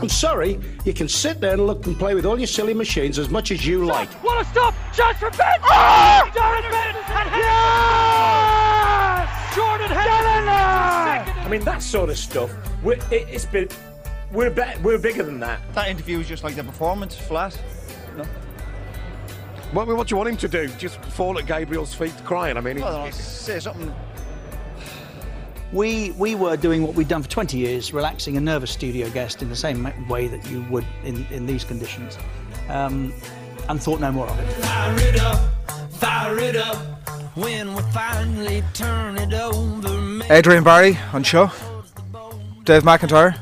I'm 0.00 0.08
sorry, 0.08 0.58
you 0.84 0.94
can 0.94 1.08
sit 1.08 1.40
there 1.40 1.52
and 1.52 1.66
look 1.66 1.86
and 1.86 1.98
play 1.98 2.14
with 2.14 2.24
all 2.24 2.38
your 2.38 2.46
silly 2.46 2.72
machines 2.72 3.18
as 3.18 3.28
much 3.28 3.50
as 3.50 3.66
you 3.66 3.84
like. 3.84 4.08
What 4.24 4.40
a 4.40 4.44
stop! 4.48 4.74
Chance 4.94 5.18
for 5.18 5.30
Ben! 5.30 5.58
Oh! 5.62 6.30
Darren 6.34 6.70
Bent! 6.70 6.96
Yes! 8.30 9.54
Jordan 9.54 9.88
Henderson! 9.88 10.48
I 11.44 11.48
mean, 11.50 11.62
that 11.64 11.82
sort 11.82 12.08
of 12.08 12.16
stuff. 12.18 12.50
We're, 12.82 12.94
it, 12.94 13.28
it's 13.28 13.44
been. 13.44 13.68
We're 14.32 14.50
be, 14.50 14.62
we're 14.82 14.98
bigger 14.98 15.22
than 15.24 15.38
that. 15.40 15.60
That 15.74 15.88
interview 15.88 16.18
was 16.18 16.28
just 16.28 16.44
like 16.44 16.54
the 16.54 16.64
performance, 16.64 17.16
flat. 17.16 17.60
No. 18.16 18.24
What, 19.72 19.86
what 19.88 20.06
do 20.06 20.12
you 20.12 20.16
want 20.16 20.30
him 20.30 20.36
to 20.38 20.48
do? 20.48 20.68
Just 20.78 21.00
fall 21.02 21.38
at 21.38 21.46
Gabriel's 21.46 21.92
feet 21.92 22.14
crying? 22.24 22.56
I 22.56 22.60
mean, 22.60 22.80
Well, 22.80 22.96
I'll 23.02 23.12
say 23.12 23.60
something. 23.60 23.92
We 25.72 26.10
we 26.12 26.34
were 26.34 26.56
doing 26.56 26.82
what 26.82 26.94
we'd 26.94 27.08
done 27.08 27.22
for 27.22 27.30
20 27.30 27.56
years, 27.56 27.92
relaxing 27.92 28.36
a 28.36 28.40
nervous 28.40 28.70
studio 28.70 29.08
guest 29.10 29.40
in 29.42 29.48
the 29.48 29.56
same 29.56 29.92
way 30.08 30.26
that 30.26 30.48
you 30.50 30.62
would 30.70 30.84
in, 31.04 31.24
in 31.30 31.46
these 31.46 31.62
conditions, 31.64 32.18
um, 32.68 33.12
and 33.68 33.80
thought 33.80 34.00
no 34.00 34.10
more 34.10 34.26
of 34.26 34.38
it. 34.38 34.52
Fire 34.54 34.98
it 34.98 35.20
up, 35.20 35.92
fire 35.92 36.38
it 36.38 36.56
up. 36.56 36.76
When 37.36 37.74
we 37.74 37.82
finally 37.92 38.64
turn 38.74 39.16
it 39.16 39.32
over, 39.32 40.24
Adrian 40.32 40.64
Barry 40.64 40.98
on 41.12 41.22
show. 41.22 41.50
Dave 42.64 42.82
McIntyre. 42.82 43.36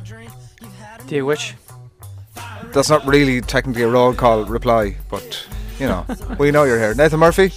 Do 1.06 1.16
you 1.16 1.24
wish? 1.24 1.54
That's 2.72 2.90
not 2.90 3.06
really 3.06 3.40
technically 3.40 3.82
a 3.82 3.88
roll 3.88 4.12
call 4.12 4.44
reply, 4.44 4.96
but 5.10 5.46
you 5.78 5.86
know, 5.86 6.04
we 6.38 6.50
know 6.50 6.64
you're 6.64 6.78
here. 6.78 6.94
Nathan 6.94 7.20
Murphy. 7.20 7.52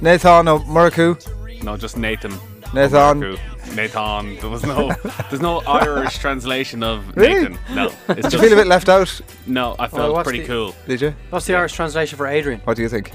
Nathan 0.00 0.48
O'Muraku. 0.48 1.62
No, 1.62 1.76
just 1.76 1.96
Nathan. 1.96 2.32
Nathan. 2.74 3.38
Nathan. 3.74 4.36
There 4.40 4.50
was 4.50 4.64
no. 4.64 4.92
There's 5.30 5.40
no 5.40 5.60
Irish 5.66 6.18
translation 6.18 6.82
of 6.82 7.16
Really? 7.16 7.48
Nathan. 7.48 7.58
No. 7.74 7.90
It's 8.08 8.22
Did 8.28 8.32
you 8.32 8.38
feel 8.40 8.52
a 8.52 8.56
bit 8.56 8.66
left 8.66 8.88
out? 8.88 9.20
No, 9.46 9.72
I 9.78 9.82
Well, 9.82 9.88
felt 9.88 10.12
what's 10.14 10.26
pretty 10.26 10.40
the- 10.40 10.46
cool. 10.48 10.74
Did 10.86 11.00
you? 11.00 11.14
What's 11.30 11.46
the 11.46 11.54
Irish 11.54 11.72
translation 11.72 12.16
for 12.16 12.26
Adrian? 12.26 12.60
What 12.64 12.76
do 12.76 12.82
you 12.82 12.88
think? 12.88 13.12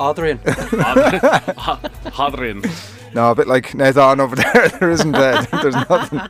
Adrian. 0.00 0.38
Hadrian. 2.14 2.62
No, 3.14 3.30
a 3.30 3.34
bit 3.34 3.46
like 3.46 3.74
Nathan 3.74 4.20
over 4.20 4.34
there. 4.36 4.68
There 4.80 4.90
isn't. 4.90 5.14
Uh, 5.14 5.44
there's 5.62 5.74
nothing. 5.88 6.20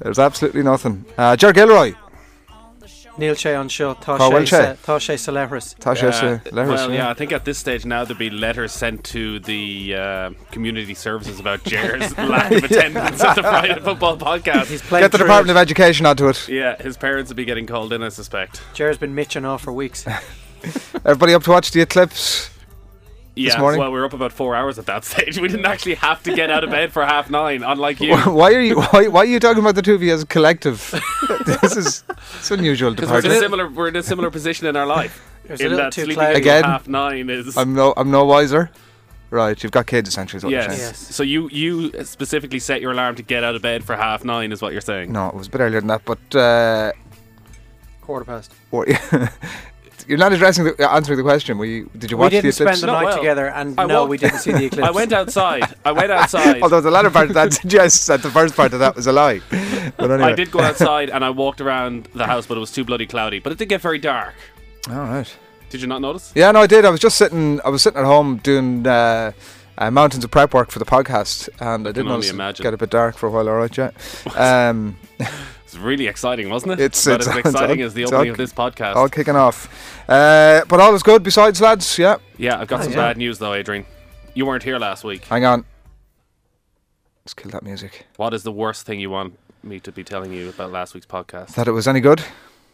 There's 0.00 0.18
absolutely 0.18 0.62
nothing. 0.62 1.04
Uh, 1.18 1.36
Ger 1.36 1.52
Gilroy. 1.52 1.92
Neil 3.18 3.34
Shea 3.34 3.54
on 3.54 3.68
show. 3.68 3.94
Carl 3.94 4.18
Tasha 4.30 4.46
Shea. 4.46 4.76
Tasha 4.84 5.14
Celeris. 5.16 5.76
Tasha 5.78 6.08
Uh, 6.12 6.38
Leris. 6.50 6.68
well, 6.68 6.92
yeah, 6.92 7.10
I 7.10 7.14
think 7.14 7.32
at 7.32 7.44
this 7.44 7.58
stage 7.58 7.84
now 7.84 8.04
there'd 8.04 8.18
be 8.18 8.30
letters 8.30 8.72
sent 8.72 9.04
to 9.04 9.40
the 9.40 9.94
uh, 9.96 10.30
community 10.52 10.94
services 10.94 11.40
about 11.40 11.64
Ger's 11.64 12.16
lack 12.18 12.50
of 12.52 12.64
attendance 12.64 13.20
at 13.22 13.34
the 13.34 13.42
Friday 13.42 13.80
Football 13.80 14.16
Podcast. 14.16 14.66
He's 14.66 14.82
played 14.82 15.00
Get 15.00 15.12
the 15.12 15.18
through 15.18 15.26
Department 15.26 15.50
it. 15.56 15.60
of 15.60 15.62
Education 15.62 16.06
onto 16.06 16.28
it. 16.28 16.48
Yeah, 16.48 16.80
his 16.80 16.96
parents 16.96 17.28
would 17.30 17.36
be 17.36 17.44
getting 17.44 17.66
called 17.66 17.92
in, 17.92 18.02
I 18.02 18.08
suspect. 18.10 18.62
Ger's 18.74 18.98
been 18.98 19.14
mitching 19.14 19.44
off 19.44 19.62
for 19.62 19.72
weeks. 19.72 20.06
Everybody 21.04 21.34
up 21.34 21.42
to 21.44 21.50
watch 21.50 21.70
the 21.72 21.80
eclipse? 21.80 22.50
Yeah, 23.38 23.60
morning? 23.60 23.80
well, 23.80 23.92
we 23.92 23.98
were 23.98 24.04
up 24.04 24.12
about 24.12 24.32
four 24.32 24.54
hours 24.54 24.78
at 24.78 24.86
that 24.86 25.04
stage. 25.10 25.38
We 25.38 25.48
didn't 25.48 25.66
actually 25.66 25.94
have 25.96 26.22
to 26.24 26.34
get 26.34 26.50
out 26.50 26.64
of 26.64 26.70
bed 26.70 26.92
for 26.92 27.04
half 27.04 27.30
nine, 27.30 27.62
unlike 27.62 28.00
you. 28.00 28.16
why 28.16 28.52
are 28.52 28.60
you? 28.60 28.80
Why, 28.80 29.08
why 29.08 29.20
are 29.20 29.24
you 29.26 29.40
talking 29.40 29.62
about 29.62 29.74
the 29.74 29.82
two 29.82 29.94
of 29.94 30.02
you 30.02 30.12
as 30.12 30.22
a 30.22 30.26
collective? 30.26 30.94
this 31.46 31.76
is 31.76 32.04
it's 32.38 32.50
unusual 32.50 32.94
Because 32.94 33.10
we're 33.10 33.18
in 33.20 33.36
a 33.36 33.38
similar, 33.38 33.68
we're 33.68 33.88
in 33.88 33.96
a 33.96 34.02
similar 34.02 34.30
position 34.30 34.66
in 34.66 34.76
our 34.76 34.86
life. 34.86 35.24
It 35.44 35.52
was 35.52 35.60
a 35.60 35.66
in 35.66 35.76
that 35.76 35.92
too 35.92 36.04
sleeping 36.04 36.24
Again? 36.24 36.64
half 36.64 36.88
nine 36.88 37.30
is. 37.30 37.56
I'm 37.56 37.74
no, 37.74 37.94
I'm 37.96 38.10
no 38.10 38.24
wiser. 38.24 38.70
Right, 39.30 39.62
you've 39.62 39.72
got 39.72 39.86
kids 39.86 40.08
essentially. 40.08 40.38
Is 40.38 40.44
what 40.44 40.50
you're 40.50 40.62
yes. 40.62 40.70
saying. 40.70 40.80
Yes. 40.80 41.14
So 41.14 41.22
you 41.22 41.48
you 41.50 42.04
specifically 42.04 42.58
set 42.58 42.80
your 42.80 42.92
alarm 42.92 43.16
to 43.16 43.22
get 43.22 43.44
out 43.44 43.54
of 43.54 43.60
bed 43.60 43.84
for 43.84 43.94
half 43.94 44.24
nine, 44.24 44.52
is 44.52 44.62
what 44.62 44.72
you're 44.72 44.80
saying? 44.80 45.12
No, 45.12 45.28
it 45.28 45.34
was 45.34 45.48
a 45.48 45.50
bit 45.50 45.60
earlier 45.60 45.80
than 45.80 45.88
that, 45.88 46.02
but 46.06 46.34
uh, 46.34 46.92
Quarter 48.08 48.24
past. 48.24 48.52
what, 50.08 50.10
you're 50.10 50.18
not 50.18 50.32
addressing 50.32 50.64
the, 50.64 50.90
answering 50.90 51.16
the 51.16 51.22
question. 51.22 51.58
Were 51.58 51.64
you, 51.64 51.90
did 51.96 52.10
you 52.10 52.16
We 52.16 52.22
watch 52.22 52.30
didn't 52.32 52.46
the 52.46 52.52
spend 52.52 52.68
eclipse? 52.68 52.80
the 52.80 52.86
No, 52.86 52.92
night 52.94 53.04
well, 53.04 53.16
together, 53.18 53.48
and 53.48 53.78
I 53.80 53.86
no, 53.86 54.00
walked- 54.00 54.10
we 54.10 54.18
didn't 54.18 54.38
see 54.38 54.52
the 54.52 54.64
eclipse. 54.66 54.86
I 54.88 54.90
went 54.90 55.12
outside. 55.12 55.74
I 55.84 55.92
went 55.92 56.10
outside. 56.18 56.62
Although 56.62 56.80
the 56.80 56.90
latter 56.90 57.10
part 57.10 57.28
of 57.28 57.34
that 57.34 57.52
suggests 57.62 58.06
that 58.06 58.22
the 58.22 58.30
first 58.30 58.56
part 58.56 58.72
of 58.72 58.78
that 58.80 58.96
was 58.96 59.06
a 59.06 59.12
lie. 59.12 59.40
But 59.96 60.10
anyway. 60.10 60.32
I 60.32 60.34
did 60.34 60.50
go 60.50 60.60
outside 60.60 61.10
and 61.10 61.24
I 61.24 61.30
walked 61.30 61.60
around 61.60 62.08
the 62.14 62.26
house, 62.26 62.46
but 62.46 62.56
it 62.56 62.60
was 62.60 62.72
too 62.72 62.84
bloody 62.84 63.06
cloudy. 63.06 63.38
But 63.38 63.52
it 63.52 63.58
did 63.58 63.68
get 63.68 63.80
very 63.80 63.98
dark. 63.98 64.34
All 64.90 64.96
right. 64.96 65.36
Did 65.70 65.80
you 65.82 65.86
not 65.86 66.00
notice? 66.00 66.32
Yeah, 66.34 66.50
no, 66.52 66.60
I 66.62 66.66
did. 66.66 66.84
I 66.86 66.90
was 66.90 67.00
just 67.00 67.18
sitting. 67.18 67.60
I 67.64 67.68
was 67.68 67.82
sitting 67.82 67.98
at 68.00 68.06
home 68.06 68.38
doing 68.38 68.86
uh, 68.86 69.32
uh, 69.76 69.90
mountains 69.90 70.24
of 70.24 70.30
prep 70.30 70.54
work 70.54 70.70
for 70.70 70.78
the 70.78 70.86
podcast, 70.86 71.50
and 71.60 71.86
I 71.86 71.92
did 71.92 72.00
only 72.00 72.12
notice 72.12 72.30
imagine. 72.30 72.62
get 72.62 72.72
a 72.72 72.78
bit 72.78 72.88
dark 72.88 73.18
for 73.18 73.26
a 73.26 73.30
while. 73.30 73.48
All 73.50 73.56
right, 73.56 73.76
yeah. 73.76 73.90
Um, 74.34 74.96
It's 75.68 75.76
really 75.76 76.06
exciting, 76.06 76.48
wasn't 76.48 76.72
it? 76.72 76.80
It's- 76.80 77.06
it's- 77.06 77.28
as 77.28 77.36
exciting 77.36 77.80
all- 77.80 77.86
as 77.88 77.92
the 77.92 78.06
opening 78.06 78.28
all- 78.28 78.30
of 78.30 78.36
this 78.38 78.54
podcast. 78.54 78.96
all 78.96 79.08
kicking 79.10 79.36
off, 79.36 79.68
uh, 80.08 80.62
but 80.66 80.80
all 80.80 80.94
is 80.94 81.02
good. 81.02 81.22
Besides, 81.22 81.60
lads, 81.60 81.98
yeah. 81.98 82.16
Yeah, 82.38 82.58
I've 82.58 82.68
got 82.68 82.80
Oh, 82.80 82.82
some 82.84 82.92
yeah. 82.92 82.98
bad 82.98 83.18
news 83.18 83.38
though, 83.38 83.52
Adrian. 83.52 83.84
You 84.32 84.46
weren't 84.46 84.62
here 84.62 84.78
last 84.78 85.04
week. 85.04 85.26
Hang 85.26 85.44
on. 85.44 85.66
Let's 87.24 87.34
kill 87.34 87.50
that 87.50 87.62
music. 87.62 88.06
What 88.16 88.32
is 88.32 88.44
the 88.44 88.52
worst 88.52 88.86
thing 88.86 88.98
you 88.98 89.10
want 89.10 89.38
me 89.62 89.78
to 89.80 89.92
be 89.92 90.02
telling 90.02 90.32
you 90.32 90.48
about 90.48 90.72
last 90.72 90.94
week's 90.94 91.04
podcast? 91.06 91.48
That 91.56 91.68
it 91.68 91.72
was 91.72 91.86
any 91.86 92.00
good? 92.00 92.22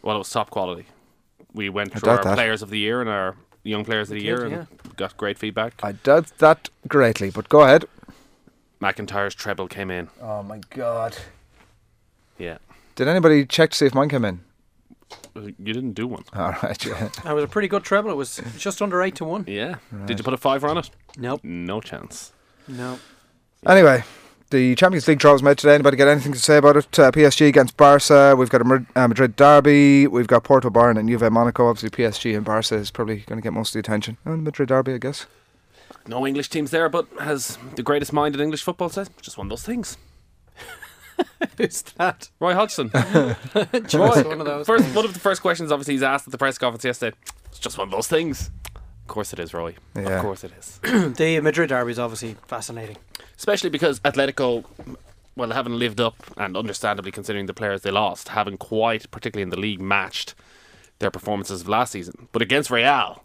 Well, 0.01 0.15
it 0.15 0.19
was 0.19 0.29
top 0.29 0.49
quality. 0.49 0.85
We 1.53 1.67
went 1.67 1.93
I 1.95 1.99
through 1.99 2.11
our 2.11 2.23
that. 2.23 2.35
players 2.35 2.61
of 2.61 2.69
the 2.69 2.79
year 2.79 3.01
and 3.01 3.09
our 3.09 3.35
young 3.63 3.83
players 3.83 4.09
of 4.09 4.15
the 4.15 4.23
year 4.23 4.37
did, 4.47 4.53
and 4.53 4.67
got 4.95 5.17
great 5.17 5.37
feedback. 5.37 5.73
I 5.83 5.91
doubt 5.93 6.27
that 6.37 6.69
greatly, 6.87 7.29
but 7.29 7.49
go 7.49 7.61
ahead. 7.61 7.83
McIntyre's 8.81 9.35
treble 9.35 9.67
came 9.67 9.91
in. 9.91 10.07
Oh 10.21 10.43
my 10.43 10.61
god. 10.69 11.17
Yeah. 12.37 12.57
Did 12.95 13.07
anybody 13.07 13.45
check 13.45 13.71
to 13.71 13.77
see 13.77 13.85
if 13.85 13.93
mine 13.93 14.09
came 14.09 14.25
in? 14.25 14.41
You 15.35 15.73
didn't 15.73 15.93
do 15.93 16.07
one. 16.07 16.23
All 16.33 16.55
right, 16.63 16.85
yeah. 16.85 17.09
That 17.23 17.35
was 17.35 17.43
a 17.43 17.47
pretty 17.47 17.67
good 17.67 17.83
treble. 17.83 18.09
It 18.09 18.15
was 18.15 18.41
just 18.57 18.81
under 18.81 19.01
eight 19.01 19.15
to 19.15 19.25
one. 19.25 19.43
Yeah. 19.47 19.75
Did 20.05 20.17
you 20.17 20.23
put 20.23 20.33
a 20.33 20.37
fiver 20.37 20.67
on 20.67 20.77
it? 20.77 20.89
Nope. 21.17 21.41
No 21.43 21.81
chance. 21.81 22.31
No. 22.67 22.99
Anyway, 23.65 24.03
the 24.49 24.75
Champions 24.75 25.07
League 25.07 25.19
draw 25.19 25.33
was 25.33 25.43
made 25.43 25.57
today. 25.57 25.75
Anybody 25.75 25.97
got 25.97 26.07
anything 26.07 26.31
to 26.31 26.39
say 26.39 26.57
about 26.57 26.77
it? 26.77 26.97
Uh, 26.97 27.11
PSG 27.11 27.47
against 27.47 27.75
Barca. 27.75 28.35
We've 28.37 28.49
got 28.49 28.61
a 28.61 28.63
Madrid, 28.63 29.33
uh, 29.33 29.35
derby. 29.35 30.07
We've 30.07 30.27
got 30.27 30.45
Porto 30.45 30.69
Bayern 30.69 30.97
and 30.97 31.09
Juve 31.09 31.29
Monaco. 31.31 31.67
Obviously, 31.67 31.89
PSG 31.89 32.35
and 32.35 32.45
Barca 32.45 32.75
is 32.75 32.91
probably 32.91 33.17
going 33.27 33.37
to 33.37 33.43
get 33.43 33.51
most 33.53 33.69
of 33.69 33.73
the 33.73 33.79
attention. 33.79 34.17
And 34.23 34.43
Madrid 34.43 34.69
derby, 34.69 34.93
I 34.93 34.97
guess. 34.99 35.25
No 36.07 36.25
English 36.25 36.49
teams 36.49 36.71
there, 36.71 36.87
but 36.87 37.07
has 37.19 37.57
the 37.75 37.83
greatest 37.83 38.13
mind 38.13 38.35
in 38.35 38.41
English 38.41 38.63
football 38.63 38.89
says 38.89 39.09
just 39.21 39.37
one 39.37 39.47
of 39.47 39.49
those 39.49 39.63
things. 39.63 39.97
Who's 41.57 41.81
that? 41.83 42.29
Roy 42.39 42.53
Hodgson. 42.53 42.91
Roy, 42.93 43.35
one 44.23 44.39
of 44.39 44.45
those. 44.45 44.67
first, 44.67 44.95
one 44.95 45.05
of 45.05 45.13
the 45.13 45.19
first 45.19 45.41
questions, 45.41 45.71
obviously, 45.71 45.93
he's 45.95 46.03
asked 46.03 46.27
at 46.27 46.31
the 46.31 46.37
press 46.37 46.57
conference 46.57 46.83
yesterday. 46.83 47.15
It's 47.47 47.59
just 47.59 47.77
one 47.77 47.87
of 47.87 47.91
those 47.91 48.07
things. 48.07 48.51
Of 48.75 49.07
course 49.07 49.33
it 49.33 49.39
is, 49.39 49.53
Roy. 49.53 49.75
Yeah. 49.95 50.09
Of 50.09 50.21
course 50.21 50.43
it 50.43 50.51
is. 50.57 50.79
the 51.15 51.39
Madrid 51.39 51.69
derby 51.69 51.91
is 51.91 51.99
obviously 51.99 52.35
fascinating. 52.47 52.97
Especially 53.37 53.69
because 53.69 53.99
Atletico, 53.99 54.65
well, 55.35 55.49
they 55.49 55.55
haven't 55.55 55.77
lived 55.77 56.01
up, 56.01 56.15
and 56.37 56.57
understandably 56.57 57.11
considering 57.11 57.45
the 57.45 57.53
players 57.53 57.81
they 57.81 57.91
lost, 57.91 58.29
haven't 58.29 58.57
quite, 58.57 59.09
particularly 59.11 59.43
in 59.43 59.49
the 59.49 59.59
league, 59.59 59.79
matched 59.79 60.33
their 60.99 61.11
performances 61.11 61.61
of 61.61 61.69
last 61.69 61.91
season. 61.91 62.27
But 62.31 62.41
against 62.41 62.71
Real, 62.71 63.23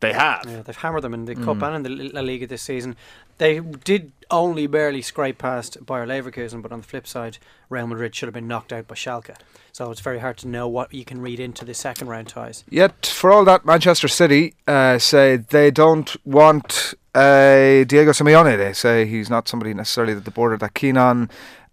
they 0.00 0.12
have. 0.12 0.44
Yeah, 0.46 0.62
they've 0.62 0.76
hammered 0.76 1.02
them 1.02 1.14
in 1.14 1.24
the 1.24 1.34
Cup 1.34 1.56
mm. 1.56 1.74
and 1.74 1.86
in 1.86 1.96
the 1.96 2.08
La 2.10 2.20
Liga 2.20 2.46
this 2.46 2.62
season. 2.62 2.96
They 3.38 3.60
did 3.60 4.12
only 4.30 4.66
barely 4.66 5.02
scrape 5.02 5.38
past 5.38 5.84
Bayer 5.84 6.06
Leverkusen, 6.06 6.62
but 6.62 6.72
on 6.72 6.80
the 6.80 6.86
flip 6.86 7.06
side, 7.06 7.38
Real 7.68 7.86
Madrid 7.86 8.14
should 8.14 8.26
have 8.26 8.34
been 8.34 8.48
knocked 8.48 8.72
out 8.72 8.86
by 8.86 8.94
Schalke. 8.94 9.36
So 9.72 9.90
it's 9.90 10.00
very 10.00 10.20
hard 10.20 10.36
to 10.38 10.48
know 10.48 10.68
what 10.68 10.94
you 10.94 11.04
can 11.04 11.20
read 11.20 11.40
into 11.40 11.64
the 11.64 11.74
second 11.74 12.08
round 12.08 12.28
ties. 12.28 12.64
Yet, 12.70 13.06
for 13.06 13.32
all 13.32 13.44
that, 13.44 13.64
Manchester 13.64 14.08
City 14.08 14.54
uh, 14.66 14.98
say 14.98 15.36
they 15.36 15.70
don't 15.70 16.14
want 16.24 16.94
uh, 17.14 17.84
Diego 17.84 18.12
Simeone. 18.12 18.56
They 18.56 18.72
say 18.72 19.06
he's 19.06 19.28
not 19.28 19.48
somebody 19.48 19.74
necessarily 19.74 20.14
that 20.14 20.24
the 20.24 20.30
board 20.30 20.52
are 20.52 20.58
that 20.58 20.74
keen 20.74 20.96
on. 20.96 21.28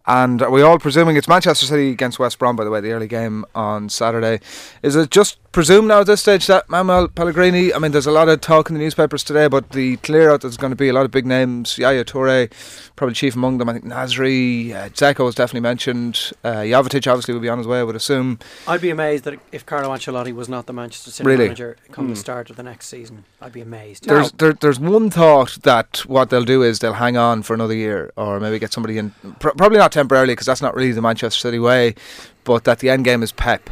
And 0.08 0.42
are 0.42 0.50
we 0.50 0.62
all 0.62 0.80
presuming 0.80 1.16
it's 1.16 1.28
Manchester 1.28 1.66
City 1.66 1.92
against 1.92 2.18
West 2.20 2.40
Brom, 2.40 2.56
by 2.56 2.64
the 2.64 2.70
way, 2.72 2.82
the 2.82 2.92
early 2.92 3.08
game 3.08 3.46
on 3.54 3.88
Saturday? 3.90 4.40
Is 4.82 4.96
it 4.96 5.12
just 5.12 5.38
presumed 5.52 5.90
now 5.90 6.00
at 6.00 6.08
this 6.08 6.22
stage 6.22 6.48
that 6.48 6.68
Manuel 6.70 7.08
Pellegrini? 7.08 7.72
I 7.74 7.78
mean, 7.80 7.92
there's 7.92 8.08
a 8.08 8.12
lot 8.12 8.28
of 8.28 8.42
talk 8.42 8.70
in 8.70 8.74
the 8.74 8.80
newspapers 8.82 9.24
today 9.24 9.46
about 9.46 9.70
the 9.72 9.98
clear 9.98 10.32
out. 10.32 10.42
There's 10.42 10.58
going 10.58 10.72
to 10.72 10.76
be 10.76 10.90
a 10.90 10.94
lot 10.94 11.06
of 11.06 11.12
big 11.12 11.26
names. 11.28 11.78
Yaya 11.78 12.04
Toure, 12.04 12.52
probably 12.96 13.14
chief 13.14 13.36
among 13.36 13.60
them. 13.60 13.70
I 13.70 13.74
think 13.74 13.86
Nasri, 13.86 14.74
uh, 14.74 14.90
Dzeko 14.90 15.24
was 15.24 15.36
definitely 15.36 15.62
mentioned. 15.62 16.32
Uh, 16.44 16.56
Jovetic 16.62 17.06
obviously 17.10 17.34
will 17.36 17.42
be 17.42 17.50
on 17.50 17.60
his 17.60 17.68
way, 17.68 17.80
I 17.80 17.84
would 17.84 17.96
assume. 17.96 18.40
I'd 18.68 18.82
be 18.82 18.90
amazed 18.90 19.26
that 19.26 19.40
if 19.52 19.66
Carlo 19.66 19.90
Ancelotti 19.90 20.34
was 20.34 20.50
not 20.50 20.66
the 20.66 20.74
Manchester 20.74 21.12
City 21.12 21.28
Really? 21.28 21.46
manager 21.46 21.78
come 21.92 22.10
the 22.10 22.16
start 22.16 22.50
of 22.50 22.56
the 22.56 22.64
next 22.64 22.88
season. 22.88 23.26
I'd 23.40 23.54
be 23.54 23.62
amazed. 23.62 24.08
There's 24.08 24.32
there, 24.34 24.54
there's 24.54 24.80
one 24.80 25.10
thought 25.10 25.60
that 25.64 26.00
what 26.08 26.30
they'll 26.32 26.44
do 26.44 26.64
is 26.64 26.80
they'll 26.80 26.94
hang 26.94 27.18
on 27.18 27.44
for 27.44 27.54
another 27.54 27.76
year, 27.76 28.12
or 28.16 28.40
maybe 28.40 28.58
get 28.58 28.74
somebody 28.74 28.98
in. 28.98 29.12
Pr- 29.40 29.50
probably 29.50 29.78
not 29.78 29.91
temporarily 29.92 30.34
because 30.34 30.48
that's 30.48 30.62
not 30.62 30.76
really 30.76 30.92
the 30.92 31.02
Manchester 31.02 31.40
City 31.40 31.60
way. 31.60 31.96
But 32.44 32.64
that 32.64 32.80
the 32.80 32.90
end 32.90 33.06
game 33.06 33.24
is 33.24 33.32
Pep. 33.32 33.70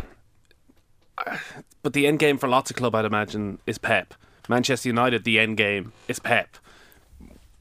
But 1.81 1.93
the 1.93 2.07
end 2.07 2.19
game 2.19 2.37
for 2.37 2.47
lots 2.47 2.69
of 2.69 2.75
club, 2.75 2.95
I'd 2.95 3.05
imagine, 3.05 3.59
is 3.65 3.77
Pep. 3.77 4.13
Manchester 4.47 4.89
United, 4.89 5.23
the 5.23 5.39
end 5.39 5.57
game 5.57 5.93
is 6.07 6.19
Pep. 6.19 6.57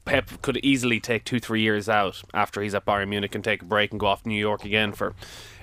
Pep 0.05 0.41
could 0.41 0.57
easily 0.57 0.99
take 0.99 1.23
two, 1.23 1.39
three 1.39 1.61
years 1.61 1.87
out 1.87 2.23
after 2.33 2.61
he's 2.61 2.73
at 2.73 2.85
Bayern 2.85 3.09
Munich 3.09 3.35
and 3.35 3.43
take 3.43 3.61
a 3.61 3.65
break 3.65 3.91
and 3.91 3.99
go 3.99 4.07
off 4.07 4.23
to 4.23 4.29
New 4.29 4.39
York 4.39 4.65
again 4.65 4.91
for 4.91 5.13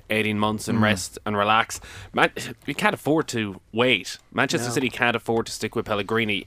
18 0.09 0.39
months 0.39 0.69
and 0.69 0.79
mm. 0.79 0.83
rest 0.83 1.19
and 1.27 1.37
relax. 1.37 1.81
Man, 2.13 2.31
we 2.67 2.75
can't 2.75 2.95
afford 2.95 3.27
to 3.29 3.61
wait. 3.73 4.19
Manchester 4.33 4.69
No. 4.69 4.75
City 4.75 4.89
can't 4.89 5.17
afford 5.17 5.47
to 5.47 5.53
stick 5.53 5.75
with 5.75 5.87
Pellegrini. 5.87 6.47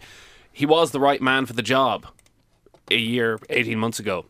He 0.51 0.66
was 0.66 0.92
the 0.92 1.00
right 1.00 1.22
man 1.22 1.46
for 1.46 1.54
the 1.54 1.62
job 1.62 2.07
a 2.90 2.98
year, 2.98 3.40
18 3.50 3.78
months 3.78 4.00
ago. 4.00 4.25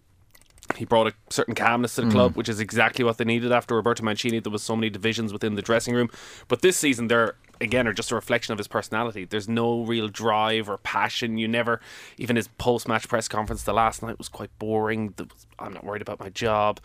He 0.75 0.85
brought 0.85 1.07
a 1.07 1.13
certain 1.29 1.55
calmness 1.55 1.95
to 1.95 2.01
the 2.03 2.11
club, 2.11 2.33
mm. 2.33 2.35
which 2.35 2.47
is 2.47 2.59
exactly 2.59 3.03
what 3.03 3.17
they 3.17 3.25
needed 3.25 3.51
after 3.51 3.75
Roberto 3.75 4.03
Mancini. 4.03 4.39
There 4.39 4.51
was 4.51 4.63
so 4.63 4.75
many 4.75 4.89
divisions 4.89 5.33
within 5.33 5.55
the 5.55 5.61
dressing 5.61 5.95
room, 5.95 6.09
but 6.47 6.61
this 6.61 6.77
season 6.77 7.07
they're 7.07 7.35
again 7.61 7.87
are 7.87 7.93
just 7.93 8.11
a 8.11 8.15
reflection 8.15 8.53
of 8.53 8.57
his 8.57 8.67
personality. 8.67 9.25
There's 9.25 9.49
no 9.49 9.83
real 9.83 10.07
drive 10.07 10.69
or 10.69 10.77
passion. 10.77 11.37
You 11.37 11.47
never, 11.47 11.81
even 12.17 12.35
his 12.35 12.47
post-match 12.47 13.07
press 13.09 13.27
conference 13.27 13.63
the 13.63 13.73
last 13.73 14.01
night 14.01 14.17
was 14.17 14.29
quite 14.29 14.57
boring. 14.59 15.13
I'm 15.57 15.73
not 15.73 15.83
worried 15.83 16.01
about 16.01 16.19
my 16.19 16.29
job. 16.29 16.79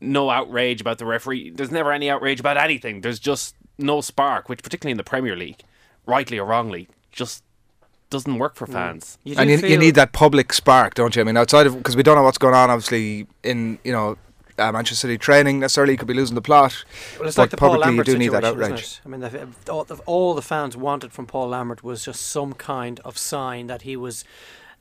No 0.00 0.30
outrage 0.30 0.80
about 0.80 0.98
the 0.98 1.04
referee. 1.04 1.50
There's 1.50 1.70
never 1.70 1.92
any 1.92 2.08
outrage 2.08 2.40
about 2.40 2.56
anything. 2.56 3.00
There's 3.00 3.18
just 3.18 3.56
no 3.78 4.00
spark, 4.00 4.48
which 4.48 4.62
particularly 4.62 4.92
in 4.92 4.96
the 4.96 5.04
Premier 5.04 5.36
League, 5.36 5.60
rightly 6.06 6.38
or 6.38 6.46
wrongly, 6.46 6.88
just 7.10 7.42
doesn't 8.10 8.38
work 8.38 8.54
for 8.54 8.66
fans. 8.66 9.18
You 9.24 9.34
and 9.38 9.50
you, 9.50 9.58
you 9.58 9.78
need 9.78 9.94
that 9.96 10.12
public 10.12 10.52
spark, 10.52 10.94
don't 10.94 11.14
you? 11.14 11.20
I 11.20 11.24
mean, 11.24 11.36
outside 11.36 11.66
of 11.66 11.76
because 11.76 11.96
we 11.96 12.02
don't 12.02 12.16
know 12.16 12.22
what's 12.22 12.38
going 12.38 12.54
on, 12.54 12.70
obviously 12.70 13.26
in 13.42 13.78
you 13.84 13.92
know 13.92 14.16
uh, 14.58 14.72
Manchester 14.72 14.96
City 14.96 15.18
training 15.18 15.60
necessarily 15.60 15.92
you 15.94 15.98
could 15.98 16.08
be 16.08 16.14
losing 16.14 16.34
the 16.34 16.42
plot, 16.42 16.84
Well, 17.18 17.28
it's 17.28 17.36
but 17.36 17.42
like 17.42 17.50
the 17.50 17.56
Paul 17.56 17.70
publicly 17.70 17.92
you 17.92 17.96
Lambert 17.98 18.06
do 18.06 18.18
need 18.18 18.32
that 18.32 18.44
situation, 18.44 18.72
outrage. 18.72 19.00
I 19.04 19.08
mean, 19.08 19.20
the, 19.20 19.72
all, 19.72 19.84
the, 19.84 19.96
all 20.06 20.34
the 20.34 20.42
fans 20.42 20.76
wanted 20.76 21.12
from 21.12 21.26
Paul 21.26 21.48
Lambert 21.48 21.84
was 21.84 22.04
just 22.04 22.22
some 22.22 22.52
kind 22.54 23.00
of 23.04 23.16
sign 23.16 23.66
that 23.68 23.82
he 23.82 23.96
was 23.96 24.24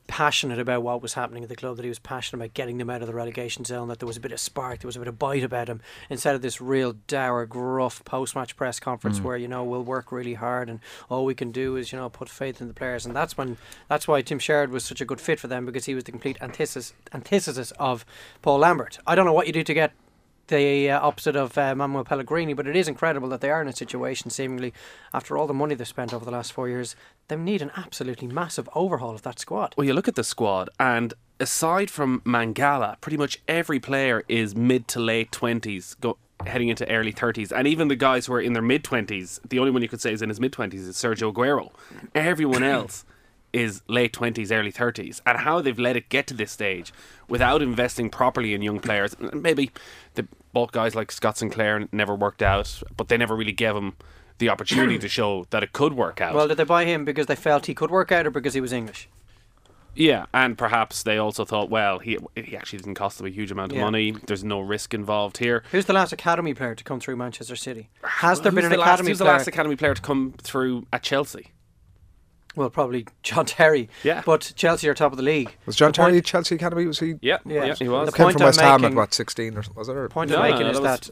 passionate 0.07 0.59
about 0.59 0.83
what 0.83 1.01
was 1.01 1.13
happening 1.13 1.43
at 1.43 1.49
the 1.49 1.55
club, 1.55 1.75
that 1.75 1.83
he 1.83 1.89
was 1.89 1.99
passionate 1.99 2.43
about 2.43 2.53
getting 2.53 2.77
them 2.77 2.89
out 2.89 3.01
of 3.01 3.07
the 3.07 3.13
relegation 3.13 3.65
zone, 3.65 3.87
that 3.89 3.99
there 3.99 4.07
was 4.07 4.17
a 4.17 4.21
bit 4.21 4.31
of 4.31 4.39
spark, 4.39 4.79
there 4.79 4.87
was 4.87 4.95
a 4.95 4.99
bit 4.99 5.07
of 5.07 5.19
bite 5.19 5.43
about 5.43 5.67
him, 5.67 5.81
instead 6.09 6.35
of 6.35 6.41
this 6.41 6.59
real 6.59 6.93
dour, 7.07 7.45
gruff 7.45 8.03
post-match 8.05 8.55
press 8.55 8.79
conference 8.79 9.19
mm. 9.19 9.23
where 9.23 9.37
you 9.37 9.47
know 9.47 9.63
we'll 9.63 9.83
work 9.83 10.11
really 10.11 10.35
hard 10.35 10.69
and 10.69 10.79
all 11.09 11.25
we 11.25 11.35
can 11.35 11.51
do 11.51 11.75
is 11.75 11.91
you 11.91 11.97
know 11.97 12.09
put 12.09 12.29
faith 12.29 12.61
in 12.61 12.67
the 12.67 12.73
players, 12.73 13.05
and 13.05 13.15
that's 13.15 13.37
when 13.37 13.57
that's 13.87 14.07
why 14.07 14.21
Tim 14.21 14.39
Sherwood 14.39 14.69
was 14.69 14.85
such 14.85 15.01
a 15.01 15.05
good 15.05 15.21
fit 15.21 15.39
for 15.39 15.47
them 15.47 15.65
because 15.65 15.85
he 15.85 15.95
was 15.95 16.05
the 16.05 16.11
complete 16.11 16.37
antithesis 16.41 16.93
antithesis 17.13 17.71
of 17.71 18.05
Paul 18.41 18.59
Lambert. 18.59 18.99
I 19.05 19.15
don't 19.15 19.25
know 19.25 19.33
what 19.33 19.47
you 19.47 19.53
do 19.53 19.63
to 19.63 19.73
get 19.73 19.93
the 20.47 20.89
uh, 20.89 20.99
opposite 20.99 21.35
of 21.35 21.57
uh, 21.57 21.75
Manuel 21.75 22.03
Pellegrini, 22.03 22.53
but 22.53 22.67
it 22.67 22.75
is 22.75 22.87
incredible 22.87 23.29
that 23.29 23.41
they 23.41 23.49
are 23.49 23.61
in 23.61 23.67
a 23.67 23.73
situation, 23.73 24.29
seemingly, 24.29 24.73
after 25.13 25.37
all 25.37 25.47
the 25.47 25.53
money 25.53 25.75
they've 25.75 25.87
spent 25.87 26.13
over 26.13 26.25
the 26.25 26.31
last 26.31 26.53
four 26.53 26.67
years, 26.69 26.95
they 27.27 27.35
need 27.35 27.61
an 27.61 27.71
absolutely 27.75 28.27
massive 28.27 28.69
overhaul 28.73 29.15
of 29.15 29.21
that 29.23 29.39
squad. 29.39 29.73
Well, 29.77 29.85
you 29.85 29.93
look 29.93 30.07
at 30.07 30.15
the 30.15 30.23
squad, 30.23 30.69
and 30.79 31.13
aside 31.39 31.89
from 31.89 32.21
Mangala, 32.21 32.99
pretty 33.01 33.17
much 33.17 33.39
every 33.47 33.79
player 33.79 34.23
is 34.27 34.55
mid 34.55 34.87
to 34.89 34.99
late 34.99 35.31
twenties, 35.31 35.95
go 35.95 36.17
heading 36.45 36.69
into 36.69 36.89
early 36.89 37.11
thirties, 37.11 37.51
and 37.51 37.67
even 37.67 37.87
the 37.87 37.95
guys 37.95 38.25
who 38.27 38.33
are 38.33 38.41
in 38.41 38.53
their 38.53 38.61
mid 38.61 38.83
twenties, 38.83 39.39
the 39.47 39.59
only 39.59 39.71
one 39.71 39.81
you 39.81 39.89
could 39.89 40.01
say 40.01 40.13
is 40.13 40.21
in 40.21 40.29
his 40.29 40.39
mid 40.39 40.53
twenties 40.53 40.87
is 40.87 40.95
Sergio 40.95 41.33
Aguero. 41.33 41.71
Everyone 42.15 42.63
else 42.75 43.05
is 43.53 43.81
late 43.87 44.13
twenties, 44.13 44.51
early 44.51 44.71
thirties, 44.71 45.21
and 45.25 45.39
how 45.39 45.61
they've 45.61 45.79
let 45.79 45.95
it 45.95 46.09
get 46.09 46.27
to 46.27 46.33
this 46.33 46.51
stage 46.51 46.93
without 47.27 47.61
investing 47.61 48.09
properly 48.09 48.53
in 48.53 48.61
young 48.61 48.79
players. 48.79 49.15
Maybe 49.33 49.71
the 50.15 50.27
bulk 50.53 50.71
guys 50.71 50.95
like 50.95 51.11
Scott 51.11 51.37
Sinclair 51.37 51.87
never 51.91 52.13
worked 52.15 52.43
out, 52.43 52.81
but 52.95 53.07
they 53.07 53.17
never 53.17 53.35
really 53.35 53.51
gave 53.53 53.75
him 53.75 53.95
the 54.39 54.49
opportunity 54.49 54.99
to 54.99 55.07
show 55.09 55.47
that 55.49 55.63
it 55.63 55.73
could 55.73 55.93
work 55.93 56.21
out. 56.21 56.35
Well, 56.35 56.47
did 56.47 56.57
they 56.57 56.63
buy 56.63 56.85
him 56.85 57.05
because 57.05 57.25
they 57.25 57.35
felt 57.35 57.65
he 57.65 57.73
could 57.73 57.89
work 57.89 58.11
out 58.11 58.27
or 58.27 58.31
because 58.31 58.53
he 58.53 58.61
was 58.61 58.71
English? 58.73 59.09
Yeah, 59.95 60.27
and 60.31 60.55
perhaps 60.55 61.01
they 61.01 61.17
also 61.17 61.43
thought, 61.43 61.71
well, 61.71 61.97
he 61.97 62.19
he 62.35 62.55
actually 62.55 62.77
didn't 62.77 62.93
cost 62.95 63.17
them 63.17 63.25
a 63.25 63.31
huge 63.31 63.49
amount 63.49 63.71
of 63.71 63.77
Yeah. 63.79 63.83
money. 63.85 64.11
There's 64.27 64.43
no 64.43 64.59
risk 64.59 64.93
involved 64.93 65.39
here. 65.39 65.63
Who's 65.71 65.85
the 65.85 65.93
last 65.93 66.13
academy 66.13 66.53
player 66.53 66.75
to 66.75 66.83
come 66.83 66.99
through 66.99 67.15
Manchester 67.15 67.55
City? 67.55 67.89
Has 68.03 68.41
there 68.41 68.51
been 68.51 68.65
an 68.65 68.71
the 68.71 68.77
last, 68.77 68.87
academy 68.89 69.09
who's 69.09 69.17
the 69.17 69.25
last 69.25 69.47
academy 69.47 69.75
player 69.75 69.95
to 69.95 70.01
come 70.01 70.35
through 70.39 70.85
at 70.93 71.01
Chelsea? 71.01 71.47
Well, 72.57 72.69
probably 72.69 73.05
John 73.23 73.45
Terry. 73.45 73.87
Yeah. 74.03 74.23
But 74.25 74.51
Chelsea 74.55 74.89
are 74.89 74.93
top 74.93 75.13
of 75.13 75.17
the 75.17 75.23
league. 75.23 75.55
Was 75.65 75.75
John 75.77 75.89
The 75.89 75.93
Terry 75.93 76.17
at 76.17 76.25
Chelsea 76.25 76.55
Academy? 76.55 76.85
Was 76.85 76.99
he? 76.99 77.15
Yeah, 77.21 77.37
Yeah. 77.45 77.65
yeah, 77.65 77.75
he 77.75 77.87
was. 77.87 78.09
The 78.09 78.17
Came 78.17 78.31
from 78.33 78.41
West 78.43 78.59
Ham 78.59 78.83
at 78.83 78.93
what 78.93 79.13
sixteen 79.13 79.55
or 79.57 79.63
was 79.75 79.87
it? 79.87 79.95
Or 79.95 80.03
The 80.03 80.09
point 80.09 80.31
No, 80.31 80.37
I'm 80.41 80.51
making 80.51 80.65
no, 80.67 80.71
is 80.71 80.81
that 80.81 80.99
was- 81.07 81.11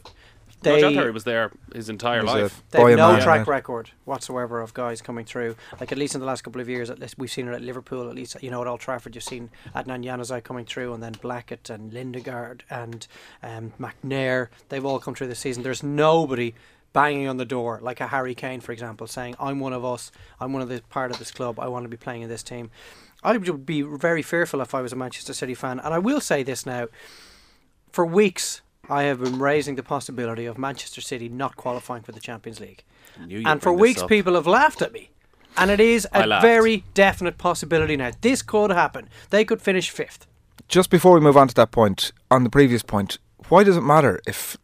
that 0.61 0.69
No, 0.71 0.75
they 0.75 0.81
John 0.81 0.93
Terry 0.93 1.11
was 1.11 1.23
there 1.25 1.51
his 1.75 1.89
entire 1.89 2.23
life. 2.23 2.63
a 2.69 2.71
They 2.71 2.79
have 2.89 2.97
no 2.97 3.11
man, 3.11 3.21
track 3.21 3.45
yeah. 3.45 3.51
record 3.53 3.91
whatsoever 4.05 4.61
of 4.61 4.73
guys 4.73 4.99
coming 4.99 5.23
through. 5.23 5.55
Like 5.79 5.91
at 5.91 5.97
least 5.99 6.15
in 6.15 6.21
the 6.21 6.25
last 6.25 6.41
couple 6.43 6.59
of 6.59 6.67
years, 6.67 6.89
at 6.89 6.97
least 6.97 7.19
we've 7.19 7.29
seen 7.29 7.47
it 7.47 7.53
at 7.53 7.61
Liverpool. 7.61 8.09
At 8.09 8.15
least 8.15 8.37
you 8.41 8.49
know 8.49 8.61
at 8.61 8.67
Old 8.67 8.79
Trafford, 8.79 9.13
you've 9.13 9.23
seen 9.23 9.51
Adnan 9.75 10.03
Januzaj 10.03 10.43
coming 10.43 10.65
through, 10.65 10.93
and 10.95 11.03
then 11.03 11.13
Blackett 11.21 11.69
and 11.69 11.93
Lingard 11.93 12.63
and 12.71 13.05
um, 13.43 13.73
McNair. 13.79 14.47
They've 14.69 14.83
all 14.83 14.97
come 14.99 15.13
through 15.13 15.27
this 15.27 15.39
season. 15.39 15.61
There's 15.61 15.83
nobody 15.83 16.55
banging 16.95 17.27
on 17.27 17.37
the 17.37 17.45
door 17.45 17.79
like 17.81 17.99
a 17.99 18.07
Harry 18.07 18.33
Kane, 18.33 18.61
for 18.61 18.71
example, 18.71 19.05
saying, 19.05 19.35
"I'm 19.39 19.59
one 19.59 19.73
of 19.73 19.83
us. 19.85 20.11
I'm 20.39 20.53
one 20.53 20.63
of 20.63 20.69
the 20.69 20.81
part 20.89 21.11
of 21.11 21.19
this 21.19 21.31
club. 21.31 21.59
I 21.59 21.67
want 21.67 21.83
to 21.83 21.89
be 21.89 21.97
playing 21.97 22.23
in 22.23 22.29
this 22.29 22.41
team." 22.41 22.71
I 23.23 23.35
would 23.35 23.65
be 23.65 23.81
very 23.81 24.21
fearful 24.21 24.61
if 24.61 24.73
I 24.73 24.81
was 24.81 24.93
a 24.93 24.95
Manchester 24.95 25.33
City 25.33 25.55
fan, 25.55 25.79
and 25.79 25.93
I 25.93 25.99
will 25.99 26.21
say 26.21 26.41
this 26.41 26.65
now: 26.65 26.87
for 27.91 28.05
weeks. 28.05 28.61
I 28.87 29.03
have 29.03 29.19
been 29.19 29.39
raising 29.39 29.73
the 29.75 29.81
possibility 29.81 30.45
of 30.45 30.59
Manchester 30.59 31.01
City 31.01 31.27
not 31.27 31.55
qualifying 31.55 32.03
for 32.03 32.11
the 32.11 32.19
Champions 32.19 32.59
League. 32.59 32.83
And 33.17 33.59
for 33.59 33.73
weeks, 33.73 34.03
up. 34.03 34.09
people 34.09 34.35
have 34.35 34.45
laughed 34.45 34.79
at 34.83 34.93
me. 34.93 35.09
And 35.57 35.71
it 35.71 35.79
is 35.79 36.07
a 36.13 36.39
very 36.39 36.83
definite 36.93 37.39
possibility 37.39 37.97
now. 37.97 38.11
This 38.21 38.43
could 38.43 38.69
happen. 38.69 39.09
They 39.31 39.43
could 39.43 39.59
finish 39.59 39.89
fifth. 39.89 40.27
Just 40.67 40.91
before 40.91 41.13
we 41.15 41.19
move 41.19 41.35
on 41.35 41.47
to 41.47 41.55
that 41.55 41.71
point, 41.71 42.11
on 42.29 42.43
the 42.43 42.49
previous 42.51 42.83
point, 42.83 43.17
why 43.49 43.63
does 43.63 43.75
it 43.75 43.81
matter 43.81 44.19
if 44.27 44.57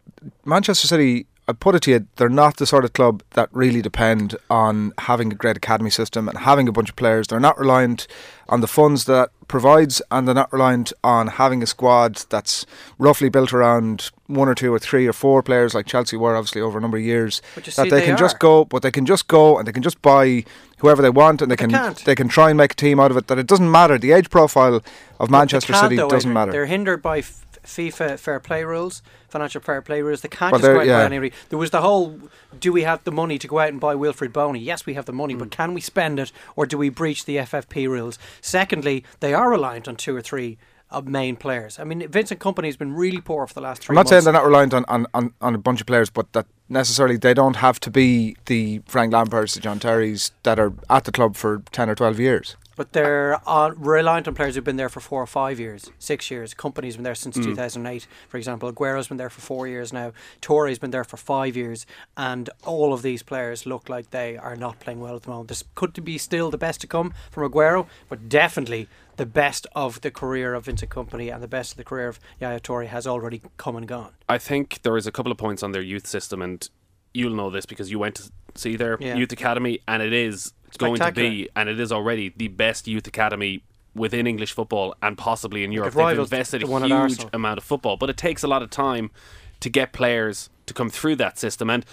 Manchester 0.46 0.88
City? 0.88 1.26
I 1.52 1.54
put 1.54 1.76
it 1.76 1.82
to 1.84 1.92
you, 1.92 2.08
they're 2.16 2.30
not 2.30 2.56
the 2.58 2.66
sort 2.66 2.86
of 2.86 2.94
club 2.94 3.24
that 3.32 3.50
really 3.52 3.82
depend 3.82 4.38
on 4.50 4.94
having 5.00 5.34
a 5.34 5.36
great 5.36 5.58
academy 5.58 5.90
system 5.90 6.30
and 6.30 6.38
having 6.38 6.70
a 6.70 6.72
bunch 6.72 6.90
of 6.90 6.96
players. 6.96 7.28
They're 7.28 7.42
not 7.42 7.60
reliant 7.60 8.08
on 8.48 8.62
the 8.62 8.68
funds 8.68 9.04
that 9.06 9.32
provides, 9.50 10.02
and 10.10 10.26
they're 10.26 10.34
not 10.44 10.54
reliant 10.54 10.94
on 11.04 11.28
having 11.28 11.62
a 11.62 11.66
squad 11.66 12.16
that's 12.30 12.66
roughly 12.98 13.28
built 13.28 13.52
around 13.52 14.12
one 14.28 14.48
or 14.48 14.56
two 14.56 14.74
or 14.74 14.80
three 14.80 15.06
or 15.08 15.12
four 15.12 15.44
players, 15.44 15.74
like 15.74 15.86
Chelsea 15.86 16.16
were 16.16 16.38
obviously 16.38 16.62
over 16.62 16.78
a 16.78 16.82
number 16.82 16.98
of 16.98 17.04
years. 17.04 17.42
That 17.56 17.76
they, 17.76 17.90
they 17.90 18.06
can 18.06 18.16
just 18.18 18.40
go, 18.40 18.64
but 18.64 18.82
they 18.82 18.92
can 18.92 19.06
just 19.06 19.28
go 19.28 19.58
and 19.58 19.68
they 19.68 19.74
can 19.74 19.84
just 19.84 20.02
buy 20.02 20.46
whoever 20.78 21.02
they 21.02 21.10
want, 21.10 21.42
and 21.42 21.52
they 21.52 21.56
they 21.56 21.64
can 21.68 21.70
can't. 21.72 22.06
they 22.06 22.16
can 22.16 22.30
try 22.30 22.50
and 22.50 22.58
make 22.58 22.72
a 22.72 22.76
team 22.76 22.98
out 22.98 23.12
of 23.12 23.18
it. 23.18 23.28
That 23.28 23.38
it 23.40 23.48
doesn't 23.48 23.70
matter. 23.70 23.98
The 23.98 24.14
age 24.14 24.30
profile 24.30 24.82
of 25.20 25.30
Manchester 25.30 25.74
City 25.74 25.98
though, 25.98 26.08
doesn't 26.10 26.32
matter. 26.32 26.54
They're 26.54 26.66
hindered 26.66 27.02
by 27.02 27.18
f- 27.20 27.41
FIFA 27.64 28.20
fair 28.20 28.40
play 28.40 28.64
rules, 28.64 29.02
financial 29.30 29.62
fair 29.62 29.82
play 29.82 30.02
rules. 30.02 30.22
They 30.22 30.30
can't 30.30 30.52
Well, 30.52 30.60
just 30.62 30.68
go 30.72 30.76
out 30.76 30.78
buy 30.80 30.84
yeah. 30.86 31.02
anybody. 31.04 31.34
There 31.50 31.60
was 31.60 31.70
the 31.72 31.82
whole 31.82 32.20
do 32.60 32.72
we 32.74 32.84
have 32.84 33.04
the 33.04 33.12
money 33.12 33.38
to 33.38 33.48
go 33.48 33.60
out 33.60 33.70
and 33.70 33.80
buy 33.80 33.96
Wilfried 33.96 34.34
Bony? 34.34 34.60
Yes, 34.60 34.86
we 34.86 34.94
have 34.96 35.06
the 35.06 35.14
money, 35.14 35.36
Mm. 35.36 35.40
but 35.40 35.52
can 35.52 35.74
we 35.74 35.82
spend 35.82 36.20
it 36.20 36.32
or 36.56 36.66
do 36.66 36.78
we 36.78 36.90
breach 36.90 37.26
the 37.26 37.38
FFP 37.38 37.88
rules? 37.88 38.18
Secondly, 38.42 39.04
they 39.20 39.34
are 39.34 39.50
reliant 39.50 39.88
on 39.88 39.96
two 39.96 40.16
or 40.16 40.22
three 40.22 40.58
of 40.90 41.08
main 41.08 41.38
players. 41.38 41.80
I 41.80 41.86
mean, 41.86 42.06
Vincent 42.10 42.42
Kompany 42.42 42.66
has 42.66 42.76
been 42.76 42.94
really 42.94 43.22
poor 43.22 43.48
for 43.48 43.54
the 43.54 43.62
last 43.62 43.82
3 43.84 43.94
I'm 43.94 43.96
not 43.96 44.10
saying 44.10 44.26
they're 44.26 44.34
not 44.34 44.44
reliant 44.44 44.74
on, 44.74 44.84
on, 44.90 45.08
on, 45.14 45.34
on 45.40 45.56
a 45.56 45.58
bunch 45.58 45.80
of 45.80 45.88
players, 45.88 46.10
but 46.10 46.34
that 46.34 46.48
necessarily 46.68 47.16
they 47.16 47.34
don't 47.34 47.56
have 47.56 47.80
to 47.80 47.90
be 47.90 48.36
the 48.48 48.82
Frank 48.88 49.14
Lampards, 49.14 49.54
the 49.54 49.62
John 49.62 49.80
Terrys 49.80 50.32
that 50.44 50.60
are 50.60 50.74
at 50.90 51.06
the 51.06 51.12
club 51.14 51.38
for 51.38 51.64
10 51.72 51.90
or 51.90 51.96
12 51.96 52.20
years. 52.20 52.58
But 52.82 52.94
they're 52.94 53.48
on, 53.48 53.80
reliant 53.80 54.28
on 54.28 54.34
players 54.34 54.56
who've 54.56 54.64
been 54.64 54.78
there 54.78 54.90
for 54.90 55.02
four 55.02 55.22
or 55.22 55.28
five 55.28 55.60
years, 55.60 55.92
six 56.00 56.32
years. 56.32 56.56
Kompany's 56.56 56.96
been 56.96 57.04
there 57.04 57.14
since 57.14 57.38
mm. 57.38 57.44
2008, 57.44 58.08
for 58.28 58.38
example. 58.38 58.74
Aguero's 58.74 59.08
been 59.08 59.18
there 59.18 59.30
for 59.30 59.40
four 59.42 59.68
years 59.68 59.94
now. 59.94 60.14
Toure's 60.42 60.80
been 60.80 60.90
there 60.90 61.04
for 61.04 61.16
five 61.16 61.56
years. 61.56 61.86
And 62.18 62.50
all 62.66 62.92
of 62.92 63.04
these 63.04 63.22
players 63.22 63.68
look 63.68 63.88
like 63.88 64.10
they 64.10 64.36
are 64.36 64.56
not 64.56 64.80
playing 64.80 65.00
well 65.00 65.16
at 65.16 65.22
the 65.22 65.30
moment. 65.30 65.50
This 65.50 65.64
could 65.76 66.04
be 66.04 66.18
still 66.18 66.50
the 66.50 66.58
best 66.58 66.82
to 66.82 66.88
come 66.88 67.14
from 67.30 67.48
Aguero, 67.48 67.86
but 68.10 68.28
definitely 68.28 68.88
the 69.18 69.28
best 69.28 69.68
of 69.76 70.02
the 70.02 70.10
career 70.10 70.56
of 70.56 70.66
Vincent 70.66 70.90
Kompany 70.90 71.32
and 71.32 71.44
the 71.44 71.48
best 71.48 71.74
of 71.74 71.78
the 71.78 71.84
career 71.84 72.08
of 72.08 72.20
Yaya 72.40 72.60
Toure 72.60 72.88
has 72.88 73.06
already 73.06 73.44
come 73.58 73.76
and 73.76 73.88
gone. 73.88 74.14
I 74.28 74.40
think 74.40 74.80
there 74.82 74.98
is 74.98 75.06
a 75.06 75.12
couple 75.12 75.32
of 75.32 75.38
points 75.38 75.62
on 75.62 75.72
their 75.72 75.84
youth 75.84 76.08
system, 76.08 76.42
and 76.42 76.68
you'll 77.14 77.36
know 77.36 77.52
this 77.52 77.68
because 77.68 77.92
you 77.92 78.00
went 78.00 78.16
to 78.16 78.32
see 78.56 78.76
their 78.76 78.98
Yeah. 79.00 79.18
youth 79.18 79.32
academy, 79.32 79.82
and 79.88 80.02
it 80.02 80.14
is 80.14 80.54
going 80.78 81.00
to 81.00 81.12
be, 81.12 81.50
and 81.56 81.70
it 81.70 81.80
is 81.80 81.92
already 81.92 82.34
the 82.36 82.48
best 82.48 82.88
youth 82.88 83.08
academy 83.08 83.64
within 83.94 84.26
English 84.26 84.54
football 84.54 84.96
and 85.02 85.18
possibly 85.18 85.64
in 85.64 85.72
Europe. 85.72 85.94
They've 85.94 86.20
invested 86.20 86.64
a 86.64 86.88
huge 86.88 87.26
amount 87.34 87.58
of 87.58 87.64
football, 87.64 87.98
but 87.98 88.10
it 88.10 88.18
takes 88.18 88.44
a 88.44 88.48
lot 88.48 88.62
of 88.62 88.70
time 88.70 89.12
to 89.60 89.70
get 89.70 89.94
players 89.94 90.50
to 90.66 90.74
come 90.74 90.90
through 90.90 91.18
that 91.18 91.38
system. 91.38 91.70
And 91.70 91.86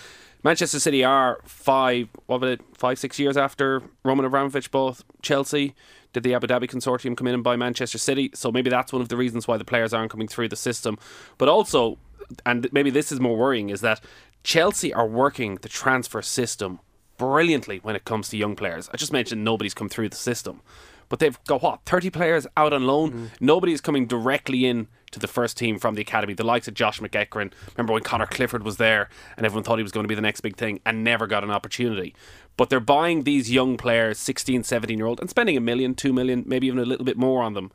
Manchester 0.45 0.79
City 0.79 1.05
are 1.05 1.41
five, 1.45 2.09
what 2.27 2.41
was 2.41 2.53
it, 2.53 2.61
five, 2.77 2.99
six 2.99 3.19
years 3.19 3.37
after 3.37 3.83
Roman 4.05 4.25
Abramovich 4.25 4.71
bought 4.71 5.03
Chelsea. 5.23 5.75
Did 6.13 6.23
the 6.23 6.35
Abu 6.35 6.47
Dhabi 6.47 6.71
consortium 6.71 7.17
come 7.17 7.27
in 7.27 7.35
and 7.35 7.45
buy 7.45 7.57
Manchester 7.57 7.99
City? 7.99 8.31
So 8.35 8.51
maybe 8.51 8.71
that's 8.71 8.93
one 8.93 9.03
of 9.03 9.09
the 9.09 9.17
reasons 9.17 9.47
why 9.47 9.57
the 9.57 9.65
players 9.65 9.93
aren't 9.93 10.11
coming 10.11 10.29
through 10.29 10.49
the 10.49 10.57
system. 10.57 10.99
But 11.37 11.49
also, 11.49 11.99
and 12.47 12.69
maybe 12.73 12.91
this 12.91 13.13
is 13.13 13.21
more 13.21 13.37
worrying, 13.37 13.69
is 13.69 13.81
that 13.83 14.01
Chelsea 14.45 14.95
are 14.95 15.07
working 15.07 15.57
the 15.57 15.69
transfer 15.69 16.23
system 16.23 16.81
brilliantly 17.19 17.79
when 17.83 17.97
it 17.97 18.05
comes 18.05 18.29
to 18.31 18.37
young 18.37 18.57
players. 18.57 18.89
I 18.93 18.97
just 18.97 19.13
mentioned 19.13 19.45
nobody's 19.45 19.75
come 19.75 19.89
through 19.89 20.09
the 20.09 20.17
system. 20.17 20.63
But 21.09 21.21
they've 21.21 21.43
got 21.45 21.63
what 21.63 21.81
thirty 21.87 22.11
players 22.11 22.47
out 22.57 22.73
on 22.73 22.87
loan. 22.87 23.13
Mm. 23.13 23.31
Nobody's 23.41 23.81
coming 23.81 24.07
directly 24.07 24.67
in 24.67 24.89
to 25.11 25.19
the 25.19 25.27
first 25.27 25.57
team 25.57 25.79
from 25.79 25.95
the 25.95 26.03
academy. 26.03 26.35
The 26.35 26.45
likes 26.45 26.69
of 26.69 26.75
Josh 26.75 27.01
McEachran. 27.01 27.53
Remember 27.77 27.95
when 27.95 28.03
Connor 28.03 28.27
Clifford 28.27 28.63
was 28.63 28.77
there, 28.77 29.09
and 29.37 29.47
everyone 29.47 29.65
thought 29.65 29.79
he 29.79 29.83
was 29.83 29.93
going 29.93 30.05
to 30.05 30.09
be 30.09 30.15
the 30.15 30.21
next 30.21 30.43
big 30.43 30.57
thing, 30.57 30.81
and 30.85 31.03
never 31.03 31.27
got 31.27 31.45
an 31.45 31.51
opportunity. 31.51 32.15
But 32.59 32.69
they're 32.69 32.81
buying 32.81 33.23
these 33.23 33.51
young 33.51 33.77
players, 33.77 34.19
16, 34.19 34.65
17 34.65 34.99
year 34.99 35.07
old, 35.07 35.21
and 35.21 35.31
spending 35.31 35.57
a 35.57 35.61
million, 35.61 35.95
two 35.95 36.13
million, 36.13 36.45
maybe 36.47 36.67
even 36.67 36.79
a 36.79 36.85
little 36.85 37.07
bit 37.07 37.17
more 37.17 37.43
on 37.43 37.55
them 37.55 37.71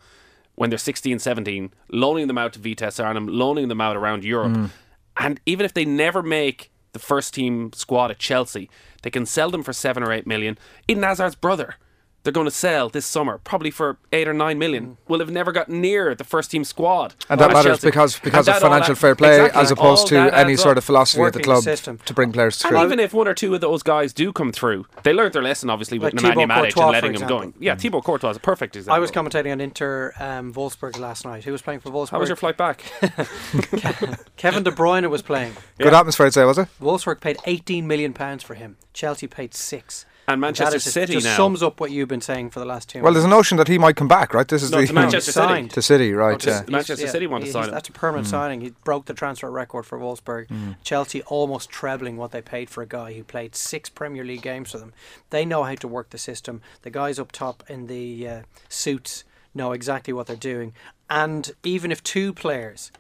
when 0.56 0.70
they're 0.70 0.78
16, 0.78 1.20
17, 1.20 1.74
loaning 1.90 2.28
them 2.28 2.38
out 2.38 2.54
to 2.54 2.60
Vitesse 2.60 3.00
Arnhem, 3.00 3.28
loaning 3.28 3.70
them 3.70 3.82
out 3.82 3.98
around 3.98 4.24
Europe. 4.24 4.52
Mm. 4.52 4.70
And 5.18 5.40
even 5.48 5.66
if 5.66 5.74
they 5.74 5.86
never 5.86 6.22
make 6.22 6.72
the 6.94 7.00
first 7.00 7.34
team 7.34 7.72
squad 7.74 8.12
at 8.12 8.20
Chelsea, 8.20 8.70
they 9.02 9.10
can 9.10 9.26
sell 9.26 9.52
them 9.52 9.64
for 9.64 9.74
seven 9.74 10.04
or 10.04 10.12
eight 10.12 10.26
million. 10.26 10.58
Eden 10.88 11.04
Hazard's 11.04 11.36
brother, 11.36 11.76
they're 12.24 12.34
going 12.34 12.46
to 12.48 12.52
sell 12.52 12.88
this 12.90 13.06
summer, 13.06 13.38
probably 13.44 13.70
for 13.70 13.98
eight 14.14 14.28
or 14.28 14.34
nine 14.34 14.58
million, 14.58 14.98
will 15.08 15.20
have 15.20 15.30
never 15.30 15.52
got 15.52 15.68
near 15.70 16.16
the 16.16 16.24
first 16.24 16.52
team 16.52 16.64
squad. 16.64 17.16
And 17.30 17.40
that 17.40 17.50
matters 17.52 17.66
Chelsea. 17.82 17.88
because 17.88 18.20
because 18.20 18.48
And 18.48 18.56
of 18.58 18.62
financial 18.62 18.92
adds- 18.94 19.00
fair 19.02 19.16
play 19.16 19.36
Exactly. 19.36 19.62
as 19.62 19.72
opposed 19.72 20.02
All 20.14 20.30
to 20.30 20.38
any 20.38 20.56
sort 20.56 20.78
of 20.78 20.84
philosophy 20.84 21.22
of 21.24 21.34
the 21.34 21.42
club 21.44 21.64
system. 21.64 22.00
to 22.06 22.14
bring 22.14 22.32
players 22.32 22.58
through. 22.58 22.70
And 22.70 22.78
through. 22.78 22.86
even 22.88 23.00
if 23.00 23.14
one 23.14 23.28
or 23.28 23.34
two 23.34 23.54
of 23.56 23.62
those 23.62 23.84
guys 23.84 24.14
do 24.14 24.32
come 24.32 24.52
through, 24.52 24.86
they 25.04 25.12
learned 25.14 25.34
their 25.34 25.44
lesson, 25.44 25.70
obviously, 25.70 26.00
with 26.00 26.14
Like 26.14 26.36
Nemanja 26.38 26.48
Matic 26.48 26.82
and 26.82 26.92
letting 26.92 27.14
him 27.16 27.22
go. 27.22 27.28
going. 27.28 27.54
Yeah, 27.60 27.76
Thibaut 27.76 28.04
Courtois 28.06 28.30
is 28.32 28.38
a 28.38 28.40
perfect 28.40 28.76
example. 28.76 28.96
I 28.96 29.00
was 29.00 29.12
commentating 29.12 29.52
on 29.52 29.60
Inter 29.62 30.14
um, 30.20 30.54
Wolfsburg 30.54 30.98
last 31.00 31.26
night. 31.26 31.44
Who 31.44 31.52
was 31.52 31.62
playing 31.62 31.82
for 31.82 31.90
Wolfsburg? 31.92 32.10
How 32.12 32.20
was 32.20 32.30
your 32.30 32.36
flight 32.38 32.56
back? 32.58 32.84
Kevin 34.38 34.64
De 34.64 34.72
Bruyne 34.72 35.10
was 35.10 35.22
playing. 35.22 35.54
Good 35.78 35.94
atmosphere, 35.94 36.28
I'd 36.28 36.34
say, 36.34 36.46
was 36.46 36.58
it? 36.58 36.68
Wolfsburg 36.82 37.20
paid 37.22 37.38
18 37.46 37.86
million 37.88 38.14
pounds 38.14 38.44
for 38.44 38.54
him. 38.54 38.78
Chelsea 38.94 39.28
paid 39.28 39.54
six. 39.54 40.06
And 40.28 40.40
Manchester 40.40 40.72
That 40.72 40.76
is 40.78 40.84
City 40.94 41.14
just 41.14 41.26
now. 41.26 41.36
sums 41.36 41.62
up 41.62 41.82
what 41.82 41.92
you've 41.92 42.08
been 42.08 42.22
saying 42.22 42.52
for 42.52 42.60
the 42.62 42.66
last 42.66 42.88
two. 42.88 43.02
Well, 43.02 43.12
there's 43.12 43.26
a 43.26 43.30
notion 43.30 43.58
that 43.58 43.68
he 43.68 43.78
might 43.78 43.98
come 43.98 44.08
back, 44.08 44.34
right? 44.34 44.48
This 44.48 44.64
is 44.64 44.72
No, 44.72 44.80
the 44.80 44.88
to 44.88 44.94
Manchester 44.94 45.34
City. 45.34 45.46
signed. 45.48 45.72
to 45.72 45.82
City, 45.82 46.14
right? 46.14 46.40
just- 46.40 46.64
yeah. 46.66 46.72
Manchester 46.72 47.08
City 47.08 47.28
want 47.28 47.44
to 47.44 47.52
sign 47.52 47.66
him. 47.66 47.72
That's 47.72 47.90
a 47.90 47.92
permanent 47.92 48.28
Mm. 48.28 48.32
signing. 48.32 48.62
He 48.62 48.70
broke 48.86 49.06
the 49.06 49.14
transfer 49.14 49.52
record 49.52 49.86
for 49.86 50.00
Wolfsburg. 50.00 50.48
Chelsea 50.84 51.22
almost 51.24 51.70
trebling 51.70 52.16
what 52.16 52.32
they 52.32 52.42
paid 52.42 52.70
for 52.70 52.82
a 52.82 52.86
guy 52.88 53.14
who 53.14 53.24
played 53.26 53.54
six 53.54 53.90
Premier 53.90 54.24
League 54.24 54.42
games 54.44 54.72
for 54.72 54.78
them. 54.78 54.94
They 55.30 55.44
know 55.46 55.64
how 55.64 55.76
to 55.76 55.88
work 55.90 56.12
the 56.12 56.18
system. 56.18 56.62
The 56.84 56.90
guys 56.90 57.20
up 57.20 57.34
top 57.34 57.64
in 57.70 57.88
the 57.88 58.28
uh, 58.28 58.42
suits 58.70 59.26
know 59.54 59.74
exactly 59.74 60.14
what 60.14 60.28
they're 60.28 60.36
doing. 60.38 60.74
And 61.10 61.52
even 61.64 61.92
if 61.92 62.02
two 62.02 62.32
players 62.34 62.92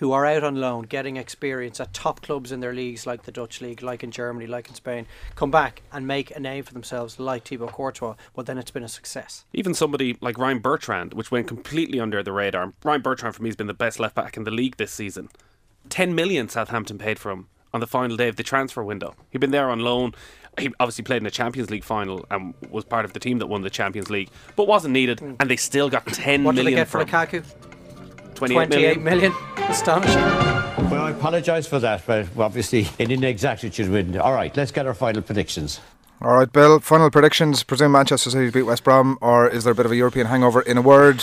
who 0.00 0.12
are 0.12 0.24
out 0.24 0.42
on 0.42 0.56
loan 0.56 0.82
getting 0.82 1.18
experience 1.18 1.78
at 1.78 1.92
top 1.92 2.22
clubs 2.22 2.50
in 2.50 2.60
their 2.60 2.72
leagues 2.72 3.06
like 3.06 3.24
the 3.24 3.32
Dutch 3.32 3.60
league, 3.60 3.82
like 3.82 4.02
in 4.02 4.10
Germany, 4.10 4.46
like 4.46 4.66
in 4.68 4.74
Spain, 4.74 5.06
come 5.34 5.50
back 5.50 5.82
and 5.92 6.06
make 6.06 6.34
a 6.34 6.40
name 6.40 6.64
for 6.64 6.72
themselves 6.72 7.20
like 7.20 7.44
Thibaut 7.44 7.72
Courtois, 7.72 8.14
well 8.34 8.42
then 8.42 8.56
it's 8.56 8.70
been 8.70 8.82
a 8.82 8.88
success. 8.88 9.44
Even 9.52 9.74
somebody 9.74 10.16
like 10.22 10.38
Ryan 10.38 10.58
Bertrand, 10.58 11.12
which 11.12 11.30
went 11.30 11.46
completely 11.46 12.00
under 12.00 12.22
the 12.22 12.32
radar. 12.32 12.72
Ryan 12.82 13.02
Bertrand 13.02 13.36
for 13.36 13.42
me 13.42 13.50
has 13.50 13.56
been 13.56 13.66
the 13.66 13.74
best 13.74 14.00
left 14.00 14.14
back 14.14 14.38
in 14.38 14.44
the 14.44 14.50
league 14.50 14.78
this 14.78 14.90
season. 14.90 15.28
Ten 15.90 16.14
million 16.14 16.48
Southampton 16.48 16.96
paid 16.96 17.18
for 17.18 17.30
him 17.30 17.48
on 17.74 17.80
the 17.80 17.86
final 17.86 18.16
day 18.16 18.28
of 18.28 18.36
the 18.36 18.42
transfer 18.42 18.82
window. 18.82 19.14
He'd 19.28 19.38
been 19.38 19.50
there 19.50 19.68
on 19.68 19.80
loan. 19.80 20.14
He 20.58 20.72
obviously 20.80 21.04
played 21.04 21.18
in 21.18 21.24
the 21.24 21.30
Champions 21.30 21.70
League 21.70 21.84
final 21.84 22.24
and 22.30 22.54
was 22.70 22.84
part 22.86 23.04
of 23.04 23.12
the 23.12 23.20
team 23.20 23.38
that 23.38 23.48
won 23.48 23.60
the 23.62 23.70
Champions 23.70 24.08
League, 24.08 24.30
but 24.56 24.66
wasn't 24.66 24.92
needed. 24.92 25.20
Hmm. 25.20 25.34
And 25.38 25.50
they 25.50 25.56
still 25.56 25.90
got 25.90 26.06
ten 26.06 26.42
What 26.42 26.56
did 26.56 26.64
they 26.64 26.70
get 26.70 26.88
for 26.88 27.00
him. 27.00 27.06
Lukaku? 27.06 27.44
28 28.40 28.66
28 28.68 29.02
million. 29.02 29.32
million. 29.32 29.70
Astonishing. 29.70 30.22
Well, 30.90 31.02
I 31.02 31.10
apologise 31.10 31.66
for 31.66 31.78
that, 31.80 32.06
but 32.06 32.26
obviously 32.38 32.88
in 32.98 33.10
inexactitude. 33.10 33.90
With 33.90 34.16
all 34.16 34.32
right, 34.32 34.56
let's 34.56 34.72
get 34.72 34.86
our 34.86 34.94
final 34.94 35.20
predictions. 35.20 35.78
All 36.22 36.34
right, 36.34 36.50
Bill. 36.50 36.80
Final 36.80 37.10
predictions. 37.10 37.62
Presume 37.62 37.92
Manchester 37.92 38.30
City 38.30 38.50
beat 38.50 38.62
West 38.62 38.82
Brom, 38.82 39.18
or 39.20 39.46
is 39.46 39.64
there 39.64 39.72
a 39.72 39.76
bit 39.76 39.84
of 39.84 39.92
a 39.92 39.96
European 39.96 40.26
hangover? 40.26 40.62
In 40.62 40.78
a 40.78 40.82
word, 40.82 41.22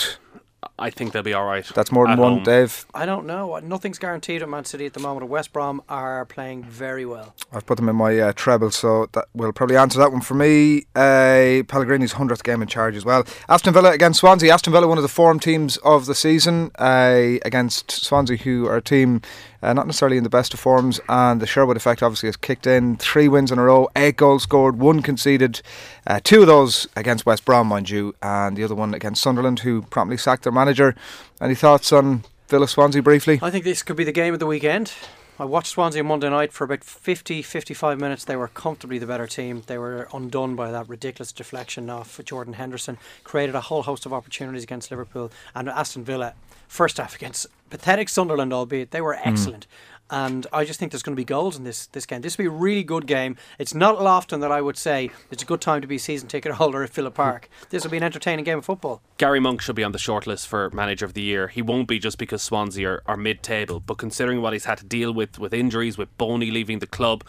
I 0.78 0.90
think 0.90 1.12
they'll 1.12 1.22
be 1.22 1.34
all 1.34 1.44
right. 1.44 1.64
that's 1.64 1.92
more 1.92 2.06
than 2.06 2.18
one. 2.18 2.34
home. 2.34 2.42
Dave, 2.42 2.84
I 2.92 3.06
don't 3.06 3.26
know. 3.26 3.58
Nothing's 3.58 3.98
guaranteed 3.98 4.42
at 4.42 4.48
Man 4.48 4.64
City 4.64 4.86
at 4.86 4.92
the 4.92 5.00
moment. 5.00 5.28
West 5.28 5.52
Brom 5.52 5.82
are 5.88 6.24
playing 6.24 6.64
very 6.64 7.06
well. 7.06 7.34
I've 7.52 7.64
put 7.64 7.76
them 7.76 7.88
in 7.88 7.94
my 7.96 8.18
uh, 8.18 8.32
treble, 8.32 8.70
so 8.72 9.06
that 9.12 9.26
will 9.34 9.52
probably 9.52 9.76
answer 9.76 9.98
that 10.00 10.10
one 10.10 10.20
for 10.20 10.34
me. 10.34 10.86
Uh, 10.96 11.62
Pellegrini's 11.68 12.12
hundredth 12.12 12.42
game 12.42 12.60
in 12.60 12.68
charge 12.68 12.96
as 12.96 13.04
well. 13.04 13.24
Aston 13.48 13.72
Villa 13.72 13.92
against 13.92 14.20
Swansea. 14.20 14.52
Aston 14.52 14.72
Villa, 14.72 14.88
one 14.88 14.98
of 14.98 15.02
the 15.02 15.08
form 15.08 15.38
teams 15.38 15.76
of 15.78 16.06
the 16.06 16.14
season, 16.14 16.72
uh, 16.78 17.38
against 17.44 17.90
Swansea, 17.90 18.36
who 18.38 18.66
are 18.66 18.76
a 18.76 18.82
team 18.82 19.22
uh, 19.62 19.72
not 19.72 19.86
necessarily 19.86 20.16
in 20.16 20.24
the 20.24 20.30
best 20.30 20.54
of 20.54 20.60
forms, 20.60 21.00
and 21.08 21.40
the 21.40 21.46
Sherwood 21.46 21.76
effect 21.76 22.02
obviously 22.02 22.28
has 22.28 22.36
kicked 22.36 22.66
in. 22.66 22.96
Three 22.96 23.28
wins 23.28 23.50
in 23.50 23.58
a 23.58 23.64
row, 23.64 23.88
eight 23.96 24.16
goals 24.16 24.44
scored, 24.44 24.78
one 24.78 25.02
conceded. 25.02 25.62
Uh, 26.06 26.20
two 26.22 26.42
of 26.42 26.46
those 26.46 26.86
against 26.96 27.26
West 27.26 27.44
Brom, 27.44 27.66
mind 27.66 27.90
you, 27.90 28.14
and 28.22 28.56
the 28.56 28.64
other 28.64 28.74
one 28.74 28.94
against 28.94 29.22
Sunderland, 29.22 29.60
who 29.60 29.82
promptly 29.82 30.16
sacked 30.16 30.44
their 30.44 30.52
manager. 30.52 30.94
Any 31.40 31.54
thoughts 31.54 31.92
on 31.92 32.24
Villa 32.48 32.68
Swansea 32.68 33.02
briefly? 33.02 33.38
I 33.42 33.50
think 33.50 33.64
this 33.64 33.82
could 33.82 33.96
be 33.96 34.04
the 34.04 34.12
game 34.12 34.32
of 34.32 34.40
the 34.40 34.46
weekend. 34.46 34.92
I 35.40 35.44
watched 35.44 35.68
Swansea 35.68 36.02
Monday 36.02 36.28
night 36.28 36.52
for 36.52 36.64
about 36.64 36.82
50, 36.82 37.42
55 37.42 38.00
minutes. 38.00 38.24
They 38.24 38.34
were 38.34 38.48
comfortably 38.48 38.98
the 38.98 39.06
better 39.06 39.28
team. 39.28 39.62
They 39.68 39.78
were 39.78 40.08
undone 40.12 40.56
by 40.56 40.72
that 40.72 40.88
ridiculous 40.88 41.30
deflection 41.30 41.88
off 41.88 42.20
Jordan 42.24 42.54
Henderson. 42.54 42.98
Created 43.22 43.54
a 43.54 43.60
whole 43.60 43.84
host 43.84 44.04
of 44.04 44.12
opportunities 44.12 44.64
against 44.64 44.90
Liverpool 44.90 45.30
and 45.54 45.68
Aston 45.68 46.02
Villa. 46.02 46.34
First 46.68 46.98
half 46.98 47.14
against 47.16 47.46
pathetic 47.70 48.08
Sunderland, 48.08 48.52
albeit 48.52 48.90
they 48.90 49.00
were 49.00 49.14
hmm. 49.14 49.28
excellent. 49.28 49.66
And 50.10 50.46
I 50.54 50.64
just 50.64 50.80
think 50.80 50.92
there's 50.92 51.02
going 51.02 51.14
to 51.14 51.20
be 51.20 51.24
goals 51.24 51.58
in 51.58 51.64
this 51.64 51.86
this 51.86 52.06
game. 52.06 52.22
This 52.22 52.38
will 52.38 52.44
be 52.44 52.48
a 52.48 52.50
really 52.50 52.82
good 52.82 53.06
game. 53.06 53.36
It's 53.58 53.74
not 53.74 53.96
often 53.96 54.40
that 54.40 54.50
I 54.50 54.62
would 54.62 54.78
say 54.78 55.10
it's 55.30 55.42
a 55.42 55.46
good 55.46 55.60
time 55.60 55.82
to 55.82 55.86
be 55.86 55.96
a 55.96 55.98
season 55.98 56.28
ticket 56.28 56.52
holder 56.52 56.82
at 56.82 56.90
Villa 56.90 57.10
Park. 57.10 57.50
Hmm. 57.60 57.66
This 57.70 57.84
will 57.84 57.90
be 57.90 57.98
an 57.98 58.02
entertaining 58.02 58.44
game 58.44 58.58
of 58.58 58.64
football. 58.64 59.02
Gary 59.18 59.40
Monk 59.40 59.60
should 59.60 59.76
be 59.76 59.84
on 59.84 59.92
the 59.92 59.98
shortlist 59.98 60.46
for 60.46 60.70
manager 60.70 61.04
of 61.04 61.12
the 61.12 61.20
year. 61.20 61.48
He 61.48 61.60
won't 61.60 61.88
be 61.88 61.98
just 61.98 62.16
because 62.16 62.42
Swansea 62.42 62.88
are, 62.88 63.02
are 63.04 63.16
mid-table, 63.18 63.80
but 63.80 63.98
considering 63.98 64.40
what 64.40 64.54
he's 64.54 64.64
had 64.64 64.78
to 64.78 64.86
deal 64.86 65.12
with 65.12 65.38
with 65.38 65.52
injuries, 65.52 65.98
with 65.98 66.16
Bony 66.16 66.50
leaving 66.50 66.78
the 66.78 66.86
club, 66.86 67.22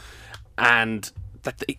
and 0.57 1.11
that 1.43 1.57
the, 1.59 1.77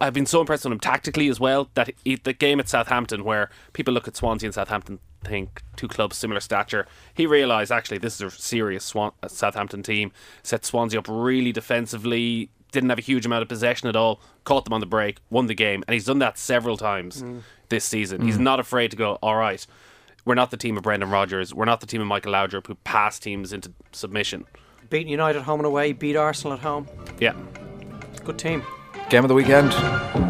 I've 0.00 0.14
been 0.14 0.26
so 0.26 0.40
impressed 0.40 0.64
with 0.64 0.72
him 0.72 0.80
tactically 0.80 1.28
as 1.28 1.40
well. 1.40 1.70
That 1.74 1.90
he, 2.04 2.16
the 2.16 2.32
game 2.32 2.60
at 2.60 2.68
Southampton, 2.68 3.24
where 3.24 3.50
people 3.72 3.94
look 3.94 4.06
at 4.06 4.16
Swansea 4.16 4.48
and 4.48 4.54
Southampton, 4.54 4.98
think 5.24 5.62
two 5.76 5.88
clubs 5.88 6.16
similar 6.16 6.40
stature, 6.40 6.86
he 7.14 7.26
realised 7.26 7.72
actually 7.72 7.98
this 7.98 8.14
is 8.14 8.20
a 8.20 8.30
serious 8.30 8.84
Swan, 8.84 9.12
uh, 9.22 9.28
Southampton 9.28 9.82
team. 9.82 10.12
Set 10.42 10.64
Swansea 10.64 10.98
up 10.98 11.06
really 11.08 11.52
defensively. 11.52 12.50
Didn't 12.72 12.88
have 12.90 12.98
a 12.98 13.02
huge 13.02 13.26
amount 13.26 13.42
of 13.42 13.48
possession 13.48 13.88
at 13.88 13.96
all. 13.96 14.20
Caught 14.44 14.64
them 14.64 14.72
on 14.72 14.80
the 14.80 14.86
break, 14.86 15.18
won 15.30 15.46
the 15.46 15.54
game, 15.54 15.84
and 15.86 15.94
he's 15.94 16.06
done 16.06 16.20
that 16.20 16.38
several 16.38 16.76
times 16.76 17.22
this 17.68 17.84
season. 17.84 18.22
He's 18.22 18.38
not 18.38 18.60
afraid 18.60 18.90
to 18.92 18.96
go. 18.96 19.18
All 19.22 19.36
right, 19.36 19.66
we're 20.24 20.34
not 20.34 20.50
the 20.50 20.56
team 20.56 20.76
of 20.76 20.82
Brendan 20.82 21.10
Rodgers. 21.10 21.52
We're 21.54 21.66
not 21.66 21.80
the 21.80 21.86
team 21.86 22.00
of 22.00 22.06
Michael 22.06 22.32
Laudrup 22.32 22.66
who 22.66 22.74
pass 22.76 23.18
teams 23.18 23.52
into 23.52 23.72
submission. 23.92 24.46
Beat 24.88 25.06
United 25.06 25.42
home 25.42 25.60
and 25.60 25.66
away, 25.66 25.92
beat 25.92 26.16
Arsenal 26.16 26.54
at 26.54 26.60
home. 26.60 26.86
Yeah. 27.18 27.34
Good 28.24 28.38
team. 28.38 28.62
Game 29.10 29.24
of 29.24 29.28
the 29.28 29.34
weekend. 29.34 29.72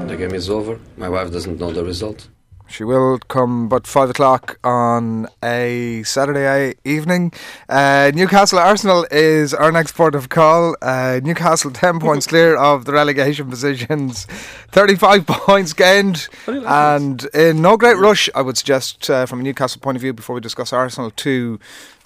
The 0.09 0.17
game 0.17 0.35
is 0.35 0.49
over. 0.51 0.79
My 0.97 1.09
wife 1.09 1.31
doesn't 1.31 1.61
know 1.61 1.73
the 1.73 1.85
result. 1.85 2.29
She 2.73 2.85
will 2.85 3.19
come 3.19 3.67
about 3.67 3.87
five 3.87 4.09
o'clock 4.09 4.59
on 4.65 5.29
a 5.45 6.03
Saturday 6.05 6.75
evening. 6.87 7.31
Uh, 7.69 8.11
Newcastle 8.15 8.59
Arsenal 8.59 9.07
is 9.11 9.53
our 9.53 9.71
next 9.71 9.93
port 9.93 10.15
of 10.15 10.31
call. 10.31 10.75
Uh, 10.81 11.21
Newcastle 11.23 11.71
10 11.83 12.01
points 12.01 12.27
clear 12.33 12.57
of 12.57 12.87
the 12.87 12.93
relegation 12.93 13.51
positions, 13.51 14.25
35 14.25 15.27
points 15.27 15.75
gained, 15.75 16.31
and 16.47 17.27
in 17.35 17.61
no 17.61 17.77
great 17.77 17.99
rush, 17.99 18.31
I 18.35 18.41
would 18.41 18.57
suggest, 18.57 19.11
uh, 19.11 19.27
from 19.27 19.41
a 19.41 19.43
Newcastle 19.43 19.83
point 19.83 19.97
of 19.97 20.01
view, 20.01 20.15
before 20.15 20.33
we 20.35 20.41
discuss 20.41 20.73
Arsenal, 20.73 21.11
to 21.11 21.61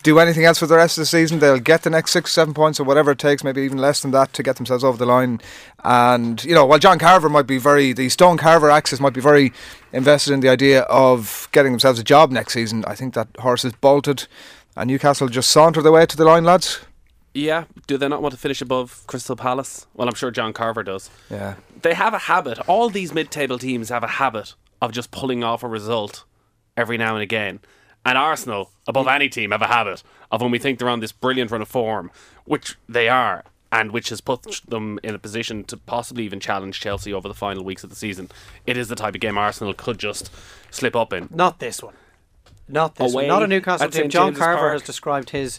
do 0.07 0.21
anything 0.21 0.45
else 0.45 0.61
for 0.61 0.67
the 0.67 0.77
rest 0.77 0.97
of 0.97 1.03
the 1.03 1.07
season. 1.07 1.41
They'll 1.41 1.59
get 1.59 1.83
the 1.83 1.91
next 1.91 2.13
six, 2.13 2.33
seven 2.33 2.55
points 2.55 2.79
or 2.79 2.85
whatever 2.85 3.11
it 3.11 3.19
takes, 3.19 3.43
maybe 3.43 3.63
even 3.63 3.79
less 3.79 4.01
than 4.01 4.13
that, 4.13 4.33
to 4.35 4.43
get 4.43 4.55
themselves 4.55 4.85
over 4.85 4.97
the 4.97 5.05
line. 5.05 5.41
And 5.85 6.43
you 6.45 6.55
know, 6.55 6.65
while 6.65 6.79
John 6.79 7.01
Carver 7.01 7.29
might 7.29 7.49
be 7.49 7.59
very, 7.59 7.93
the 7.93 8.09
Stone 8.09 8.39
Carver 8.39 8.71
axis 8.71 9.01
might 9.01 9.15
be 9.15 9.21
very 9.21 9.53
invested 9.93 10.33
in 10.33 10.41
the 10.41 10.49
idea 10.49 10.83
of 10.83 11.49
getting 11.51 11.73
themselves 11.73 11.99
a 11.99 12.05
job 12.05 12.31
next 12.31 12.53
season. 12.53 12.85
I 12.87 12.95
think 12.95 13.15
that 13.15 13.29
horse 13.41 13.65
is 13.65 13.73
bolted, 13.73 14.29
and 14.77 14.89
Newcastle 14.89 15.29
just 15.29 15.51
saunter 15.51 15.83
their 15.83 15.93
way 15.93 16.07
to 16.07 16.17
the 16.17 16.25
line, 16.25 16.45
lads. 16.45 16.81
Yeah. 17.35 17.65
Do 17.87 17.99
they 17.99 18.09
not 18.09 18.23
want 18.23 18.33
to 18.33 18.41
finish 18.41 18.63
above 18.63 19.03
Crystal 19.09 19.37
Palace? 19.37 19.87
Well, 19.95 20.09
I'm 20.09 20.15
sure 20.15 20.31
John 20.31 20.53
Carver 20.53 20.85
does. 20.85 21.11
Yeah. 21.29 21.57
They 21.83 21.95
have 21.95 22.15
a 22.15 22.19
habit. 22.19 22.61
All 22.69 22.89
these 22.89 23.13
mid-table 23.13 23.59
teams 23.59 23.89
have 23.89 24.05
a 24.05 24.09
habit 24.09 24.55
of 24.81 24.93
just 24.93 25.11
pulling 25.11 25.43
off 25.43 25.63
a 25.63 25.69
result 25.69 26.25
every 26.77 26.97
now 26.97 27.15
and 27.15 27.23
again. 27.23 27.59
And 28.07 28.17
Arsenal, 28.17 28.71
above 28.87 29.09
any 29.09 29.29
team, 29.29 29.51
have 29.51 29.63
a 29.63 29.67
habit 29.67 30.05
of 30.31 30.41
when 30.41 30.53
we 30.53 30.61
think 30.61 30.79
they're 30.79 30.89
on 30.89 31.01
this 31.01 31.11
brilliant 31.11 31.51
run 31.51 31.61
of 31.61 31.67
form, 31.67 32.13
which 32.45 32.77
they 32.89 33.09
are, 33.09 33.43
and 33.73 33.91
which 33.91 34.11
has 34.11 34.21
put 34.21 34.61
them 34.69 35.01
in 35.03 35.17
a 35.17 35.19
position 35.19 35.65
to 35.65 35.77
possibly 35.77 36.25
even 36.25 36.39
challenge 36.39 36.79
Chelsea 36.79 37.13
over 37.13 37.27
the 37.27 37.35
final 37.35 37.65
weeks 37.65 37.83
of 37.83 37.91
the 37.91 37.97
season. 37.97 38.31
It 38.65 38.77
is 38.77 38.87
the 38.87 38.95
type 38.95 39.17
of 39.17 39.21
game 39.21 39.37
Arsenal 39.37 39.75
could 39.75 39.99
just 39.99 40.31
slip 40.71 40.95
up 40.95 41.13
in. 41.13 41.29
Not 41.33 41.59
this 41.59 41.83
one. 41.83 41.95
Not 42.69 42.95
this 42.95 43.13
Away 43.13 43.25
one. 43.25 43.29
Not 43.29 43.43
a 43.43 43.49
Newcastle 43.49 43.91
team. 43.91 44.09
John 44.09 44.29
James's 44.29 44.41
Carver 44.41 44.59
Park. 44.61 44.73
has 44.75 44.83
described 44.83 45.31
his 45.31 45.59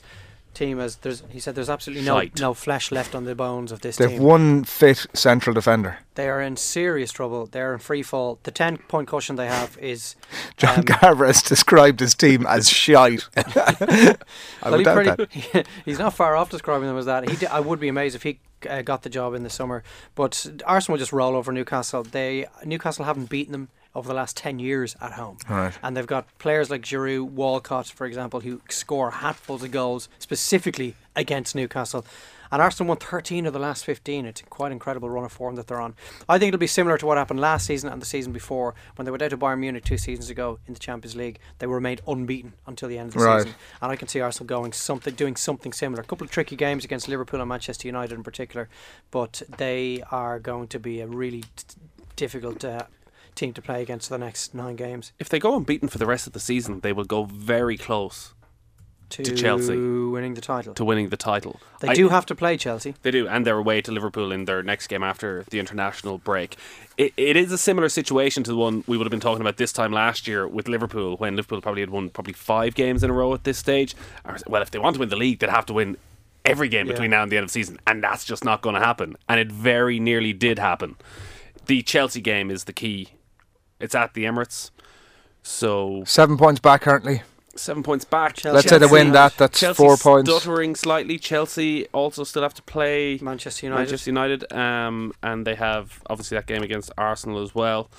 team 0.57 0.79
as 0.79 0.97
there's. 0.97 1.23
He 1.29 1.39
said 1.39 1.55
there's 1.55 1.69
absolutely 1.69 2.05
no 2.05 2.19
Shite. 2.19 2.39
no 2.39 2.53
flesh 2.53 2.91
left 2.91 3.13
on 3.15 3.23
the 3.25 3.35
bones 3.35 3.71
of 3.71 3.81
this 3.81 3.97
They've 3.97 4.09
team. 4.09 4.21
one 4.23 4.63
fit 4.63 5.05
central 5.13 5.53
defender. 5.53 5.99
They 6.15 6.27
are 6.29 6.41
in 6.41 6.57
serious 6.57 7.11
trouble. 7.11 7.45
They're 7.45 7.73
in 7.73 7.79
free 7.79 8.01
fall. 8.03 8.39
The 8.43 8.51
ten 8.51 8.77
point 8.77 9.07
cushion 9.07 9.35
they 9.35 9.47
have 9.47 9.77
is 9.77 10.15
John 10.57 10.79
um, 10.79 10.83
Carver 10.83 11.25
has 11.27 11.41
described 11.53 11.99
his 11.99 12.15
team 12.15 12.45
as 12.47 12.69
shite. 12.69 13.27
I 13.37 14.15
Well, 14.63 14.71
would 14.71 14.79
he 14.79 14.83
doubt 14.83 14.95
pretty- 15.17 15.41
that. 15.53 15.67
he's 15.85 15.99
not 15.99 16.13
far 16.13 16.35
off 16.35 16.49
describing 16.49 16.87
them 16.87 16.97
as 16.97 17.05
that. 17.05 17.29
He 17.29 17.35
d- 17.35 17.45
I 17.47 17.59
would 17.59 17.79
be 17.79 17.87
amazed 17.87 18.15
if 18.15 18.23
he 18.23 18.39
uh, 18.69 18.81
got 18.81 19.03
the 19.03 19.09
job 19.09 19.33
in 19.33 19.43
the 19.43 19.49
summer. 19.49 19.83
But 20.15 20.45
Arsenal 20.65 20.93
will 20.95 20.99
just 20.99 21.13
roll 21.13 21.35
over 21.35 21.51
Newcastle. 21.51 22.03
They 22.03 22.47
Newcastle 22.65 23.05
haven't 23.05 23.29
beaten 23.29 23.51
them 23.51 23.69
over 23.97 24.07
the 24.07 24.13
last 24.13 24.37
ten 24.37 24.59
years 24.59 24.95
at 25.01 25.13
home, 25.13 25.37
Right. 25.49 25.73
and 25.83 25.97
they've 25.97 26.07
got 26.07 26.25
players 26.37 26.69
like 26.69 26.81
Giroud, 26.83 27.31
Walcott, 27.31 27.87
for 27.87 28.05
example, 28.05 28.39
who 28.41 28.61
score 28.69 29.11
hatfuls 29.11 29.63
of 29.63 29.71
goals 29.71 30.07
specifically 30.19 30.95
against 31.15 31.55
Newcastle. 31.55 32.05
And 32.49 32.61
Arsenal 32.61 32.87
won 32.87 32.97
13 32.97 33.45
of 33.45 33.51
the 33.51 33.59
last 33.59 33.83
15. 33.83 34.25
It's 34.25 34.41
quite 34.49 34.71
incredible 34.71 35.09
run 35.09 35.25
of 35.25 35.33
form 35.33 35.55
that 35.55 35.67
they're 35.67 35.81
on. 35.81 35.95
I 36.29 36.39
think 36.39 36.49
it'll 36.53 36.59
be 36.59 36.65
similar 36.67 36.97
to 36.97 37.05
what 37.05 37.17
happened 37.17 37.41
last 37.41 37.65
season 37.65 37.89
and 37.89 38.01
the 38.01 38.05
season 38.05 38.31
before 38.31 38.73
when 38.95 39.03
they 39.03 39.11
went 39.11 39.21
out 39.21 39.31
to 39.31 39.37
Bayern 39.37 39.59
Munich 39.59 39.83
two 39.83 39.97
seasons 39.97 40.29
ago 40.29 40.57
in 40.65 40.73
the 40.73 40.79
Champions 40.79 41.13
League. 41.13 41.39
They 41.59 41.67
were 41.67 41.75
remained 41.75 41.99
unbeaten 42.07 42.53
until 42.65 42.87
the 42.87 42.97
end 42.99 43.09
of 43.09 43.15
the 43.15 43.25
Right. 43.25 43.41
season. 43.43 43.55
And 43.81 43.91
I 43.91 43.97
can 43.97 44.07
see 44.07 44.21
Arsenal 44.21 44.47
going 44.47 44.71
something, 44.71 45.13
doing 45.15 45.35
something 45.35 45.73
similar. 45.73 46.01
A 46.01 46.05
couple 46.05 46.23
of 46.23 46.31
tricky 46.31 46.55
games 46.55 46.85
against 46.85 47.09
Liverpool 47.09 47.41
and 47.41 47.49
Manchester 47.49 47.85
United 47.85 48.13
in 48.15 48.23
particular, 48.23 48.69
but 49.11 49.41
they 49.57 50.01
are 50.09 50.39
going 50.39 50.67
to 50.69 50.79
be 50.79 51.01
a 51.01 51.07
really 51.07 51.41
t- 51.41 51.75
difficult 52.15 52.63
uh, 52.63 52.83
team 53.37 53.53
to 53.53 53.61
play 53.61 53.81
against 53.81 54.07
for 54.09 54.15
the 54.17 54.25
next 54.25 54.53
nine 54.53 54.75
games. 54.75 55.13
If 55.19 55.29
they 55.29 55.39
go 55.39 55.55
unbeaten 55.55 55.87
for 55.87 55.97
the 55.97 56.05
rest 56.05 56.27
of 56.27 56.33
the 56.33 56.39
season, 56.39 56.81
they 56.81 56.91
will 56.93 57.05
go 57.05 57.23
very 57.23 57.77
close 57.77 58.33
To, 59.11 59.23
To 59.23 59.33
Chelsea. 59.35 59.77
winning 59.77 60.33
the 60.33 60.41
title. 60.41 60.73
to 60.73 60.83
winning 60.83 61.07
the 61.09 61.15
title. 61.17 61.61
They 61.79 61.87
I- 61.89 61.93
do 61.93 62.09
have 62.09 62.25
to 62.25 62.35
play 62.35 62.57
Chelsea. 62.57 62.93
They 63.03 63.11
do, 63.11 63.25
and 63.25 63.45
they're 63.45 63.57
away 63.57 63.81
to 63.83 63.91
Liverpool 63.93 64.33
in 64.33 64.43
their 64.43 64.61
next 64.63 64.87
game 64.87 65.01
after 65.01 65.45
the 65.49 65.59
international 65.59 66.17
break. 66.17 66.57
It, 66.97 67.13
it 67.15 67.37
is 67.37 67.49
a 67.53 67.57
similar 67.57 67.87
situation 67.87 68.43
to 68.43 68.51
the 68.51 68.57
one 68.57 68.83
we 68.85 68.97
would 68.97 69.05
have 69.07 69.11
been 69.17 69.21
talking 69.21 69.39
about 69.39 69.55
this 69.55 69.71
time 69.71 69.93
last 69.93 70.27
year 70.27 70.45
with 70.45 70.67
Liverpool, 70.67 71.15
when 71.17 71.37
Liverpool 71.37 71.61
probably 71.61 71.81
had 71.83 71.89
won 71.89 72.09
probably 72.09 72.33
five 72.33 72.75
games 72.75 73.01
in 73.01 73.09
a 73.09 73.13
row 73.13 73.33
at 73.33 73.45
this 73.45 73.57
stage. 73.57 73.95
Well, 74.45 74.61
if 74.61 74.71
they 74.71 74.79
want 74.79 74.95
to 74.95 74.99
win 74.99 75.07
the 75.09 75.15
league, 75.15 75.39
they'd 75.39 75.49
have 75.51 75.65
to 75.67 75.73
win 75.73 75.95
every 76.43 76.67
game 76.67 76.87
Yeah. 76.87 76.93
between 76.93 77.11
now 77.11 77.23
and 77.23 77.31
the 77.31 77.37
end 77.37 77.45
of 77.45 77.49
the 77.49 77.53
season, 77.53 77.79
and 77.87 78.03
that's 78.03 78.25
just 78.25 78.43
not 78.43 78.61
going 78.61 78.75
to 78.75 78.81
happen. 78.81 79.15
And 79.29 79.39
it 79.39 79.49
very 79.51 79.99
nearly 80.01 80.33
did 80.33 80.59
happen. 80.59 80.97
The 81.67 81.81
Chelsea 81.81 82.19
game 82.21 82.51
is 82.51 82.65
the 82.65 82.73
key. 82.73 83.09
It's 83.79 83.95
at 83.95 84.13
the 84.13 84.25
Emirates, 84.25 84.71
so 85.43 86.03
Seven 86.05 86.37
points 86.37 86.59
back 86.59 86.81
currently. 86.81 87.21
seven 87.55 87.81
points 87.83 88.05
back. 88.05 88.35
Chelsea- 88.35 88.55
Let's 88.55 88.69
say 88.69 88.77
they 88.77 88.85
win 88.85 89.11
that. 89.13 89.35
That's 89.37 89.59
Chelsea 89.59 89.77
four 89.77 89.97
points. 89.97 90.29
Stuttering 90.31 90.75
slightly. 90.75 91.17
Chelsea 91.17 91.87
also 91.87 92.23
still 92.23 92.43
have 92.43 92.53
to 92.55 92.61
play 92.63 93.17
Manchester 93.21 93.65
United. 93.65 93.81
Manchester 93.83 94.09
United, 94.11 94.53
um, 94.53 95.13
and 95.23 95.45
they 95.45 95.55
have 95.55 95.99
obviously 96.09 96.37
that 96.37 96.45
game 96.47 96.61
against 96.63 96.91
Arsenal 96.97 97.41
as 97.41 97.53
well. 97.55 97.89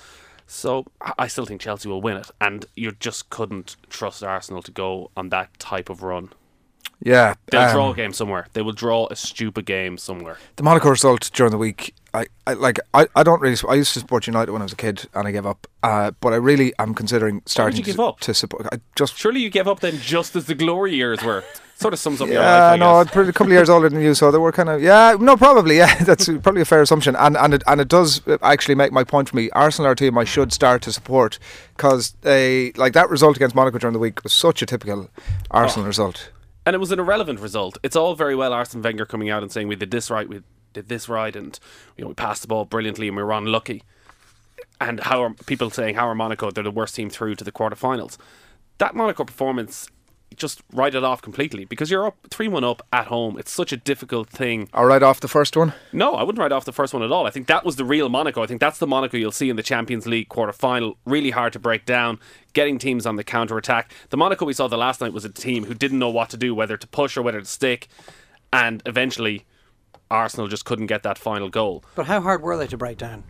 So 0.47 0.85
I- 1.01 1.13
I 1.19 1.27
still 1.27 1.45
think 1.45 1.61
Chelsea 1.61 1.87
will 1.89 2.01
win 2.01 2.17
it, 2.17 2.31
and 2.41 2.65
you 2.75 2.91
just 2.91 3.29
couldn't 3.29 3.75
trust 3.89 4.23
Arsenal 4.23 4.61
to 4.63 4.71
go 4.71 5.11
on 5.17 5.29
that 5.29 5.57
type 5.59 5.89
of 5.89 6.03
run. 6.03 6.29
Yeah. 7.01 7.35
They'll 7.47 7.61
um, 7.61 7.71
draw 7.73 7.91
a 7.91 7.95
game 7.95 8.11
somewhere. 8.13 8.47
They 8.53 8.61
will 8.61 8.73
draw 8.73 9.07
a 9.09 9.15
stupid 9.15 9.65
game 9.65 9.97
somewhere. 9.97 10.37
the 10.57 10.63
Monaco 10.63 10.89
result 10.89 11.29
during 11.33 11.51
the 11.51 11.57
week. 11.57 11.95
I, 12.13 12.25
I 12.47 12.53
like. 12.53 12.79
I, 12.93 13.07
I 13.15 13.21
don't 13.23 13.39
really. 13.39 13.55
I 13.69 13.75
used 13.75 13.93
to 13.93 13.99
support 13.99 14.25
United 14.25 14.51
when 14.51 14.61
I 14.63 14.65
was 14.65 14.73
a 14.73 14.75
kid, 14.75 15.07
and 15.13 15.27
I 15.27 15.31
gave 15.31 15.45
up. 15.45 15.67
Uh, 15.83 16.11
but 16.21 16.33
I 16.33 16.37
really 16.37 16.73
am 16.79 16.95
considering 16.95 17.43
starting 17.45 17.75
Did 17.77 17.85
you 17.87 17.93
to, 17.93 17.97
give 17.97 17.99
up? 18.05 18.19
to 18.21 18.33
support. 18.33 18.67
I 18.71 18.79
just 18.95 19.15
Surely 19.15 19.41
you 19.41 19.49
gave 19.51 19.67
up 19.67 19.79
then, 19.81 19.97
just 19.99 20.35
as 20.35 20.45
the 20.47 20.55
glory 20.55 20.95
years 20.95 21.23
were. 21.23 21.43
Sort 21.75 21.93
of 21.93 21.99
sums 21.99 22.19
up 22.19 22.27
your 22.27 22.39
life. 22.39 22.45
Yeah, 22.45 22.71
I 22.71 22.75
no, 22.75 22.95
I'm 22.95 23.07
a 23.07 23.31
couple 23.31 23.45
of 23.45 23.51
years 23.53 23.69
older 23.69 23.87
than 23.87 24.01
you, 24.01 24.13
so 24.13 24.31
they 24.31 24.37
were 24.39 24.51
kind 24.51 24.67
of 24.67 24.81
yeah, 24.81 25.15
no, 25.19 25.37
probably 25.37 25.77
yeah. 25.83 26.03
That's 26.03 26.25
probably 26.25 26.61
a 26.61 26.65
fair 26.65 26.81
assumption, 26.81 27.15
and 27.15 27.37
and 27.37 27.53
it, 27.53 27.63
and 27.67 27.79
it 27.79 27.87
does 27.87 28.21
actually 28.41 28.75
make 28.75 28.91
my 28.91 29.03
point 29.05 29.29
for 29.29 29.35
me. 29.37 29.49
Arsenal 29.51 29.87
are 29.87 29.93
a 29.93 29.95
team 29.95 30.17
I 30.17 30.23
should 30.25 30.51
start 30.51 30.81
to 30.81 30.91
support 30.91 31.37
because 31.77 32.15
they 32.21 32.71
like 32.75 32.91
that 32.93 33.09
result 33.09 33.37
against 33.37 33.55
Monaco 33.55 33.77
during 33.77 33.93
the 33.93 33.99
week 33.99 34.21
was 34.23 34.33
such 34.33 34.61
a 34.61 34.65
typical 34.65 35.09
Arsenal 35.51 35.85
Oh. 35.85 35.87
result. 35.87 36.31
And 36.69 36.75
it 36.75 36.79
was 36.79 36.91
an 36.91 36.99
irrelevant 36.99 37.39
result. 37.39 37.79
It's 37.81 37.95
all 37.95 38.13
very 38.13 38.35
well 38.35 38.53
Arsene 38.53 38.83
Wenger 38.83 39.07
coming 39.07 39.27
out 39.27 39.41
and 39.41 39.51
saying 39.51 39.67
we 39.67 39.75
did 39.75 39.89
this 39.89 40.11
right, 40.11 40.29
we 40.29 40.43
did 40.71 40.87
this 40.87 41.09
right, 41.09 41.35
and 41.35 41.59
you 41.97 42.03
know 42.03 42.09
we 42.09 42.13
passed 42.13 42.43
the 42.43 42.47
ball 42.47 42.63
brilliantly 42.63 43.07
and 43.07 43.17
we 43.17 43.23
were 43.23 43.31
unlucky. 43.31 43.81
And 44.79 44.99
how 44.99 45.23
are 45.23 45.33
people 45.47 45.71
saying 45.71 45.95
how 45.95 46.07
are 46.07 46.13
Monaco? 46.13 46.51
They're 46.51 46.63
the 46.63 46.69
worst 46.69 46.93
team 46.93 47.09
through 47.09 47.33
to 47.37 47.43
the 47.43 47.51
quarterfinals. 47.51 48.17
That 48.77 48.93
Monaco 48.93 49.23
performance 49.23 49.87
just 50.35 50.61
write 50.73 50.95
it 50.95 51.03
off 51.03 51.21
completely 51.21 51.65
because 51.65 51.91
you're 51.91 52.07
up 52.07 52.15
three 52.29 52.47
one 52.47 52.63
up 52.63 52.85
at 52.93 53.07
home. 53.07 53.37
It's 53.37 53.51
such 53.51 53.71
a 53.71 53.77
difficult 53.77 54.29
thing. 54.29 54.69
I 54.73 54.83
write 54.83 55.03
off 55.03 55.19
the 55.19 55.27
first 55.27 55.57
one. 55.57 55.73
No, 55.91 56.13
I 56.15 56.23
wouldn't 56.23 56.39
write 56.39 56.51
off 56.51 56.65
the 56.65 56.73
first 56.73 56.93
one 56.93 57.03
at 57.03 57.11
all. 57.11 57.25
I 57.25 57.29
think 57.29 57.47
that 57.47 57.65
was 57.65 57.75
the 57.75 57.85
real 57.85 58.09
Monaco. 58.09 58.43
I 58.43 58.47
think 58.47 58.61
that's 58.61 58.79
the 58.79 58.87
Monaco 58.87 59.17
you'll 59.17 59.31
see 59.31 59.49
in 59.49 59.55
the 59.55 59.63
Champions 59.63 60.05
League 60.07 60.29
quarter 60.29 60.53
final. 60.53 60.97
Really 61.05 61.31
hard 61.31 61.53
to 61.53 61.59
break 61.59 61.85
down, 61.85 62.19
getting 62.53 62.77
teams 62.77 63.05
on 63.05 63.15
the 63.15 63.23
counter 63.23 63.57
attack. 63.57 63.91
The 64.09 64.17
Monaco 64.17 64.45
we 64.45 64.53
saw 64.53 64.67
the 64.67 64.77
last 64.77 65.01
night 65.01 65.13
was 65.13 65.25
a 65.25 65.29
team 65.29 65.65
who 65.65 65.73
didn't 65.73 65.99
know 65.99 66.09
what 66.09 66.29
to 66.29 66.37
do, 66.37 66.55
whether 66.55 66.77
to 66.77 66.87
push 66.87 67.17
or 67.17 67.21
whether 67.21 67.39
to 67.39 67.45
stick, 67.45 67.87
and 68.53 68.81
eventually 68.85 69.45
Arsenal 70.11 70.47
just 70.47 70.65
couldn't 70.65 70.87
get 70.87 71.03
that 71.03 71.17
final 71.17 71.49
goal. 71.49 71.83
But 71.95 72.07
how 72.07 72.21
hard 72.21 72.41
were 72.41 72.57
they 72.57 72.67
to 72.67 72.77
break 72.77 72.97
down? 72.97 73.23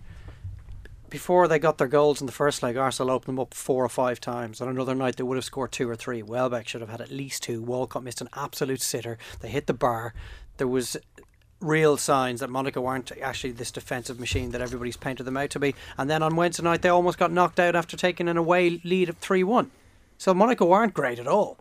Before 1.10 1.48
they 1.48 1.58
got 1.58 1.78
their 1.80 1.88
goals 1.88 2.22
in 2.22 2.28
the 2.28 2.32
first 2.32 2.62
leg, 2.62 2.78
Arsenal 2.78 3.12
opened 3.12 3.38
them 3.38 3.42
up 3.42 3.54
four 3.54 3.84
or 3.84 3.90
five 3.90 4.20
times. 4.20 4.62
On 4.62 4.68
another 4.68 4.94
night, 4.94 5.16
they 5.16 5.24
would 5.24 5.38
have 5.38 5.46
scored 5.46 5.72
two 5.72 5.90
or 5.90 5.96
three. 5.96 6.22
Welbeck 6.22 6.68
should 6.68 6.82
have 6.82 6.90
had 6.90 7.02
at 7.02 7.10
least 7.10 7.44
two. 7.44 7.62
Walcott 7.62 8.04
missed 8.04 8.22
an 8.22 8.30
absolute 8.36 8.82
sitter. 8.82 9.18
They 9.40 9.50
hit 9.50 9.68
the 9.68 9.74
bar. 9.74 10.14
There 10.58 10.68
was 10.68 10.98
real 11.62 11.98
signs 11.98 12.40
that 12.40 12.50
Monaco 12.50 12.82
weren't 12.82 13.12
actually 13.22 13.52
this 13.52 13.72
defensive 13.72 14.20
machine 14.20 14.52
that 14.52 14.62
everybody's 14.62 14.98
painted 14.98 15.24
them 15.24 15.38
out 15.38 15.50
to 15.52 15.60
be. 15.60 15.74
And 15.98 16.10
then 16.10 16.22
on 16.22 16.36
Wednesday 16.36 16.64
night, 16.64 16.84
they 16.84 16.90
almost 16.90 17.18
got 17.18 17.32
knocked 17.32 17.60
out 17.60 17.76
after 17.76 17.98
taking 17.98 18.28
an 18.28 18.38
away 18.38 18.82
lead 18.84 19.10
of 19.10 19.18
3 19.18 19.44
1. 19.44 19.72
So 20.18 20.34
Monaco 20.34 20.72
aren't 20.72 20.94
great 20.94 21.20
at 21.20 21.28
all. 21.28 21.58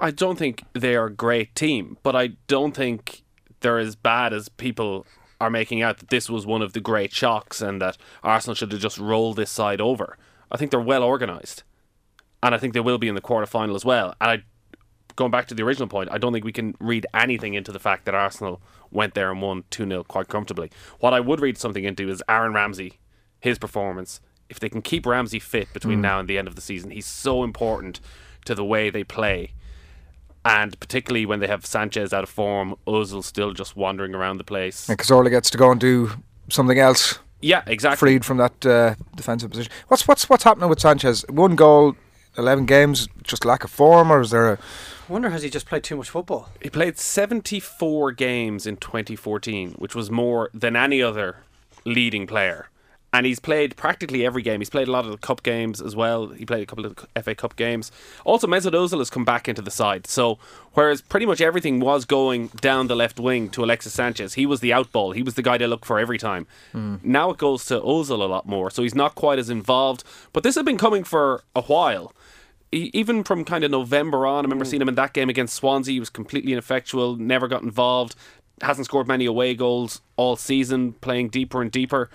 I 0.00 0.10
don't 0.10 0.38
think 0.38 0.64
they 0.72 0.94
are 0.94 1.06
a 1.06 1.12
great 1.12 1.54
team, 1.54 1.96
but 2.02 2.14
I 2.14 2.32
don't 2.46 2.74
think 2.74 3.22
they're 3.60 3.78
as 3.78 3.96
bad 3.96 4.32
as 4.32 4.48
people 4.48 5.06
are 5.44 5.50
making 5.50 5.82
out 5.82 5.98
that 5.98 6.08
this 6.08 6.30
was 6.30 6.46
one 6.46 6.62
of 6.62 6.72
the 6.72 6.80
great 6.80 7.12
shocks 7.12 7.60
and 7.60 7.80
that 7.80 7.96
Arsenal 8.22 8.54
should 8.54 8.72
have 8.72 8.80
just 8.80 8.98
rolled 8.98 9.36
this 9.36 9.50
side 9.50 9.80
over. 9.80 10.16
I 10.50 10.56
think 10.56 10.70
they're 10.70 10.80
well 10.80 11.04
organised. 11.04 11.62
And 12.42 12.54
I 12.54 12.58
think 12.58 12.74
they 12.74 12.80
will 12.80 12.98
be 12.98 13.08
in 13.08 13.14
the 13.14 13.20
quarter 13.20 13.46
final 13.46 13.74
as 13.74 13.84
well. 13.84 14.14
And 14.20 14.30
I 14.30 14.42
going 15.16 15.30
back 15.30 15.46
to 15.46 15.54
the 15.54 15.62
original 15.62 15.86
point, 15.88 16.10
I 16.10 16.18
don't 16.18 16.32
think 16.32 16.44
we 16.44 16.52
can 16.52 16.74
read 16.80 17.06
anything 17.14 17.54
into 17.54 17.70
the 17.72 17.78
fact 17.78 18.04
that 18.04 18.14
Arsenal 18.14 18.60
went 18.90 19.14
there 19.14 19.30
and 19.30 19.40
won 19.40 19.64
2 19.70 19.86
0 19.86 20.04
quite 20.04 20.28
comfortably. 20.28 20.70
What 20.98 21.14
I 21.14 21.20
would 21.20 21.40
read 21.40 21.56
something 21.58 21.84
into 21.84 22.08
is 22.08 22.22
Aaron 22.28 22.52
Ramsey, 22.52 22.98
his 23.40 23.58
performance. 23.58 24.20
If 24.48 24.60
they 24.60 24.68
can 24.68 24.82
keep 24.82 25.06
Ramsey 25.06 25.38
fit 25.38 25.72
between 25.72 25.98
Mm. 25.98 26.02
now 26.02 26.18
and 26.20 26.28
the 26.28 26.38
end 26.38 26.48
of 26.48 26.54
the 26.56 26.60
season, 26.60 26.90
he's 26.90 27.06
so 27.06 27.44
important 27.44 28.00
to 28.44 28.54
the 28.54 28.64
way 28.64 28.90
they 28.90 29.04
play. 29.04 29.52
And 30.44 30.78
particularly 30.78 31.26
when 31.26 31.40
they 31.40 31.46
have 31.46 31.64
Sanchez 31.64 32.12
out 32.12 32.22
of 32.22 32.28
form, 32.28 32.76
Ozil 32.86 33.24
still 33.24 33.52
just 33.52 33.76
wandering 33.76 34.14
around 34.14 34.36
the 34.38 34.44
place. 34.44 34.88
And 34.88 34.98
Cazorla 34.98 35.30
gets 35.30 35.50
to 35.50 35.58
go 35.58 35.70
and 35.70 35.80
do 35.80 36.10
something 36.50 36.78
else. 36.78 37.18
Yeah, 37.40 37.62
exactly. 37.66 37.96
Freed 37.96 38.24
from 38.24 38.38
that 38.38 38.66
uh, 38.66 38.94
defensive 39.16 39.50
position. 39.50 39.72
What's 39.88 40.06
what's 40.08 40.28
what's 40.28 40.44
happening 40.44 40.68
with 40.68 40.80
Sanchez? 40.80 41.24
One 41.28 41.56
goal, 41.56 41.96
eleven 42.38 42.64
games, 42.66 43.08
just 43.22 43.44
lack 43.44 43.64
of 43.64 43.70
form, 43.70 44.10
or 44.10 44.20
is 44.20 44.30
there 44.30 44.52
a 44.52 44.58
I 45.08 45.12
wonder 45.12 45.28
has 45.28 45.42
he 45.42 45.50
just 45.50 45.66
played 45.66 45.84
too 45.84 45.96
much 45.96 46.08
football? 46.08 46.48
He 46.62 46.70
played 46.70 46.98
74 46.98 48.12
games 48.12 48.66
in 48.66 48.78
2014, 48.78 49.72
which 49.72 49.94
was 49.94 50.10
more 50.10 50.48
than 50.54 50.76
any 50.76 51.02
other 51.02 51.36
leading 51.84 52.26
player. 52.26 52.70
And 53.14 53.26
he's 53.26 53.38
played 53.38 53.76
practically 53.76 54.26
every 54.26 54.42
game. 54.42 54.60
He's 54.60 54.68
played 54.68 54.88
a 54.88 54.90
lot 54.90 55.04
of 55.04 55.12
the 55.12 55.18
cup 55.18 55.44
games 55.44 55.80
as 55.80 55.94
well. 55.94 56.30
He 56.30 56.44
played 56.44 56.64
a 56.64 56.66
couple 56.66 56.84
of 56.84 56.96
the 56.96 57.22
FA 57.22 57.32
Cup 57.36 57.54
games. 57.54 57.92
Also, 58.24 58.48
Mesut 58.48 58.72
Ozil 58.72 58.98
has 58.98 59.08
come 59.08 59.24
back 59.24 59.48
into 59.48 59.62
the 59.62 59.70
side. 59.70 60.08
So, 60.08 60.40
whereas 60.72 61.00
pretty 61.00 61.24
much 61.24 61.40
everything 61.40 61.78
was 61.78 62.04
going 62.04 62.48
down 62.60 62.88
the 62.88 62.96
left 62.96 63.20
wing 63.20 63.50
to 63.50 63.62
Alexis 63.62 63.92
Sanchez, 63.92 64.34
he 64.34 64.46
was 64.46 64.58
the 64.58 64.70
outball. 64.70 65.14
He 65.14 65.22
was 65.22 65.34
the 65.34 65.42
guy 65.42 65.58
they 65.58 65.68
look 65.68 65.84
for 65.84 66.00
every 66.00 66.18
time. 66.18 66.48
Hmm. 66.72 66.96
Now 67.04 67.30
it 67.30 67.38
goes 67.38 67.64
to 67.66 67.80
Ozil 67.80 68.20
a 68.20 68.24
lot 68.24 68.48
more. 68.48 68.68
So 68.68 68.82
he's 68.82 68.96
not 68.96 69.14
quite 69.14 69.38
as 69.38 69.48
involved. 69.48 70.02
But 70.32 70.42
this 70.42 70.56
has 70.56 70.64
been 70.64 70.76
coming 70.76 71.04
for 71.04 71.44
a 71.54 71.62
while 71.62 72.12
even 72.72 73.22
from 73.22 73.44
kind 73.44 73.62
of 73.62 73.70
November 73.70 74.26
on, 74.26 74.38
I 74.38 74.48
remember 74.48 74.64
hmm. 74.64 74.70
seeing 74.70 74.82
him 74.82 74.88
in 74.88 74.96
that 74.96 75.12
game 75.12 75.28
against 75.28 75.54
Swansea. 75.54 75.92
He 75.92 76.00
was 76.00 76.10
completely 76.10 76.50
ineffectual, 76.50 77.14
never 77.14 77.46
got 77.46 77.62
involved, 77.62 78.16
hasn't 78.60 78.86
scored 78.86 79.06
many 79.06 79.26
away 79.26 79.54
goals 79.54 80.00
all 80.16 80.34
season, 80.34 80.94
playing 80.94 81.28
deeper 81.28 81.62
and 81.62 81.70
deeper. 81.70 82.10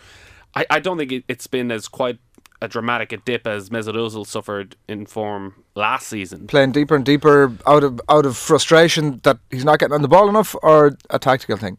I, 0.55 0.65
I 0.69 0.79
don't 0.79 0.97
think 0.97 1.11
it, 1.11 1.23
it's 1.27 1.47
been 1.47 1.71
as 1.71 1.87
quite 1.87 2.19
a 2.61 2.67
dramatic 2.67 3.11
a 3.11 3.17
dip 3.17 3.47
as 3.47 3.69
Mesut 3.69 3.95
Ozil 3.95 4.25
suffered 4.25 4.75
in 4.87 5.05
form 5.05 5.63
last 5.75 6.07
season. 6.07 6.47
playing 6.47 6.71
deeper 6.73 6.95
and 6.95 7.05
deeper 7.05 7.53
out 7.65 7.83
of 7.83 8.01
out 8.09 8.25
of 8.25 8.35
frustration 8.35 9.21
that 9.23 9.39
he's 9.49 9.63
not 9.63 9.79
getting 9.79 9.93
on 9.93 10.01
the 10.01 10.07
ball 10.07 10.27
enough, 10.29 10.55
or 10.61 10.97
a 11.09 11.19
tactical 11.19 11.57
thing? 11.57 11.77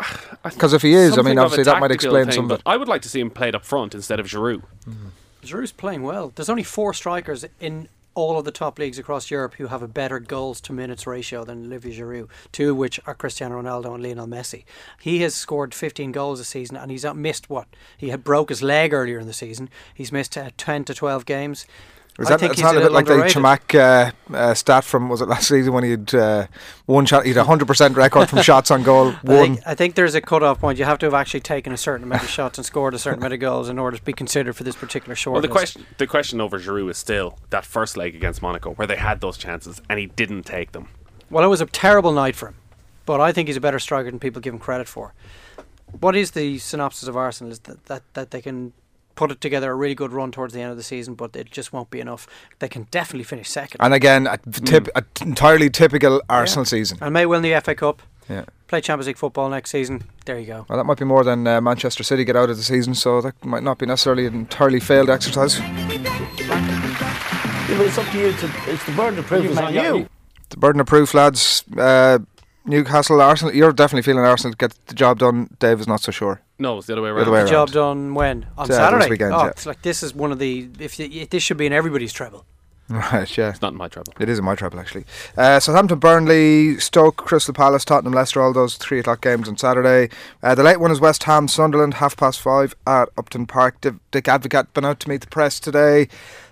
Because 0.44 0.72
if 0.72 0.82
he 0.82 0.92
is, 0.92 1.18
I 1.18 1.22
mean, 1.22 1.38
obviously 1.38 1.64
that 1.64 1.80
might 1.80 1.90
explain 1.90 2.26
thing, 2.26 2.34
some 2.34 2.44
of 2.44 2.48
but 2.50 2.58
it. 2.60 2.62
I 2.66 2.76
would 2.76 2.86
like 2.86 3.02
to 3.02 3.08
see 3.08 3.18
him 3.18 3.30
played 3.30 3.56
up 3.56 3.64
front 3.64 3.96
instead 3.96 4.20
of 4.20 4.26
Giroud. 4.26 4.62
Mm-hmm. 4.88 5.08
Giroud's 5.42 5.72
playing 5.72 6.04
well. 6.04 6.30
There's 6.32 6.48
only 6.48 6.62
four 6.62 6.94
strikers 6.94 7.44
in 7.58 7.88
all 8.16 8.38
of 8.38 8.46
the 8.46 8.50
top 8.50 8.78
leagues 8.78 8.98
across 8.98 9.30
Europe 9.30 9.54
who 9.54 9.66
have 9.66 9.82
a 9.82 9.88
better 9.88 10.18
goals 10.18 10.60
to 10.62 10.72
minutes 10.72 11.06
ratio 11.06 11.44
than 11.44 11.66
Olivier 11.66 12.00
Giroud, 12.00 12.28
two 12.50 12.70
of 12.70 12.78
which 12.78 12.98
are 13.06 13.14
Cristiano 13.14 13.60
Ronaldo 13.60 13.94
and 13.94 14.02
Lionel 14.02 14.26
Messi. 14.26 14.64
He 15.00 15.20
has 15.20 15.34
scored 15.34 15.74
15 15.74 16.12
goals 16.12 16.38
this 16.38 16.48
season 16.48 16.76
and 16.76 16.90
he's 16.90 17.04
not 17.04 17.16
missed 17.16 17.50
what? 17.50 17.68
He 17.98 18.08
had 18.08 18.24
broke 18.24 18.48
his 18.48 18.62
leg 18.62 18.94
earlier 18.94 19.18
in 19.18 19.26
the 19.26 19.34
season. 19.34 19.68
He's 19.94 20.10
missed 20.10 20.36
uh, 20.36 20.50
10 20.56 20.84
to 20.86 20.94
12 20.94 21.26
games. 21.26 21.66
Was 22.18 22.28
I 22.28 22.30
that 22.30 22.40
think 22.40 22.52
it's 22.52 22.60
he's 22.60 22.64
not 22.64 22.76
a 22.76 22.80
bit 22.80 22.92
little 22.92 22.94
like 22.94 23.06
the 23.06 23.12
underrated. 23.12 23.42
Chamakh 23.42 24.12
uh, 24.30 24.34
uh, 24.34 24.54
stat 24.54 24.84
from 24.84 25.08
was 25.08 25.20
it 25.20 25.28
last 25.28 25.48
season 25.48 25.72
when 25.74 25.84
he 25.84 25.90
had 25.90 26.14
uh, 26.14 26.46
one 26.86 27.04
shot, 27.04 27.24
he 27.24 27.30
had 27.30 27.38
a 27.38 27.44
hundred 27.44 27.66
percent 27.66 27.96
record 27.96 28.28
from 28.28 28.40
shots 28.42 28.70
on 28.70 28.82
goal. 28.82 29.08
I 29.08 29.26
think, 29.26 29.60
I 29.66 29.74
think 29.74 29.94
there's 29.96 30.14
a 30.14 30.20
cut-off 30.20 30.60
point. 30.60 30.78
You 30.78 30.86
have 30.86 30.98
to 31.00 31.06
have 31.06 31.14
actually 31.14 31.40
taken 31.40 31.72
a 31.72 31.76
certain 31.76 32.04
amount 32.04 32.22
of 32.22 32.30
shots 32.30 32.58
and 32.58 32.64
scored 32.64 32.94
a 32.94 32.98
certain 32.98 33.18
amount 33.18 33.34
of 33.34 33.40
goals 33.40 33.68
in 33.68 33.78
order 33.78 33.98
to 33.98 34.02
be 34.02 34.14
considered 34.14 34.54
for 34.54 34.64
this 34.64 34.76
particular 34.76 35.14
short 35.14 35.34
Well, 35.34 35.42
the 35.42 35.48
question 35.48 35.84
the 35.98 36.06
question 36.06 36.40
over 36.40 36.58
Giroud 36.58 36.90
is 36.90 36.96
still 36.98 37.38
that 37.50 37.66
first 37.66 37.96
leg 37.96 38.14
against 38.14 38.40
Monaco 38.40 38.72
where 38.72 38.86
they 38.86 38.96
had 38.96 39.20
those 39.20 39.36
chances 39.36 39.82
and 39.90 39.98
he 39.98 40.06
didn't 40.06 40.44
take 40.44 40.72
them. 40.72 40.88
Well, 41.30 41.44
it 41.44 41.48
was 41.48 41.60
a 41.60 41.66
terrible 41.66 42.12
night 42.12 42.36
for 42.36 42.48
him, 42.48 42.56
but 43.04 43.20
I 43.20 43.32
think 43.32 43.48
he's 43.48 43.56
a 43.56 43.60
better 43.60 43.78
striker 43.78 44.10
than 44.10 44.20
people 44.20 44.40
give 44.40 44.54
him 44.54 44.60
credit 44.60 44.88
for. 44.88 45.12
What 46.00 46.16
is 46.16 46.32
the 46.32 46.58
synopsis 46.58 47.08
of 47.08 47.16
Arsenal? 47.16 47.52
Is 47.52 47.60
that, 47.60 47.84
that, 47.86 48.02
that 48.14 48.30
they 48.30 48.40
can 48.40 48.72
put 49.16 49.32
it 49.32 49.40
together 49.40 49.72
a 49.72 49.74
really 49.74 49.94
good 49.94 50.12
run 50.12 50.30
towards 50.30 50.54
the 50.54 50.60
end 50.60 50.70
of 50.70 50.76
the 50.76 50.82
season, 50.82 51.14
but 51.14 51.34
it 51.34 51.50
just 51.50 51.72
won't 51.72 51.90
be 51.90 52.00
enough. 52.00 52.28
They 52.60 52.68
can 52.68 52.86
definitely 52.90 53.24
finish 53.24 53.48
second. 53.48 53.80
And 53.80 53.92
again, 53.92 54.28
a 54.28 54.38
tip, 54.38 54.88
a 54.94 55.02
t- 55.02 55.24
entirely 55.24 55.70
typical 55.70 56.22
Arsenal 56.28 56.64
season. 56.64 56.98
And 57.00 57.12
may 57.12 57.26
win 57.26 57.42
the 57.42 57.58
FA 57.60 57.74
Cup. 57.74 58.02
Yeah. 58.28 58.44
Play 58.68 58.80
Champions 58.80 59.06
League 59.06 59.16
football 59.16 59.48
next 59.48 59.70
season. 59.70 60.02
There 60.24 60.38
you 60.38 60.46
go. 60.46 60.66
Well, 60.68 60.76
that 60.76 60.84
might 60.84 60.98
be 60.98 61.04
more 61.04 61.24
than 61.24 61.46
uh, 61.46 61.60
Manchester 61.60 62.02
City 62.02 62.24
get 62.24 62.36
out 62.36 62.50
of 62.50 62.56
the 62.56 62.62
season, 62.62 62.94
so 62.94 63.20
that 63.20 63.44
might 63.44 63.62
not 63.62 63.78
be 63.78 63.86
necessarily 63.86 64.26
an 64.26 64.34
entirely 64.34 64.80
failed 64.80 65.08
exercise. 65.08 65.58
Yeah, 65.58 67.78
but 67.78 67.86
it's 67.86 67.98
up 67.98 68.10
to 68.10 68.18
you. 68.18 68.32
To, 68.32 68.50
it's 68.66 68.84
the 68.84 68.92
burden 68.92 69.18
of 69.20 69.26
proof 69.26 69.44
is 69.44 69.58
on 69.58 69.74
you. 69.74 70.08
The 70.50 70.56
burden 70.56 70.80
of 70.80 70.86
proof, 70.86 71.14
lads. 71.14 71.64
Uh, 71.76 72.18
Newcastle, 72.66 73.20
Arsenal. 73.20 73.54
You're 73.54 73.72
definitely 73.72 74.02
feeling 74.02 74.24
Arsenal 74.24 74.54
get 74.58 74.74
the 74.86 74.94
job 74.94 75.18
done. 75.18 75.48
Dave 75.58 75.80
is 75.80 75.86
not 75.86 76.00
so 76.00 76.10
sure. 76.12 76.40
No, 76.58 76.78
it's 76.78 76.86
the 76.86 76.94
other 76.94 77.02
way 77.02 77.10
The 77.10 77.14
around. 77.16 77.22
other 77.22 77.32
way 77.32 77.42
The 77.44 77.50
job 77.50 77.70
done 77.70 78.14
when 78.14 78.46
on 78.58 78.68
Yeah, 78.68 78.76
Saturday. 78.76 79.10
weekend, 79.10 79.32
oh, 79.34 79.44
yeah. 79.44 79.48
it's 79.48 79.66
like 79.66 79.82
this 79.82 80.02
is 80.02 80.14
one 80.14 80.32
of 80.32 80.38
the 80.38 80.68
if 80.78 80.98
y- 80.98 81.26
this 81.30 81.42
should 81.42 81.56
be 81.56 81.66
in 81.66 81.72
everybody's 81.72 82.12
treble. 82.12 82.44
Right, 82.88 83.36
yeah. 83.36 83.50
It's 83.50 83.60
not 83.60 83.72
in 83.72 83.78
my 83.78 83.88
trouble. 83.88 84.12
It 84.20 84.28
is 84.28 84.38
in 84.38 84.44
my 84.44 84.54
trouble, 84.54 84.78
actually. 84.78 85.06
Uh, 85.36 85.58
Southampton, 85.58 85.98
Burnley, 85.98 86.78
Stoke, 86.78 87.16
Crystal 87.16 87.52
Palace, 87.52 87.84
Tottenham, 87.84 88.12
Leicester, 88.12 88.40
all 88.40 88.52
those 88.52 88.76
three 88.76 89.00
o'clock 89.00 89.20
games 89.22 89.48
on 89.48 89.56
Saturday. 89.56 90.08
Uh, 90.40 90.54
the 90.54 90.62
late 90.62 90.78
one 90.78 90.92
is 90.92 91.00
West 91.00 91.24
Ham, 91.24 91.48
Sunderland, 91.48 91.94
half 91.94 92.16
past 92.16 92.40
five 92.40 92.76
at 92.86 93.08
Upton 93.18 93.44
Park. 93.46 93.80
Div- 93.80 93.98
Dick 94.12 94.26
Advocaat 94.26 94.72
been 94.72 94.84
out 94.84 95.00
to 95.00 95.08
meet 95.08 95.20
the 95.20 95.26
press 95.26 95.58
today 95.58 96.06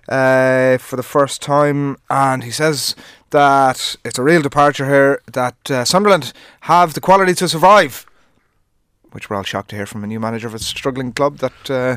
uh, 0.08 0.76
for 0.78 0.96
the 0.96 1.04
first 1.04 1.40
time, 1.40 1.98
and 2.10 2.42
he 2.42 2.50
says 2.50 2.96
that 3.34 3.96
it's 4.04 4.16
a 4.16 4.22
real 4.22 4.42
departure 4.42 4.86
here, 4.86 5.20
that 5.32 5.68
uh, 5.68 5.84
Sunderland 5.84 6.32
have 6.60 6.94
the 6.94 7.00
quality 7.00 7.34
to 7.34 7.48
survive. 7.48 8.06
Which 9.10 9.28
we're 9.28 9.36
all 9.36 9.42
shocked 9.42 9.70
to 9.70 9.76
hear 9.76 9.86
from 9.86 10.04
a 10.04 10.06
new 10.06 10.20
manager 10.20 10.46
of 10.46 10.54
a 10.54 10.60
struggling 10.60 11.12
club. 11.12 11.38
That 11.38 11.70
uh, 11.70 11.96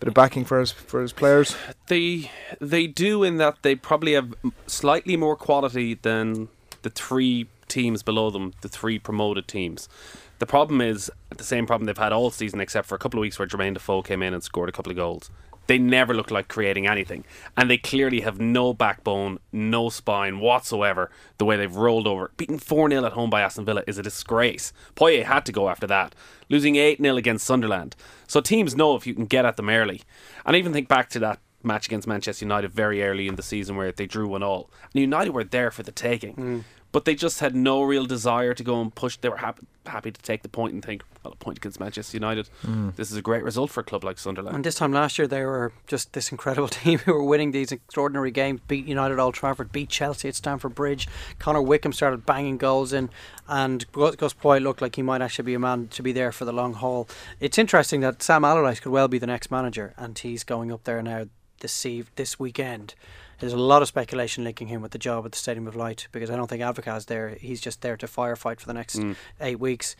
bit 0.00 0.08
of 0.08 0.14
backing 0.14 0.46
for 0.46 0.60
his 0.60 0.72
for 0.72 1.02
his 1.02 1.12
players. 1.12 1.56
They 1.88 2.30
they 2.58 2.86
do 2.86 3.22
in 3.22 3.36
that 3.36 3.62
they 3.62 3.74
probably 3.74 4.14
have 4.14 4.34
slightly 4.66 5.16
more 5.16 5.36
quality 5.36 5.92
than 5.92 6.48
the 6.80 6.90
three 6.90 7.48
teams 7.68 8.02
below 8.02 8.30
them, 8.30 8.54
the 8.62 8.68
three 8.68 8.98
promoted 8.98 9.46
teams. 9.46 9.90
The 10.38 10.46
problem 10.46 10.80
is 10.80 11.10
the 11.36 11.44
same 11.44 11.66
problem 11.66 11.84
they've 11.86 11.98
had 11.98 12.12
all 12.14 12.30
season, 12.30 12.60
except 12.60 12.88
for 12.88 12.94
a 12.94 12.98
couple 12.98 13.18
of 13.18 13.22
weeks 13.22 13.38
where 13.38 13.48
Jermaine 13.48 13.74
Defoe 13.74 14.00
came 14.02 14.22
in 14.22 14.32
and 14.32 14.42
scored 14.42 14.70
a 14.70 14.72
couple 14.72 14.90
of 14.90 14.96
goals. 14.96 15.30
They 15.68 15.78
never 15.78 16.14
look 16.14 16.30
like 16.30 16.48
creating 16.48 16.86
anything, 16.86 17.24
and 17.56 17.70
they 17.70 17.76
clearly 17.76 18.22
have 18.22 18.40
no 18.40 18.72
backbone, 18.72 19.38
no 19.52 19.90
spine 19.90 20.40
whatsoever. 20.40 21.10
The 21.36 21.44
way 21.44 21.56
they've 21.56 21.76
rolled 21.76 22.06
over, 22.06 22.32
beaten 22.38 22.58
four 22.58 22.90
0 22.90 23.04
at 23.04 23.12
home 23.12 23.28
by 23.28 23.42
Aston 23.42 23.66
Villa 23.66 23.84
is 23.86 23.98
a 23.98 24.02
disgrace. 24.02 24.72
Poyet 24.96 25.24
had 25.24 25.44
to 25.44 25.52
go 25.52 25.68
after 25.68 25.86
that, 25.86 26.14
losing 26.48 26.76
eight 26.76 27.00
0 27.00 27.16
against 27.16 27.46
Sunderland. 27.46 27.94
So 28.26 28.40
teams 28.40 28.74
know 28.74 28.96
if 28.96 29.06
you 29.06 29.14
can 29.14 29.26
get 29.26 29.44
at 29.44 29.58
them 29.58 29.68
early, 29.68 30.02
and 30.46 30.56
even 30.56 30.72
think 30.72 30.88
back 30.88 31.10
to 31.10 31.18
that 31.20 31.38
match 31.62 31.86
against 31.86 32.08
Manchester 32.08 32.44
United 32.44 32.72
very 32.72 33.02
early 33.02 33.28
in 33.28 33.36
the 33.36 33.42
season 33.42 33.76
where 33.76 33.92
they 33.92 34.06
drew 34.06 34.28
one 34.28 34.42
all. 34.42 34.70
And 34.94 35.00
United 35.00 35.30
were 35.30 35.44
there 35.44 35.70
for 35.70 35.82
the 35.82 35.92
taking, 35.92 36.34
mm. 36.34 36.64
But 36.92 37.04
they 37.04 37.14
just 37.14 37.40
had 37.40 37.54
no 37.54 37.82
real 37.82 38.06
desire 38.06 38.54
to 38.54 38.64
go 38.64 38.80
and 38.80 38.94
push. 38.94 39.16
They 39.16 39.28
were 39.28 39.36
happy 39.38 39.66
happy 39.86 40.10
to 40.10 40.20
take 40.20 40.42
the 40.42 40.48
point 40.48 40.74
and 40.74 40.84
think, 40.84 41.02
well, 41.24 41.32
a 41.32 41.36
point 41.36 41.56
against 41.56 41.80
Manchester 41.80 42.16
United. 42.16 42.50
Mm. 42.62 42.94
This 42.96 43.10
is 43.10 43.16
a 43.16 43.22
great 43.22 43.42
result 43.42 43.70
for 43.70 43.80
a 43.80 43.84
club 43.84 44.04
like 44.04 44.18
Sunderland. 44.18 44.54
And 44.54 44.64
this 44.64 44.74
time 44.74 44.92
last 44.92 45.18
year, 45.18 45.26
they 45.26 45.42
were 45.42 45.72
just 45.86 46.12
this 46.12 46.30
incredible 46.30 46.68
team 46.82 46.98
who 47.00 47.12
were 47.14 47.24
winning 47.24 47.52
these 47.52 47.72
extraordinary 47.72 48.30
games. 48.30 48.60
Beat 48.68 48.86
United 48.86 49.14
at 49.14 49.20
Old 49.20 49.34
Trafford, 49.34 49.72
beat 49.72 49.88
Chelsea 49.88 50.28
at 50.28 50.34
Stamford 50.34 50.74
Bridge. 50.74 51.08
Connor 51.38 51.62
Wickham 51.62 51.92
started 51.92 52.26
banging 52.26 52.58
goals 52.58 52.92
in, 52.92 53.10
and 53.48 53.90
Gus 53.92 54.16
Gus 54.16 54.34
Poyet 54.34 54.62
looked 54.62 54.82
like 54.82 54.96
he 54.96 55.02
might 55.02 55.22
actually 55.22 55.46
be 55.46 55.54
a 55.54 55.58
man 55.58 55.88
to 55.88 56.02
be 56.02 56.12
there 56.12 56.32
for 56.32 56.44
the 56.44 56.52
long 56.52 56.74
haul. 56.74 57.08
It's 57.40 57.58
interesting 57.58 58.00
that 58.00 58.22
Sam 58.22 58.44
Allardyce 58.44 58.80
could 58.80 58.92
well 58.92 59.08
be 59.08 59.18
the 59.18 59.26
next 59.26 59.50
manager, 59.50 59.94
and 59.96 60.18
he's 60.18 60.44
going 60.44 60.72
up 60.72 60.84
there 60.84 61.02
now 61.02 61.26
this 61.60 61.86
eve- 61.86 62.10
this 62.16 62.38
weekend. 62.38 62.94
There's 63.40 63.52
a 63.52 63.56
lot 63.58 63.82
of 63.82 63.88
speculation 63.88 64.42
linking 64.44 64.68
him 64.68 64.82
with 64.82 64.90
the 64.92 64.98
job 64.98 65.24
at 65.24 65.32
the 65.32 65.38
Stadium 65.38 65.66
of 65.68 65.76
Light 65.76 66.08
because 66.12 66.30
I 66.30 66.36
don't 66.36 66.48
think 66.48 66.62
Advocaat's 66.62 67.04
there. 67.06 67.30
He's 67.40 67.60
just 67.60 67.82
there 67.82 67.96
to 67.96 68.06
firefight 68.06 68.60
for 68.60 68.66
the 68.66 68.74
next 68.74 68.96
Mm. 68.96 69.16
eight 69.40 69.60
weeks. 69.60 69.94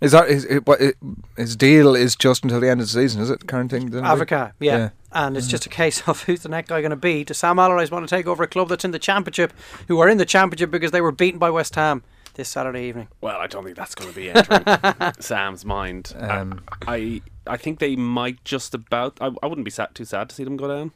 Is 0.00 0.10
that 0.12 0.28
is 0.28 0.44
it, 0.46 0.66
what 0.66 0.80
it, 0.80 0.96
his 1.36 1.54
deal 1.56 1.94
is 1.94 2.16
just 2.16 2.42
until 2.42 2.60
the 2.60 2.68
end 2.68 2.80
of 2.80 2.86
the 2.88 2.92
season? 2.92 3.22
Is 3.22 3.30
it 3.30 3.46
current 3.46 3.70
thing? 3.70 3.90
then? 3.90 4.04
Avocat, 4.04 4.54
yeah. 4.58 4.76
Yeah. 4.76 4.88
And 5.12 5.36
it's 5.36 5.46
just 5.46 5.64
a 5.66 5.68
case 5.68 6.06
of 6.08 6.24
who's 6.24 6.42
the 6.42 6.48
next 6.48 6.68
guy 6.68 6.80
going 6.80 6.90
to 6.90 6.96
be. 6.96 7.22
Does 7.22 7.38
Sam 7.38 7.58
Allardyce 7.60 7.92
want 7.92 8.06
to 8.06 8.14
take 8.14 8.26
over 8.26 8.42
a 8.42 8.48
club 8.48 8.68
that's 8.68 8.84
in 8.84 8.90
the 8.90 8.98
championship, 8.98 9.52
who 9.86 10.00
are 10.00 10.08
in 10.08 10.18
the 10.18 10.24
championship 10.26 10.72
because 10.72 10.90
they 10.90 11.00
were 11.00 11.12
beaten 11.12 11.38
by 11.38 11.48
West 11.50 11.76
Ham 11.76 12.02
this 12.34 12.48
Saturday 12.48 12.88
evening? 12.88 13.06
Well, 13.20 13.36
I 13.38 13.46
don't 13.46 13.62
think 13.64 13.76
that's 13.76 13.94
going 13.94 14.10
to 14.10 14.16
be 14.16 14.30
entering 14.30 15.12
Sam's 15.20 15.64
mind. 15.64 16.12
Um, 16.18 16.60
I 16.88 17.22
I 17.46 17.56
think 17.56 17.78
they 17.78 17.94
might 17.94 18.44
just 18.44 18.74
about. 18.74 19.16
I, 19.20 19.30
I 19.44 19.46
wouldn't 19.46 19.64
be 19.64 19.70
sad, 19.70 19.94
too 19.94 20.04
sad 20.04 20.28
to 20.30 20.34
see 20.34 20.42
them 20.44 20.56
go 20.56 20.66
down. 20.66 20.90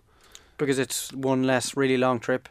Because 0.59 0.79
it's 0.79 1.13
one 1.13 1.45
less 1.45 1.77
really 1.77 1.97
long 1.97 2.21
trip 2.21 2.49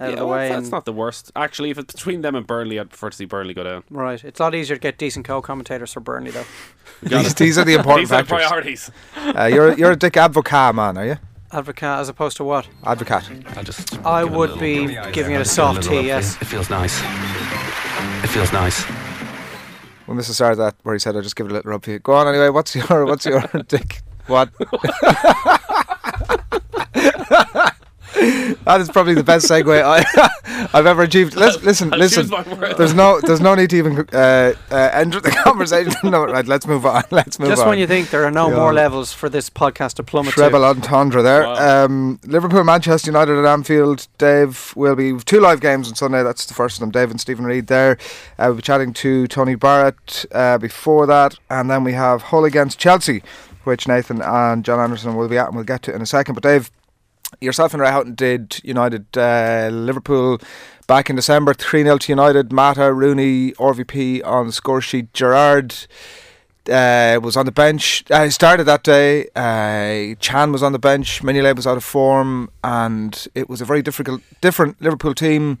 out 0.00 0.06
Yeah, 0.06 0.12
of 0.12 0.18
the 0.20 0.26
well, 0.26 0.38
way. 0.38 0.48
that's 0.50 0.70
not 0.70 0.84
the 0.84 0.92
worst. 0.92 1.32
Actually, 1.34 1.70
if 1.70 1.78
it's 1.78 1.92
between 1.94 2.20
them 2.20 2.34
and 2.36 2.46
Burnley, 2.46 2.78
I'd 2.78 2.90
prefer 2.90 3.10
to 3.10 3.16
see 3.16 3.24
Burnley 3.24 3.54
go 3.54 3.64
down. 3.64 3.82
Right. 3.90 4.22
It's 4.22 4.38
a 4.38 4.42
lot 4.44 4.54
easier 4.54 4.76
to 4.76 4.80
get 4.80 4.98
decent 4.98 5.26
co-commentators 5.26 5.92
for 5.92 6.00
Burnley, 6.00 6.30
though. 6.30 6.44
These, 7.02 7.34
these 7.34 7.58
are 7.58 7.64
the 7.64 7.74
important 7.78 8.08
These 8.08 8.12
are 8.12 8.24
factors. 8.24 8.46
priorities. 8.46 8.90
Uh, 9.16 9.44
you're 9.52 9.72
you're 9.78 9.92
a 9.92 9.96
Dick 9.96 10.14
Advocaat 10.14 10.74
man, 10.74 10.98
are 10.98 11.06
you? 11.06 11.16
Advocate 11.52 11.84
as 12.00 12.08
opposed 12.08 12.36
to 12.38 12.44
what? 12.44 12.68
Advocate. 12.84 13.24
I 13.56 13.62
just. 13.62 13.98
I 14.04 14.24
would 14.24 14.58
be 14.60 14.98
giving 15.12 15.32
it 15.34 15.40
a 15.40 15.44
soft 15.44 15.84
tea, 15.84 16.02
yes. 16.02 16.36
It 16.42 16.46
feels 16.46 16.68
nice. 16.70 17.00
It 18.22 18.28
feels 18.28 18.52
nice. 18.52 18.84
We 20.06 20.14
missed 20.14 20.28
the 20.28 20.34
start 20.34 20.52
of 20.52 20.58
that 20.58 20.74
where 20.82 20.94
he 20.94 20.98
said, 20.98 21.14
"I'll 21.16 21.22
just 21.22 21.36
give 21.36 21.46
it 21.46 21.52
a 21.52 21.54
little 21.54 21.70
rub 21.70 21.84
for 21.84 21.92
you." 21.92 21.98
Go 22.00 22.12
on 22.14 22.26
anyway. 22.28 22.48
What's 22.50 22.74
your 22.74 23.06
what's 23.06 23.24
your 23.24 23.40
Dick? 23.68 24.02
What? 24.26 24.50
That 28.64 28.78
is 28.80 28.88
probably 28.90 29.14
the 29.14 29.22
best 29.24 29.46
segue 29.48 29.82
I, 29.82 30.68
I've 30.74 30.86
ever 30.86 31.02
achieved. 31.02 31.36
Lis- 31.36 31.62
listen, 31.62 31.92
I'll 31.92 31.98
listen. 31.98 32.22
choose 32.24 32.30
my 32.30 32.42
words. 32.54 32.76
There's 32.78 32.94
no 32.94 33.20
there's 33.20 33.40
no 33.40 33.54
need 33.54 33.70
to 33.70 33.76
even 33.76 34.06
uh, 34.12 34.52
uh, 34.70 34.90
enter 34.92 35.20
the 35.20 35.30
conversation. 35.44 35.92
no, 36.04 36.24
right. 36.24 36.46
Let's 36.46 36.66
move 36.66 36.84
on. 36.86 37.04
Let's 37.10 37.38
move 37.38 37.48
Just 37.50 37.62
on. 37.62 37.68
when 37.68 37.78
you 37.78 37.86
think 37.86 38.10
there 38.10 38.24
are 38.24 38.30
no 38.30 38.48
Yeah. 38.50 38.56
more 38.56 38.72
levels 38.72 39.12
for 39.12 39.28
this 39.28 39.48
podcast 39.50 39.94
to 39.94 40.02
plummet 40.02 40.32
Treble 40.34 40.60
to. 40.60 40.66
entendre 40.66 41.22
there. 41.22 41.42
Wow. 41.42 41.84
Um, 41.84 42.18
Liverpool, 42.26 42.64
Manchester 42.64 43.08
United 43.10 43.38
at 43.38 43.44
Anfield. 43.44 44.08
Dave 44.18 44.72
will 44.76 44.96
be 44.96 45.16
two 45.18 45.40
live 45.40 45.60
games 45.60 45.88
on 45.88 45.94
Sunday. 45.94 46.22
That's 46.22 46.46
the 46.46 46.54
first 46.54 46.76
of 46.76 46.80
them. 46.80 46.90
Dave 46.90 47.10
and 47.10 47.20
Stephen 47.20 47.44
Reed 47.44 47.68
there. 47.68 47.98
Uh, 48.38 48.44
we'll 48.46 48.56
be 48.56 48.62
chatting 48.62 48.92
to 48.94 49.26
Tony 49.28 49.54
Barrett 49.54 50.24
uh, 50.32 50.58
before 50.58 51.06
that, 51.06 51.36
and 51.50 51.70
then 51.70 51.84
we 51.84 51.92
have 51.92 52.22
Hull 52.22 52.44
against 52.44 52.78
Chelsea, 52.78 53.22
which 53.64 53.86
Nathan 53.86 54.20
and 54.22 54.64
John 54.64 54.80
Anderson 54.80 55.14
will 55.14 55.28
be 55.28 55.38
at, 55.38 55.46
and 55.48 55.54
we'll 55.56 55.64
get 55.64 55.82
to 55.82 55.94
in 55.94 56.02
a 56.02 56.06
second. 56.06 56.34
But 56.34 56.42
Dave, 56.42 56.70
yourself 57.40 57.72
and 57.72 57.82
Ray 57.82 57.90
Houghton 57.90 58.14
did 58.14 58.60
United 58.64 59.06
uh, 59.16 59.68
Liverpool 59.72 60.40
back 60.86 61.10
in 61.10 61.16
December, 61.16 61.54
three 61.54 61.82
0 61.82 61.98
to 61.98 62.12
United. 62.12 62.52
Mata, 62.52 62.92
Rooney, 62.92 63.52
RVP 63.52 64.24
on 64.26 64.50
score 64.52 64.80
sheet. 64.80 65.12
Gerrard 65.12 65.74
uh, 66.68 67.20
was 67.22 67.36
on 67.36 67.46
the 67.46 67.52
bench. 67.52 68.04
Uh, 68.10 68.28
started 68.30 68.64
that 68.64 68.82
day. 68.82 69.28
Uh, 69.36 70.14
Can 70.20 70.52
was 70.52 70.62
on 70.62 70.72
the 70.72 70.78
bench. 70.78 71.22
Mignolet 71.22 71.56
was 71.56 71.66
out 71.66 71.76
of 71.76 71.84
form, 71.84 72.50
and 72.64 73.28
it 73.34 73.48
was 73.48 73.60
a 73.60 73.64
very 73.64 73.82
difficult, 73.82 74.22
different 74.40 74.80
Liverpool 74.82 75.14
team. 75.14 75.58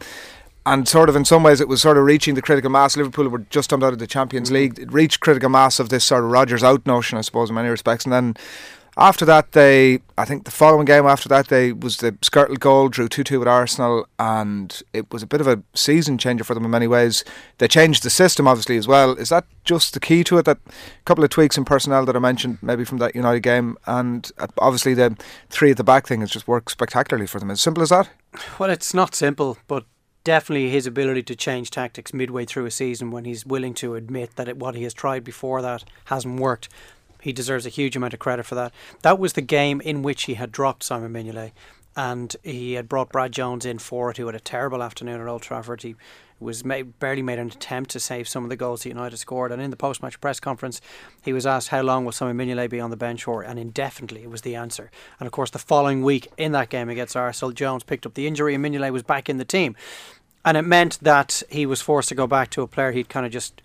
And 0.66 0.86
sort 0.86 1.08
of, 1.08 1.16
in 1.16 1.24
some 1.24 1.42
ways, 1.42 1.62
it 1.62 1.68
was 1.68 1.80
sort 1.80 1.96
of 1.96 2.04
reaching 2.04 2.34
the 2.34 2.42
critical 2.42 2.68
mass. 2.68 2.94
Liverpool 2.94 3.26
were 3.28 3.38
just 3.38 3.70
jumped 3.70 3.84
out 3.84 3.94
of 3.94 3.98
the 3.98 4.06
Champions 4.06 4.50
League. 4.50 4.78
It 4.78 4.92
reached 4.92 5.20
critical 5.20 5.48
mass 5.48 5.80
of 5.80 5.88
this 5.88 6.04
sort 6.04 6.24
of 6.24 6.30
Rodgers 6.30 6.62
out 6.62 6.84
notion, 6.84 7.16
I 7.16 7.22
suppose, 7.22 7.48
in 7.48 7.54
many 7.54 7.70
respects. 7.70 8.04
And 8.04 8.12
then 8.12 8.36
after 8.98 9.24
that, 9.26 9.52
they, 9.52 10.00
I 10.18 10.24
think 10.24 10.44
the 10.44 10.50
following 10.50 10.84
game 10.84 11.06
after 11.06 11.28
that, 11.28 11.46
they 11.48 11.72
was 11.72 11.98
the 11.98 12.12
Skrtel 12.12 12.58
goal, 12.58 12.88
drew 12.88 13.08
2 13.08 13.22
2 13.22 13.38
with 13.38 13.46
Arsenal, 13.46 14.08
and 14.18 14.82
it 14.92 15.10
was 15.12 15.22
a 15.22 15.26
bit 15.26 15.40
of 15.40 15.46
a 15.46 15.62
season 15.72 16.18
changer 16.18 16.42
for 16.42 16.54
them 16.54 16.64
in 16.64 16.70
many 16.72 16.88
ways. 16.88 17.24
They 17.58 17.68
changed 17.68 18.02
the 18.02 18.10
system, 18.10 18.48
obviously, 18.48 18.76
as 18.76 18.88
well. 18.88 19.12
Is 19.12 19.28
that 19.28 19.44
just 19.64 19.94
the 19.94 20.00
key 20.00 20.24
to 20.24 20.38
it? 20.38 20.46
That 20.46 20.58
couple 21.04 21.22
of 21.22 21.30
tweaks 21.30 21.56
in 21.56 21.64
personnel 21.64 22.04
that 22.06 22.16
I 22.16 22.18
mentioned, 22.18 22.58
maybe 22.60 22.84
from 22.84 22.98
that 22.98 23.14
United 23.14 23.40
game, 23.40 23.78
and 23.86 24.30
uh, 24.38 24.48
obviously 24.58 24.94
the 24.94 25.16
three 25.48 25.70
at 25.70 25.76
the 25.76 25.84
back 25.84 26.08
thing 26.08 26.20
has 26.20 26.30
just 26.30 26.48
worked 26.48 26.72
spectacularly 26.72 27.28
for 27.28 27.38
them. 27.38 27.52
As 27.52 27.60
simple 27.60 27.82
as 27.84 27.90
that? 27.90 28.10
Well, 28.58 28.70
it's 28.70 28.92
not 28.92 29.14
simple, 29.14 29.58
but 29.68 29.84
definitely 30.24 30.70
his 30.70 30.86
ability 30.86 31.22
to 31.22 31.36
change 31.36 31.70
tactics 31.70 32.12
midway 32.12 32.44
through 32.44 32.66
a 32.66 32.70
season 32.70 33.10
when 33.10 33.24
he's 33.24 33.46
willing 33.46 33.74
to 33.74 33.94
admit 33.94 34.36
that 34.36 34.48
it, 34.48 34.56
what 34.58 34.74
he 34.74 34.82
has 34.82 34.92
tried 34.92 35.22
before 35.22 35.62
that 35.62 35.84
hasn't 36.06 36.40
worked. 36.40 36.68
He 37.28 37.32
deserves 37.34 37.66
a 37.66 37.68
huge 37.68 37.94
amount 37.94 38.14
of 38.14 38.20
credit 38.20 38.46
for 38.46 38.54
that. 38.54 38.72
That 39.02 39.18
was 39.18 39.34
the 39.34 39.42
game 39.42 39.82
in 39.82 40.00
which 40.00 40.22
he 40.22 40.32
had 40.32 40.50
dropped 40.50 40.82
Simon 40.82 41.12
Mignolet 41.12 41.52
and 41.94 42.34
he 42.42 42.72
had 42.72 42.88
brought 42.88 43.10
Brad 43.10 43.32
Jones 43.32 43.66
in 43.66 43.78
for 43.78 44.10
it, 44.10 44.16
who 44.16 44.24
had 44.24 44.34
a 44.34 44.40
terrible 44.40 44.82
afternoon 44.82 45.20
at 45.20 45.26
Old 45.26 45.42
Trafford. 45.42 45.82
He 45.82 45.94
was 46.40 46.64
made, 46.64 46.98
barely 46.98 47.20
made 47.20 47.38
an 47.38 47.48
attempt 47.48 47.90
to 47.90 48.00
save 48.00 48.28
some 48.28 48.44
of 48.44 48.48
the 48.48 48.56
goals 48.56 48.82
that 48.82 48.88
United 48.88 49.18
scored. 49.18 49.52
And 49.52 49.60
in 49.60 49.68
the 49.68 49.76
post-match 49.76 50.18
press 50.22 50.40
conference, 50.40 50.80
he 51.22 51.34
was 51.34 51.44
asked 51.44 51.68
how 51.68 51.82
long 51.82 52.06
will 52.06 52.12
Simon 52.12 52.38
Mignolet 52.38 52.70
be 52.70 52.80
on 52.80 52.88
the 52.88 52.96
bench 52.96 53.24
for, 53.24 53.42
and 53.42 53.58
indefinitely 53.58 54.26
was 54.26 54.40
the 54.40 54.54
answer. 54.54 54.90
And 55.20 55.26
of 55.26 55.32
course, 55.32 55.50
the 55.50 55.58
following 55.58 56.02
week 56.02 56.28
in 56.38 56.52
that 56.52 56.70
game 56.70 56.88
against 56.88 57.14
Arsenal, 57.14 57.52
Jones 57.52 57.82
picked 57.82 58.06
up 58.06 58.14
the 58.14 58.26
injury, 58.26 58.54
and 58.54 58.64
Mignolet 58.64 58.90
was 58.90 59.02
back 59.02 59.28
in 59.28 59.36
the 59.36 59.44
team, 59.44 59.76
and 60.46 60.56
it 60.56 60.62
meant 60.62 60.98
that 61.02 61.42
he 61.50 61.66
was 61.66 61.82
forced 61.82 62.08
to 62.08 62.14
go 62.14 62.26
back 62.26 62.48
to 62.52 62.62
a 62.62 62.66
player 62.66 62.92
he'd 62.92 63.10
kind 63.10 63.26
of 63.26 63.32
just 63.32 63.60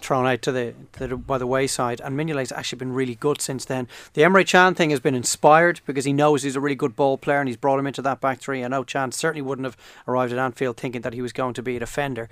thrown 0.00 0.26
out 0.26 0.42
to 0.42 0.52
the, 0.52 0.74
to 0.92 1.06
the 1.06 1.16
by 1.16 1.38
the 1.38 1.46
wayside. 1.46 2.00
And 2.00 2.16
Mignolet's 2.16 2.52
actually 2.52 2.78
been 2.78 2.92
really 2.92 3.14
good 3.14 3.40
since 3.40 3.64
then. 3.64 3.88
The 4.14 4.22
Emre 4.22 4.46
Can 4.46 4.74
thing 4.74 4.90
has 4.90 5.00
been 5.00 5.14
inspired 5.14 5.80
because 5.86 6.04
he 6.04 6.12
knows 6.12 6.42
he's 6.42 6.56
a 6.56 6.60
really 6.60 6.76
good 6.76 6.96
ball 6.96 7.18
player 7.18 7.40
and 7.40 7.48
he's 7.48 7.56
brought 7.56 7.78
him 7.78 7.86
into 7.86 8.02
that 8.02 8.20
back 8.20 8.40
three. 8.40 8.64
I 8.64 8.68
know 8.68 8.84
Can 8.84 9.12
certainly 9.12 9.42
wouldn't 9.42 9.64
have 9.64 9.76
arrived 10.06 10.32
at 10.32 10.38
Anfield 10.38 10.76
thinking 10.76 11.02
that 11.02 11.14
he 11.14 11.22
was 11.22 11.32
going 11.32 11.54
to 11.54 11.62
be 11.62 11.76
a 11.76 11.80
defender. 11.80 12.28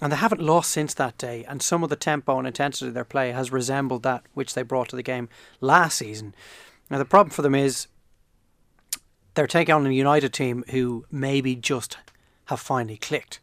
And 0.00 0.12
they 0.12 0.16
haven't 0.16 0.42
lost 0.42 0.70
since 0.70 0.94
that 0.94 1.18
day. 1.18 1.44
And 1.46 1.62
some 1.62 1.84
of 1.84 1.90
the 1.90 1.96
tempo 1.96 2.38
and 2.38 2.46
intensity 2.46 2.88
of 2.88 2.94
their 2.94 3.04
play 3.04 3.30
has 3.32 3.52
resembled 3.52 4.02
that 4.02 4.24
which 4.34 4.54
they 4.54 4.62
brought 4.62 4.88
to 4.88 4.96
the 4.96 5.02
game 5.02 5.28
last 5.60 5.98
season. 5.98 6.34
Now 6.90 6.98
the 6.98 7.04
problem 7.04 7.30
for 7.30 7.42
them 7.42 7.54
is 7.54 7.86
they're 9.34 9.46
taking 9.46 9.74
on 9.74 9.86
a 9.86 9.90
United 9.90 10.32
team 10.32 10.64
who 10.70 11.04
maybe 11.10 11.54
just 11.54 11.98
have 12.46 12.60
finally 12.60 12.96
clicked. 12.96 13.40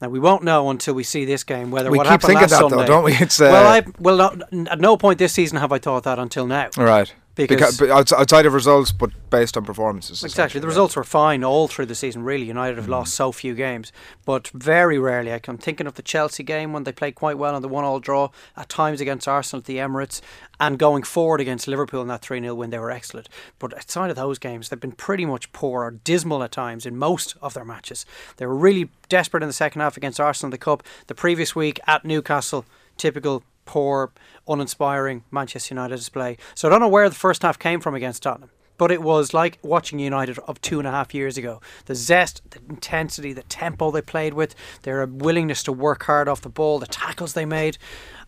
Now 0.00 0.08
we 0.08 0.18
won't 0.18 0.42
know 0.42 0.68
until 0.70 0.94
we 0.94 1.04
see 1.04 1.24
this 1.24 1.42
game 1.42 1.70
whether 1.70 1.90
We 1.90 1.98
what 1.98 2.04
keep 2.04 2.10
happened 2.22 2.38
thinking 2.38 2.50
last 2.50 2.70
that, 2.70 2.70
though, 2.70 2.86
don't 2.86 3.04
we? 3.04 3.14
It's, 3.14 3.40
uh... 3.40 3.44
well, 3.44 3.66
I 3.66 3.82
well 3.98 4.16
not, 4.16 4.52
at 4.68 4.78
no 4.78 4.96
point 4.96 5.18
this 5.18 5.32
season 5.32 5.58
have 5.58 5.72
I 5.72 5.78
thought 5.78 6.04
that 6.04 6.18
until 6.18 6.46
now. 6.46 6.68
Right. 6.76 7.14
Because- 7.36 7.80
outs- 7.82 8.12
outside 8.12 8.46
of 8.46 8.54
results, 8.54 8.92
but 8.92 9.10
based 9.28 9.56
on 9.56 9.64
performances. 9.64 10.24
Exactly. 10.24 10.58
The 10.58 10.66
results 10.66 10.96
were 10.96 11.04
fine 11.04 11.44
all 11.44 11.68
through 11.68 11.86
the 11.86 11.94
season, 11.94 12.24
really. 12.24 12.46
United 12.46 12.76
have 12.76 12.84
mm-hmm. 12.84 12.92
lost 12.92 13.14
so 13.14 13.30
few 13.30 13.54
games. 13.54 13.92
But 14.24 14.48
very 14.48 14.98
rarely, 14.98 15.32
I'm 15.32 15.58
thinking 15.58 15.86
of 15.86 15.94
the 15.94 16.02
Chelsea 16.02 16.42
game 16.42 16.72
when 16.72 16.84
they 16.84 16.92
played 16.92 17.14
quite 17.14 17.36
well 17.36 17.54
on 17.54 17.62
the 17.62 17.68
one 17.68 17.84
all 17.84 18.00
draw, 18.00 18.30
at 18.56 18.68
times 18.68 19.00
against 19.00 19.28
Arsenal 19.28 19.60
at 19.60 19.66
the 19.66 19.76
Emirates, 19.76 20.20
and 20.58 20.78
going 20.78 21.02
forward 21.02 21.40
against 21.40 21.68
Liverpool 21.68 22.00
in 22.00 22.08
that 22.08 22.22
3 22.22 22.40
0 22.40 22.54
win, 22.54 22.70
they 22.70 22.78
were 22.78 22.90
excellent. 22.90 23.28
But 23.58 23.74
outside 23.74 24.08
of 24.08 24.16
those 24.16 24.38
games, 24.38 24.68
they've 24.68 24.80
been 24.80 24.92
pretty 24.92 25.26
much 25.26 25.52
poor 25.52 25.84
or 25.84 25.90
dismal 25.90 26.42
at 26.42 26.52
times 26.52 26.86
in 26.86 26.96
most 26.96 27.36
of 27.42 27.52
their 27.52 27.64
matches. 27.64 28.06
They 28.38 28.46
were 28.46 28.56
really 28.56 28.88
desperate 29.08 29.42
in 29.42 29.48
the 29.48 29.52
second 29.52 29.82
half 29.82 29.96
against 29.96 30.18
Arsenal 30.18 30.48
in 30.48 30.52
the 30.52 30.58
Cup. 30.58 30.82
The 31.06 31.14
previous 31.14 31.54
week 31.54 31.78
at 31.86 32.04
Newcastle, 32.04 32.64
typical 32.96 33.42
poor, 33.66 34.12
uninspiring 34.48 35.24
Manchester 35.30 35.74
United 35.74 35.96
display. 35.96 36.38
So 36.54 36.68
I 36.68 36.70
don't 36.70 36.80
know 36.80 36.88
where 36.88 37.08
the 37.08 37.14
first 37.14 37.42
half 37.42 37.58
came 37.58 37.80
from 37.80 37.94
against 37.94 38.22
Tottenham. 38.22 38.50
But 38.78 38.90
it 38.90 39.00
was 39.00 39.32
like 39.32 39.58
watching 39.62 39.98
United 39.98 40.38
of 40.40 40.60
two 40.60 40.78
and 40.78 40.86
a 40.86 40.90
half 40.90 41.14
years 41.14 41.38
ago. 41.38 41.62
The 41.86 41.94
zest, 41.94 42.42
the 42.50 42.60
intensity, 42.68 43.32
the 43.32 43.42
tempo 43.44 43.90
they 43.90 44.02
played 44.02 44.34
with, 44.34 44.54
their 44.82 45.04
willingness 45.06 45.62
to 45.62 45.72
work 45.72 46.04
hard 46.04 46.28
off 46.28 46.42
the 46.42 46.50
ball, 46.50 46.78
the 46.78 46.86
tackles 46.86 47.32
they 47.32 47.46
made, 47.46 47.78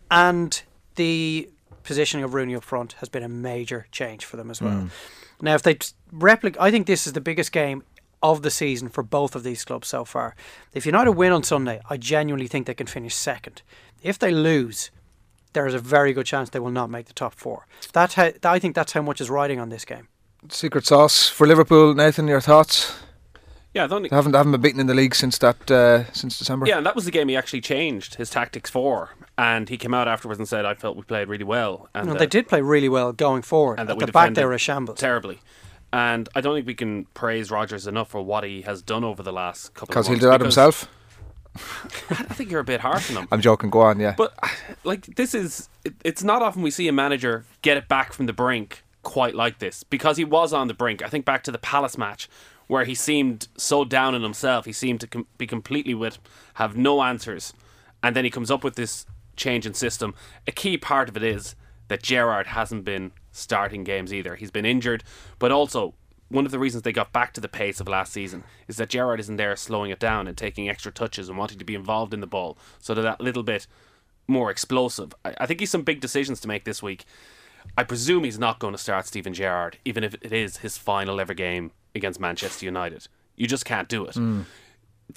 and 0.09 0.61
the 0.95 1.49
positioning 1.83 2.23
of 2.23 2.33
Rooney 2.33 2.55
up 2.55 2.63
front 2.63 2.93
has 2.93 3.09
been 3.09 3.23
a 3.23 3.29
major 3.29 3.85
change 3.91 4.25
for 4.25 4.37
them 4.37 4.49
as 4.49 4.61
well. 4.61 4.73
Mm. 4.73 4.89
Now, 5.41 5.55
if 5.55 5.61
they 5.61 5.77
replicate, 6.11 6.59
I 6.59 6.71
think 6.71 6.87
this 6.87 7.07
is 7.07 7.13
the 7.13 7.21
biggest 7.21 7.51
game 7.51 7.83
of 8.21 8.41
the 8.41 8.51
season 8.51 8.89
for 8.89 9.03
both 9.03 9.35
of 9.35 9.43
these 9.43 9.63
clubs 9.63 9.87
so 9.87 10.03
far. 10.03 10.35
If 10.73 10.85
United 10.85 11.11
win 11.11 11.31
on 11.31 11.43
Sunday, 11.43 11.79
I 11.89 11.97
genuinely 11.97 12.47
think 12.47 12.67
they 12.67 12.73
can 12.73 12.87
finish 12.87 13.15
second. 13.15 13.61
If 14.01 14.19
they 14.19 14.31
lose, 14.31 14.91
there 15.53 15.65
is 15.67 15.73
a 15.73 15.79
very 15.79 16.13
good 16.13 16.25
chance 16.25 16.49
they 16.49 16.59
will 16.59 16.71
not 16.71 16.89
make 16.89 17.05
the 17.07 17.13
top 17.13 17.33
four. 17.35 17.65
That 17.93 18.13
how, 18.13 18.31
I 18.43 18.59
think 18.59 18.75
that's 18.75 18.91
how 18.93 19.01
much 19.01 19.19
is 19.21 19.29
riding 19.29 19.59
on 19.59 19.69
this 19.69 19.85
game. 19.85 20.07
Secret 20.49 20.85
sauce 20.85 21.27
for 21.27 21.45
Liverpool, 21.47 21.93
Nathan. 21.93 22.27
Your 22.27 22.41
thoughts? 22.41 22.95
Yeah, 23.73 23.83
I 23.83 23.87
don't 23.87 24.01
think 24.01 24.09
They 24.11 24.15
haven't 24.15 24.33
haven't 24.33 24.51
been 24.53 24.61
beaten 24.61 24.79
in 24.79 24.87
the 24.87 24.93
league 24.95 25.13
since 25.13 25.37
that 25.39 25.69
uh, 25.69 26.11
since 26.11 26.39
December. 26.39 26.65
Yeah, 26.65 26.77
and 26.77 26.85
that 26.85 26.95
was 26.95 27.05
the 27.05 27.11
game 27.11 27.27
he 27.27 27.35
actually 27.37 27.61
changed 27.61 28.15
his 28.15 28.29
tactics 28.29 28.69
for, 28.69 29.11
and 29.37 29.69
he 29.69 29.77
came 29.77 29.93
out 29.93 30.07
afterwards 30.07 30.39
and 30.39 30.47
said, 30.47 30.65
"I 30.65 30.73
felt 30.73 30.95
we 30.97 31.03
played 31.03 31.27
really 31.27 31.43
well." 31.43 31.87
And 31.93 32.07
No, 32.07 32.13
that- 32.13 32.19
they 32.19 32.25
did 32.25 32.47
play 32.47 32.61
really 32.61 32.89
well 32.89 33.11
going 33.13 33.41
forward. 33.43 33.79
and 33.79 33.87
that 33.89 33.93
At 33.93 33.99
we 33.99 34.05
the 34.05 34.11
back, 34.11 34.29
they 34.29 34.41
defended 34.41 34.45
were 34.45 34.53
a 34.53 34.57
shambles. 34.59 34.97
terribly. 34.99 35.39
And 35.91 36.29
I 36.35 36.41
don't 36.41 36.55
think 36.55 36.67
we 36.67 36.75
can 36.75 37.05
praise 37.15 37.49
Rodgers 37.51 37.85
enough 37.87 38.09
for 38.09 38.21
what 38.21 38.43
he 38.43 38.61
has 38.61 38.81
done 38.81 39.03
over 39.03 39.23
the 39.23 39.31
last 39.33 39.73
couple 39.73 39.91
of 39.93 39.95
years. 39.95 40.05
Because 40.05 40.07
he'll 40.07 40.19
do 40.19 40.31
that 40.31 40.37
because 40.39 40.55
himself. 40.55 40.87
I 41.55 42.33
think 42.33 42.51
you're 42.51 42.59
a 42.59 42.65
bit 42.65 42.81
harsh 42.81 43.09
on 43.11 43.23
him. 43.23 43.27
I'm 43.31 43.41
joking. 43.41 43.69
Go 43.69 43.81
on. 43.81 43.99
Yeah. 43.99 44.15
But 44.17 44.33
like 44.83 45.15
this 45.15 45.33
is, 45.33 45.69
it, 45.83 45.93
it's 46.03 46.23
not 46.23 46.41
often 46.41 46.61
we 46.61 46.71
see 46.71 46.87
a 46.87 46.93
manager 46.93 47.45
get 47.61 47.77
it 47.77 47.87
back 47.87 48.13
from 48.13 48.25
the 48.27 48.33
brink 48.33 48.83
quite 49.03 49.35
like 49.35 49.59
this 49.59 49.83
because 49.83 50.17
he 50.17 50.25
was 50.25 50.53
on 50.53 50.67
the 50.67 50.73
brink. 50.73 51.03
I 51.03 51.07
think 51.07 51.25
back 51.25 51.43
to 51.43 51.51
the 51.51 51.57
Palace 51.57 51.97
match 51.97 52.29
where 52.67 52.85
he 52.85 52.93
seemed 52.93 53.47
so 53.57 53.83
down 53.83 54.13
in 54.13 54.21
himself. 54.21 54.65
He 54.65 54.73
seemed 54.73 55.01
to 55.01 55.07
com- 55.07 55.27
be 55.37 55.47
completely 55.47 55.95
with 55.95 56.19
have 56.55 56.77
no 56.77 57.01
answers, 57.01 57.53
and 58.03 58.15
then 58.15 58.23
he 58.23 58.29
comes 58.29 58.51
up 58.51 58.63
with 58.63 58.75
this 58.75 59.05
change 59.35 59.65
in 59.65 59.73
system. 59.73 60.13
A 60.47 60.51
key 60.51 60.77
part 60.77 61.09
of 61.09 61.17
it 61.17 61.23
is 61.23 61.55
that 61.87 62.03
Gerrard 62.03 62.47
hasn't 62.47 62.85
been 62.85 63.11
starting 63.31 63.83
games 63.83 64.13
either. 64.13 64.35
He's 64.35 64.51
been 64.51 64.65
injured, 64.65 65.03
but 65.39 65.51
also. 65.51 65.95
One 66.29 66.45
of 66.45 66.51
the 66.51 66.59
reasons 66.59 66.83
they 66.83 66.91
got 66.91 67.11
back 67.11 67.33
to 67.33 67.41
the 67.41 67.47
pace 67.47 67.79
of 67.79 67.87
last 67.87 68.13
season 68.13 68.43
is 68.67 68.77
that 68.77 68.89
Gerrard 68.89 69.19
isn't 69.19 69.37
there 69.37 69.55
slowing 69.55 69.89
it 69.91 69.99
down 69.99 70.27
and 70.27 70.37
taking 70.37 70.69
extra 70.69 70.91
touches 70.91 71.27
and 71.27 71.37
wanting 71.37 71.57
to 71.57 71.65
be 71.65 71.75
involved 71.75 72.13
in 72.13 72.21
the 72.21 72.27
ball. 72.27 72.57
So 72.79 72.93
they're 72.93 73.03
that 73.03 73.19
little 73.19 73.43
bit 73.43 73.65
more 74.27 74.51
explosive. 74.51 75.13
I, 75.25 75.33
I 75.39 75.45
think 75.45 75.59
he's 75.59 75.71
some 75.71 75.81
big 75.81 76.01
decisions 76.01 76.39
to 76.41 76.47
make 76.47 76.65
this 76.65 76.83
week. 76.83 77.05
I 77.77 77.83
presume 77.83 78.23
he's 78.23 78.39
not 78.39 78.59
going 78.59 78.73
to 78.73 78.77
start 78.77 79.07
Steven 79.07 79.33
Gerrard, 79.33 79.77
even 79.83 80.03
if 80.03 80.13
it 80.21 80.31
is 80.31 80.57
his 80.57 80.77
final 80.77 81.19
ever 81.19 81.33
game 81.33 81.71
against 81.95 82.19
Manchester 82.19 82.65
United. 82.65 83.07
You 83.35 83.47
just 83.47 83.65
can't 83.65 83.89
do 83.89 84.05
it. 84.05 84.15
Mm. 84.15 84.45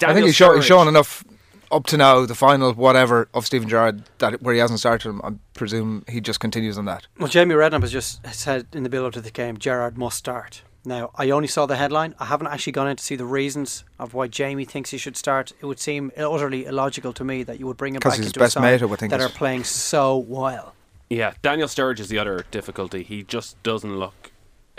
I 0.03 0.13
think 0.13 0.25
he's, 0.25 0.35
show, 0.35 0.55
he's 0.55 0.65
shown 0.65 0.87
enough 0.87 1.23
up 1.71 1.85
to 1.87 1.97
now, 1.97 2.25
the 2.25 2.35
final 2.35 2.73
whatever 2.73 3.29
of 3.33 3.45
Steven 3.45 3.69
Gerrard, 3.69 4.03
that 4.19 4.41
where 4.41 4.53
he 4.53 4.59
hasn't 4.59 4.79
started 4.79 5.09
him. 5.09 5.21
I 5.23 5.31
presume 5.53 6.03
he 6.07 6.21
just 6.21 6.39
continues 6.39 6.77
on 6.77 6.85
that. 6.85 7.07
Well, 7.19 7.27
Jamie 7.27 7.55
Redknapp 7.55 7.81
has 7.81 7.91
just 7.91 8.25
said 8.33 8.67
in 8.73 8.83
the 8.83 8.89
build 8.89 9.07
up 9.07 9.13
to 9.13 9.21
the 9.21 9.31
game, 9.31 9.57
Gerrard 9.57 9.97
must 9.97 10.17
start. 10.17 10.63
Now, 10.85 11.11
I 11.15 11.29
only 11.29 11.47
saw 11.47 11.65
the 11.65 11.77
headline. 11.77 12.13
I 12.19 12.25
haven't 12.25 12.47
actually 12.47 12.73
gone 12.73 12.89
in 12.89 12.97
to 12.97 13.03
see 13.03 13.15
the 13.15 13.25
reasons 13.25 13.85
of 13.99 14.13
why 14.13 14.27
Jamie 14.27 14.65
thinks 14.65 14.89
he 14.89 14.97
should 14.97 15.15
start. 15.15 15.53
It 15.61 15.65
would 15.65 15.79
seem 15.79 16.11
utterly 16.17 16.65
illogical 16.65 17.13
to 17.13 17.23
me 17.23 17.43
that 17.43 17.57
you 17.59 17.67
would 17.67 17.77
bring 17.77 17.95
him 17.95 18.01
'Cause 18.01 18.13
back 18.13 18.17
his 18.17 18.27
into 18.27 18.39
best 18.39 18.51
a 18.57 18.59
side 18.59 18.61
mate, 18.63 18.81
I 18.81 18.85
would 18.85 18.99
think 18.99 19.11
that 19.11 19.21
is- 19.21 19.27
are 19.27 19.29
playing 19.29 19.63
so 19.63 20.17
well. 20.17 20.75
Yeah, 21.09 21.33
Daniel 21.41 21.67
Sturridge 21.69 21.99
is 21.99 22.09
the 22.09 22.19
other 22.19 22.45
difficulty. 22.51 23.03
He 23.03 23.23
just 23.23 23.61
doesn't 23.63 23.97
look 23.97 24.31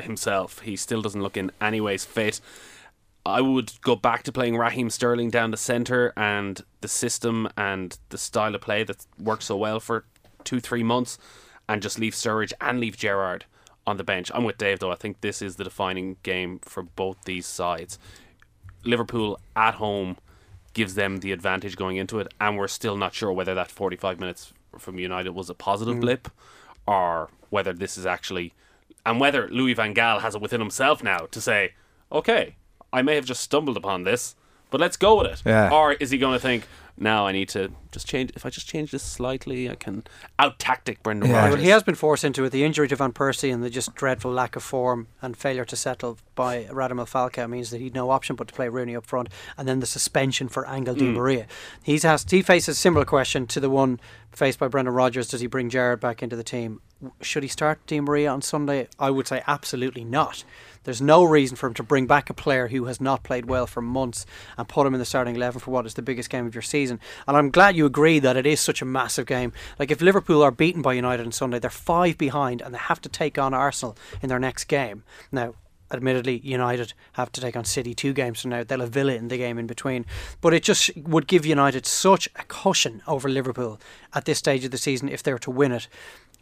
himself. 0.03 0.59
He 0.61 0.77
still 0.77 1.01
doesn't 1.01 1.23
look 1.23 1.37
in 1.37 1.51
any 1.61 1.81
ways 1.81 2.05
fit. 2.05 2.40
I 3.25 3.40
would 3.40 3.73
go 3.81 3.97
back 3.97 4.25
to 4.25 4.33
playing 4.33 4.59
Raheem 4.59 4.90
Sterling 4.90 5.31
down 5.31 5.51
the 5.53 5.57
centre 5.57 6.12
and 6.17 6.62
the 6.83 6.88
system 6.88 7.49
and 7.57 7.97
the 8.11 8.19
style 8.19 8.55
of 8.55 8.61
play 8.61 8.85
that 8.85 9.07
worked 9.19 9.45
so 9.45 9.57
well 9.57 9.81
for 9.81 10.05
two, 10.43 10.61
three 10.61 10.83
months 10.83 11.17
and 11.67 11.81
just 11.81 11.99
leave 11.99 12.12
Sturridge 12.12 12.53
and 12.61 12.79
leave 12.81 12.99
Gerrard 12.99 13.47
on 13.87 13.97
the 13.97 14.05
bench. 14.05 14.31
I'm 14.35 14.44
with 14.44 14.59
Dave 14.59 14.79
though. 14.79 14.92
I 14.92 14.97
think 14.97 15.20
this 15.20 15.42
is 15.42 15.57
the 15.57 15.64
defining 15.64 16.16
game 16.23 16.59
for 16.62 16.83
both 16.83 17.18
these 17.25 17.47
sides. 17.47 17.99
Liverpool 18.85 19.38
at 19.57 19.75
home 19.75 20.16
gives 20.75 20.94
them 20.94 21.18
the 21.18 21.33
advantage 21.33 21.77
going 21.77 21.97
into 21.97 22.18
it, 22.18 22.33
and 22.40 22.59
we're 22.59 22.68
still 22.68 22.97
not 22.97 23.14
sure 23.14 23.33
whether 23.33 23.55
that 23.55 23.70
45 23.70 24.18
minutes 24.20 24.53
from 24.79 24.99
United 24.99 25.31
was 25.31 25.49
a 25.49 25.55
positive 25.55 25.97
Mm. 25.97 26.01
blip 26.01 26.29
or 26.87 27.31
whether 27.51 27.73
this 27.73 27.97
is 27.97 28.05
actually. 28.07 28.53
And 29.07 29.20
whether 29.20 29.49
Louis 29.49 29.75
Van 29.75 29.94
Gaal 29.94 30.20
has 30.20 30.35
it 30.35 30.40
within 30.40 30.61
himself 30.61 31.03
now 31.03 31.27
to 31.31 31.40
say, 31.40 31.75
okay, 32.11 32.57
I 32.92 33.03
may 33.03 33.14
have 33.14 33.25
just 33.25 33.42
stumbled 33.42 33.77
upon 33.77 34.03
this, 34.05 34.35
but 34.70 34.81
let's 34.81 34.97
go 34.97 35.16
with 35.18 35.27
it. 35.31 35.42
Yeah. 35.47 35.70
Or 35.70 35.92
is 35.92 36.11
he 36.11 36.18
going 36.18 36.33
to 36.35 36.40
think, 36.40 36.66
now 36.97 37.27
I 37.27 37.33
need 37.33 37.49
to 37.51 37.70
just 37.94 38.07
change. 38.07 38.30
If 38.37 38.44
I 38.44 38.50
just 38.50 38.68
change 38.68 38.90
this 38.90 39.02
slightly, 39.02 39.70
I 39.70 39.74
can 39.76 40.04
out 40.38 40.59
tactic 40.59 41.02
Brendan 41.02 41.30
Well, 41.30 41.48
Rodgers. 41.48 41.62
he 41.64 41.70
has 41.70 41.83
been 41.83 41.94
forced 41.94 42.24
into 42.24 42.44
it. 42.44 42.50
The 42.50 42.62
injury 42.64 42.87
to 42.88 42.96
Van 42.96 43.12
Persie 43.12 43.52
and 43.52 43.64
the 43.64 43.70
just 43.70 43.94
dreadful 43.94 44.30
lack 44.30 44.57
of 44.57 44.62
form 44.62 45.07
and 45.22 45.37
failure 45.37 45.64
to 45.64 45.76
settle 45.76 46.18
by 46.35 46.64
Radamel 46.64 47.09
Falcao 47.09 47.48
means 47.48 47.70
that 47.70 47.80
he'd 47.80 47.94
no 47.94 48.11
option 48.11 48.37
but 48.37 48.48
to 48.48 48.54
play 48.54 48.68
Rooney 48.68 48.94
up 48.94 49.07
front. 49.07 49.28
And 49.57 49.66
then 49.66 49.80
the 49.80 49.87
suspension 49.87 50.48
for 50.48 50.66
Angel 50.68 50.94
Di 50.94 51.04
Mm. 51.07 51.14
Maria. 51.14 51.46
He's 51.83 52.04
asked, 52.04 52.30
he 52.30 52.42
faces 52.42 52.76
a 52.76 52.80
similar 52.80 53.04
question 53.07 53.46
to 53.46 53.61
the 53.61 53.70
one 53.70 54.00
faced 54.33 54.59
by 54.59 54.68
Brendan 54.68 54.92
Rodgers. 54.94 55.28
Does 55.28 55.40
he 55.40 55.46
bring 55.46 55.70
Gerrard 55.70 56.00
back 56.00 56.22
into 56.22 56.37
the 56.37 56.44
team? 56.44 56.80
Should 57.20 57.42
he 57.44 57.48
start 57.48 57.87
Di 57.87 58.00
Maria 58.00 58.30
on 58.30 58.42
Sunday? 58.42 58.88
I 58.98 59.11
would 59.11 59.28
say 59.28 59.42
absolutely 59.46 60.04
not. 60.04 60.42
There's 60.85 61.00
no 61.00 61.24
reason 61.24 61.57
for 61.57 61.66
him 61.66 61.74
to 61.74 61.83
bring 61.83 62.07
back 62.07 62.28
a 62.28 62.35
player 62.35 62.68
who 62.68 62.85
has 62.87 63.00
not 63.00 63.22
played 63.22 63.46
well 63.46 63.66
for 63.66 63.80
months 63.80 64.26
and 64.59 64.68
put 64.68 64.87
him 64.87 64.92
in 64.92 65.00
the 65.00 65.07
starting 65.07 65.35
11 65.35 65.61
for 65.61 65.70
what 65.70 65.87
is 65.87 65.94
the 65.94 66.02
biggest 66.02 66.28
game 66.28 66.46
of 66.46 66.54
your 66.54 66.61
season. 66.62 67.00
And 67.26 67.37
I'm 67.38 67.50
glad 67.50 67.74
you 67.76 67.84
agree 67.85 68.18
that 68.18 68.37
it 68.37 68.47
is 68.47 68.61
such 68.61 68.83
a 68.83 68.85
massive 68.87 69.27
game. 69.27 69.53
Like, 69.79 69.90
if 69.90 70.01
Liverpool 70.01 70.42
are 70.42 70.51
beaten 70.51 70.83
by 70.83 70.94
United 70.94 71.27
on 71.27 71.33
Sunday, 71.33 71.59
they're 71.59 71.70
five 71.70 72.18
behind 72.18 72.61
and 72.61 72.75
they 72.75 72.79
have 72.79 73.01
to 73.03 73.09
take 73.09 73.38
on 73.38 73.55
Arsenal 73.55 73.97
in 74.23 74.29
their 74.29 74.38
next 74.38 74.64
game. 74.64 75.05
Now, 75.31 75.55
admittedly, 75.90 76.38
United 76.38 76.92
have 77.12 77.33
to 77.33 77.40
take 77.40 77.57
on 77.57 77.64
City 77.64 77.94
two 77.94 78.12
games 78.12 78.40
from 78.40 78.51
now. 78.51 78.64
They'll 78.64 78.81
have 78.81 78.90
Villa 78.90 79.14
in 79.14 79.29
the 79.29 79.37
game 79.37 79.59
in 79.59 79.66
between. 79.66 80.07
But 80.40 80.55
it 80.55 80.62
just 80.62 80.97
would 80.97 81.27
give 81.27 81.47
United 81.47 81.87
such 81.87 82.29
a 82.37 82.44
cushion 82.44 83.03
over 83.07 83.29
Liverpool 83.29 83.81
at 84.12 84.25
this 84.25 84.38
stage 84.38 84.64
of 84.64 84.70
the 84.70 84.79
season 84.79 85.09
if 85.09 85.23
they 85.23 85.33
were 85.33 85.38
to 85.40 85.51
win 85.51 85.73
it. 85.73 85.88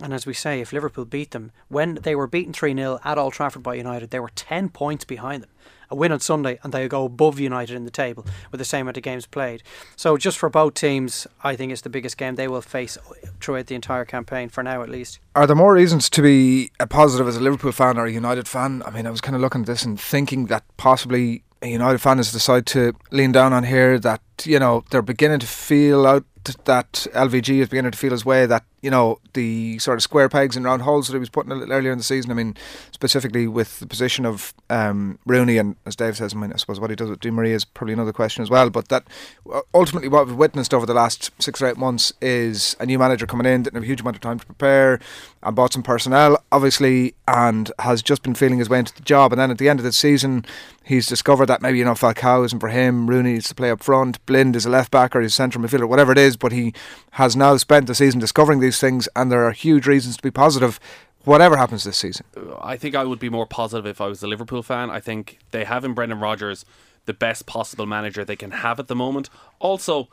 And 0.01 0.13
as 0.13 0.27
we 0.27 0.35
say, 0.35 0.61
if 0.61 0.73
Liverpool 0.73 1.05
beat 1.05 1.31
them, 1.31 1.53
when 1.69 1.97
they 1.97 2.15
were 2.15 2.27
beaten 2.27 2.53
3 2.53 2.75
0 2.75 2.99
at 3.05 3.19
Old 3.19 3.35
Trafford 3.35 3.63
by 3.63 3.75
United, 3.75 4.11
they 4.11 4.21
were 4.21 4.31
10 4.35 4.71
points 4.71 5.05
behind 5.05 5.43
them. 5.43 5.51
A 5.93 5.95
win 5.95 6.11
on 6.11 6.21
Sunday, 6.21 6.59
and 6.63 6.73
they 6.73 6.89
go 6.89 7.05
above 7.05 7.39
United 7.39 7.77
in 7.77 7.85
the 7.85 7.91
table 7.91 8.25
with 8.51 8.59
the 8.59 8.65
same 8.65 8.83
amount 8.83 8.97
of 8.97 9.03
games 9.03 9.27
played. 9.27 9.63
So, 9.95 10.17
just 10.17 10.39
for 10.39 10.49
both 10.49 10.73
teams, 10.73 11.27
I 11.45 11.55
think 11.55 11.71
it's 11.71 11.83
the 11.83 11.91
biggest 11.91 12.17
game 12.17 12.37
they 12.37 12.49
will 12.49 12.63
face 12.63 12.97
throughout 13.41 13.67
the 13.67 13.75
entire 13.75 14.07
campaign, 14.07 14.49
for 14.49 14.63
now 14.63 14.83
at 14.83 14.89
least. 14.89 15.21
Are 15.35 15.47
there 15.47 15.55
more 15.55 15.75
reasons 15.75 16.09
to 16.09 16.23
be 16.23 16.71
a 16.81 16.87
positive 16.87 17.29
as 17.29 17.37
a 17.37 17.41
Liverpool 17.41 17.73
fan 17.73 17.99
or 17.99 18.07
a 18.07 18.11
United 18.11 18.49
fan? 18.49 18.83
I 18.87 18.91
mean, 18.91 19.07
I 19.07 19.11
was 19.11 19.21
kind 19.21 19.37
of 19.37 19.43
looking 19.43 19.61
at 19.61 19.67
this 19.67 19.85
and 19.85 20.01
thinking 20.01 20.47
that 20.47 20.65
possibly 20.79 21.45
a 21.61 21.69
United 21.69 21.99
fan 21.99 22.17
has 22.17 22.33
decided 22.33 22.67
to 22.69 22.95
lean 23.11 23.33
down 23.33 23.53
on 23.53 23.65
here 23.65 23.99
that, 23.99 24.23
you 24.45 24.59
know, 24.59 24.85
they're 24.91 25.03
beginning 25.03 25.41
to 25.41 25.47
feel 25.47 26.07
out 26.07 26.25
that 26.65 27.07
LVG 27.13 27.61
is 27.61 27.69
beginning 27.69 27.93
to 27.93 27.99
feel 27.99 28.11
his 28.11 28.25
way 28.25 28.47
that 28.47 28.65
you 28.83 28.91
know 28.91 29.19
the 29.33 29.79
sort 29.79 29.97
of 29.97 30.03
square 30.03 30.29
pegs 30.29 30.57
and 30.57 30.65
round 30.65 30.83
holes 30.83 31.07
that 31.07 31.15
he 31.15 31.19
was 31.19 31.31
putting 31.31 31.53
a 31.53 31.55
little 31.55 31.73
earlier 31.73 31.93
in 31.93 31.99
the 31.99 32.05
season. 32.05 32.31
I 32.31 32.35
mean, 32.35 32.57
specifically 32.91 33.47
with 33.47 33.81
the 33.81 33.87
position 33.87 34.27
of 34.27 34.53
um, 34.69 35.19
Rooney 35.25 35.57
and 35.57 35.77
as 35.87 35.97
Dave 35.97 36.17
says, 36.17 36.35
I 36.35 36.37
mean, 36.37 36.53
I 36.53 36.57
suppose 36.57 36.81
what 36.81 36.91
he 36.91 36.97
does 36.97 37.09
with 37.09 37.21
Di 37.21 37.31
Maria 37.31 37.55
is 37.55 37.65
probably 37.65 37.95
another 37.95 38.13
question 38.13 38.43
as 38.43 38.51
well. 38.51 38.69
But 38.71 38.89
that 38.89 39.05
uh, 39.51 39.63
ultimately 39.73 40.09
what 40.09 40.27
we've 40.27 40.37
witnessed 40.37 40.75
over 40.75 40.85
the 40.85 40.95
last 40.95 41.31
six 41.41 41.63
or 41.63 41.67
eight 41.67 41.79
months 41.79 42.13
is 42.21 42.77
a 42.81 42.87
new 42.87 42.99
manager 42.99 43.27
coming 43.27 43.47
in, 43.47 43.63
didn't 43.63 43.77
have 43.77 43.85
a 43.85 43.87
huge 43.87 44.01
amount 44.01 44.17
of 44.17 44.23
time 44.23 44.39
to 44.39 44.47
prepare, 44.47 45.01
and 45.43 45.57
bought 45.57 45.73
some 45.73 45.83
personnel 45.83 46.43
obviously, 46.51 47.15
and 47.27 47.73
has 47.79 48.03
just 48.03 48.23
been 48.23 48.35
feeling 48.35 48.59
his 48.59 48.69
way 48.69 48.79
into 48.79 48.95
the 48.95 49.03
job. 49.03 49.33
And 49.33 49.41
then 49.41 49.51
at 49.51 49.59
the 49.59 49.69
end 49.69 49.81
of 49.81 49.85
the 49.85 49.93
season, 49.93 50.45
he's 50.85 51.07
discovered 51.07 51.47
that 51.47 51.63
maybe 51.63 51.79
you 51.79 51.85
know 51.85 51.93
Falcao 51.93 52.45
isn't 52.45 52.61
for 52.61 52.69
him. 52.69 53.09
Rooney 53.09 53.33
needs 53.33 53.49
to 53.49 53.55
play 53.55 53.71
up 53.71 53.83
front. 53.83 54.25
Blind 54.27 54.55
is 54.55 54.67
a 54.67 54.71
left 54.71 54.91
back 54.91 55.17
or 55.17 55.21
he's 55.21 55.33
a 55.33 55.35
central 55.35 55.65
midfielder, 55.65 55.89
whatever 55.89 56.13
it 56.13 56.19
is. 56.19 56.37
But 56.37 56.53
he 56.53 56.75
has 57.13 57.37
now 57.37 57.57
spent 57.57 57.87
the 57.87 57.95
season 57.95 58.21
discovering 58.21 58.61
these 58.61 58.72
things, 58.81 59.09
and 59.17 59.31
there 59.31 59.45
are 59.45 59.53
huge 59.53 59.87
reasons 59.87 60.17
to 60.17 60.23
be 60.23 60.31
positive. 60.31 60.79
Whatever 61.25 61.57
happens 61.57 61.85
this 61.85 61.97
season, 61.99 62.27
I 62.61 62.77
think 62.77 62.95
I 62.97 63.05
would 63.05 63.21
be 63.21 63.29
more 63.31 63.47
positive 63.47 63.87
if 63.87 64.01
I 64.01 64.07
was 64.09 64.23
a 64.23 64.27
Liverpool 64.27 64.63
fan. 64.63 64.91
I 64.91 64.99
think 65.01 65.39
they 65.53 65.65
have 65.65 65.85
in 65.85 65.95
Brendan 65.95 66.19
Rodgers 66.19 66.65
the 67.05 67.13
best 67.15 67.47
possible 67.47 67.87
manager 67.87 68.25
they 68.25 68.37
can 68.37 68.51
have 68.51 68.81
at 68.81 68.89
the 68.89 68.97
moment. 68.97 69.31
Also, 69.61 70.09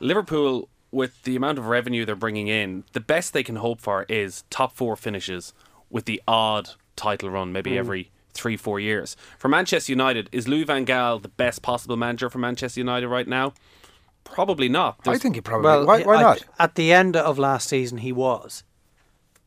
Liverpool 0.00 0.68
with 0.90 1.22
the 1.22 1.36
amount 1.36 1.58
of 1.58 1.66
revenue 1.66 2.04
they're 2.04 2.14
bringing 2.14 2.48
in, 2.48 2.84
the 2.92 3.00
best 3.00 3.32
they 3.32 3.42
can 3.42 3.56
hope 3.56 3.80
for 3.80 4.04
is 4.08 4.44
top 4.50 4.76
four 4.76 4.94
finishes 4.94 5.52
with 5.90 6.04
the 6.04 6.20
odd 6.28 6.70
title 6.96 7.30
run, 7.30 7.52
maybe 7.52 7.70
Mm. 7.72 7.78
every 7.78 8.10
three, 8.34 8.56
four 8.56 8.78
years. 8.78 9.16
For 9.38 9.48
Manchester 9.48 9.92
United, 9.92 10.28
is 10.32 10.48
Louis 10.48 10.64
Van 10.64 10.84
Gaal 10.86 11.20
the 11.20 11.28
best 11.28 11.62
possible 11.62 11.96
manager 11.96 12.28
for 12.30 12.38
Manchester 12.38 12.80
United 12.80 13.08
right 13.08 13.26
now? 13.28 13.52
Probably 14.24 14.68
not. 14.68 14.96
I 15.06 15.18
think 15.18 15.34
he 15.34 15.40
probably. 15.40 15.64
Well, 15.66 15.86
why, 15.86 16.02
why 16.02 16.16
I- 16.16 16.22
not? 16.22 16.44
At 16.58 16.74
the 16.74 16.92
end 16.92 17.16
of 17.16 17.38
last 17.38 17.68
season, 17.68 17.98
he 17.98 18.12
was. 18.12 18.64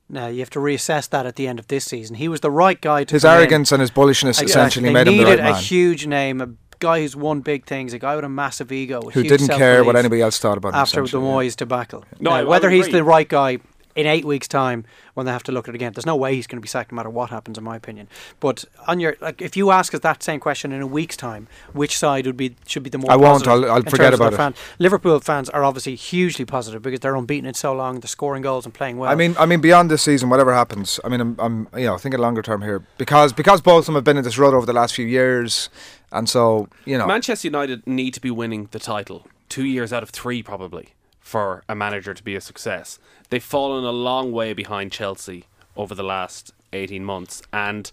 Now 0.07 0.27
you 0.27 0.39
have 0.41 0.51
to 0.51 0.59
reassess 0.59 1.09
that 1.09 1.25
at 1.25 1.35
the 1.35 1.47
end 1.47 1.57
of 1.59 1.67
this 1.67 1.85
season. 1.85 2.15
He 2.17 2.27
was 2.27 2.41
the 2.41 2.51
right 2.51 2.79
guy 2.79 3.03
to 3.05 3.11
His 3.15 3.23
come 3.23 3.31
in. 3.33 3.37
arrogance 3.39 3.71
and 3.71 3.81
his 3.81 3.89
bullishness 3.89 4.39
Exactly. 4.41 4.45
essentially 4.51 4.85
They 4.89 4.93
made 4.93 5.07
him 5.07 5.17
the 5.17 5.23
needed 5.23 5.39
right 5.39 5.49
a 5.49 5.57
huge 5.57 6.05
name, 6.05 6.41
a 6.41 6.49
guy 6.79 6.99
who's 6.99 7.15
won 7.15 7.41
big 7.41 7.65
things, 7.65 7.91
a 7.93 7.97
guy 7.97 8.15
with 8.15 8.23
a 8.25 8.29
massive 8.29 8.71
ego, 8.71 9.01
with 9.03 9.15
Who 9.15 9.21
huge 9.21 9.29
didn't 9.39 9.57
care 9.57 9.83
what 9.83 9.95
anybody 9.95 10.21
else 10.21 10.37
thought 10.37 10.57
about 10.59 10.69
him, 10.69 10.75
after 10.75 10.97
the 10.97 11.05
essentially. 11.05 11.23
Moyes 11.49 11.55
debacle. 11.55 12.03
No, 12.19 12.29
Now, 12.29 12.35
I- 12.35 12.39
I 12.41 12.43
whether 12.43 12.67
would 12.69 12.75
he's 12.75 12.89
the 12.89 13.03
right 13.03 13.27
guy 13.27 13.57
in 13.95 14.05
eight 14.05 14.25
weeks' 14.25 14.47
time 14.47 14.83
when 15.13 15.25
they 15.25 15.31
have 15.31 15.43
to 15.43 15.51
look 15.53 15.67
at 15.67 15.73
it 15.73 15.75
again, 15.75 15.93
there's 15.93 16.05
no 16.05 16.15
way 16.17 16.35
he's 16.35 16.47
going 16.47 16.57
to 16.57 16.61
be 16.61 16.67
sacked 16.67 16.91
no 16.91 16.97
matter 16.97 17.09
what 17.09 17.29
happens, 17.29 17.57
in 17.57 17.63
my 17.63 17.75
opinion. 17.77 18.07
But 18.39 18.65
on 18.87 18.99
your 18.99 19.15
like, 19.21 19.41
if 19.41 19.55
you 19.55 19.71
ask 19.71 19.93
us 19.93 20.01
that 20.01 20.21
same 20.21 20.39
question 20.41 20.71
in 20.73 20.81
a 20.81 20.87
week's 20.87 21.15
time, 21.15 21.47
which 21.73 21.97
side 21.97 22.25
would 22.25 22.35
be 22.37 22.55
should 22.67 22.83
be 22.83 22.89
the 22.89 22.97
more? 22.97 23.11
I 23.11 23.15
won't, 23.15 23.47
I'll- 23.47 23.71
I'll 23.71 23.81
forget 23.83 24.13
about 24.13 24.33
it. 24.33 24.37
Fan. 24.37 24.53
Liverpool 24.79 25.19
fans 25.21 25.49
are 25.49 25.63
obviously 25.63 25.95
hugely 25.95 26.43
positive 26.45 26.81
because 26.81 26.99
they're 26.99 27.15
unbeaten 27.15 27.47
in 27.47 27.53
so 27.53 27.73
long, 27.73 27.99
they're 28.01 28.07
scoring 28.07 28.41
goals 28.41 28.65
and 28.65 28.73
playing 28.73 28.97
well. 28.97 29.09
I 29.09 29.15
mean, 29.15 29.35
I 29.39 29.45
mean, 29.45 29.61
beyond 29.61 29.89
this 29.89 30.03
season, 30.03 30.29
whatever 30.29 30.53
happens, 30.53 30.99
I 31.05 31.09
mean, 31.09 31.21
I'm, 31.21 31.35
I'm, 31.39 31.67
you 31.77 31.85
know, 31.85 31.97
thinking 31.97 32.19
longer 32.19 32.41
term 32.41 32.61
here 32.61 32.83
because 32.97 33.31
because 33.33 33.61
both 33.61 33.79
of 33.83 33.85
them 33.85 33.95
have 33.95 34.03
been 34.03 34.17
in 34.17 34.23
this 34.23 34.37
rut 34.37 34.53
over 34.53 34.65
the 34.65 34.73
last 34.73 34.93
few 34.93 35.05
years, 35.05 35.69
and 36.11 36.27
so 36.27 36.67
you 36.85 36.97
know, 36.97 37.07
Manchester 37.07 37.47
United 37.47 37.87
need 37.87 38.13
to 38.15 38.21
be 38.21 38.29
winning 38.31 38.67
the 38.71 38.79
title 38.79 39.25
two 39.47 39.63
years 39.65 39.93
out 39.93 40.03
of 40.03 40.09
three, 40.09 40.41
probably, 40.43 40.89
for 41.25 41.63
a 41.67 41.73
manager 41.73 42.13
to 42.13 42.23
be 42.23 42.35
a 42.35 42.39
success. 42.39 42.99
They've 43.31 43.43
fallen 43.43 43.83
a 43.83 43.91
long 43.91 44.31
way 44.31 44.53
behind 44.53 44.91
Chelsea 44.91 45.45
over 45.75 45.95
the 45.95 46.03
last 46.03 46.53
18 46.71 47.03
months. 47.03 47.41
And 47.51 47.91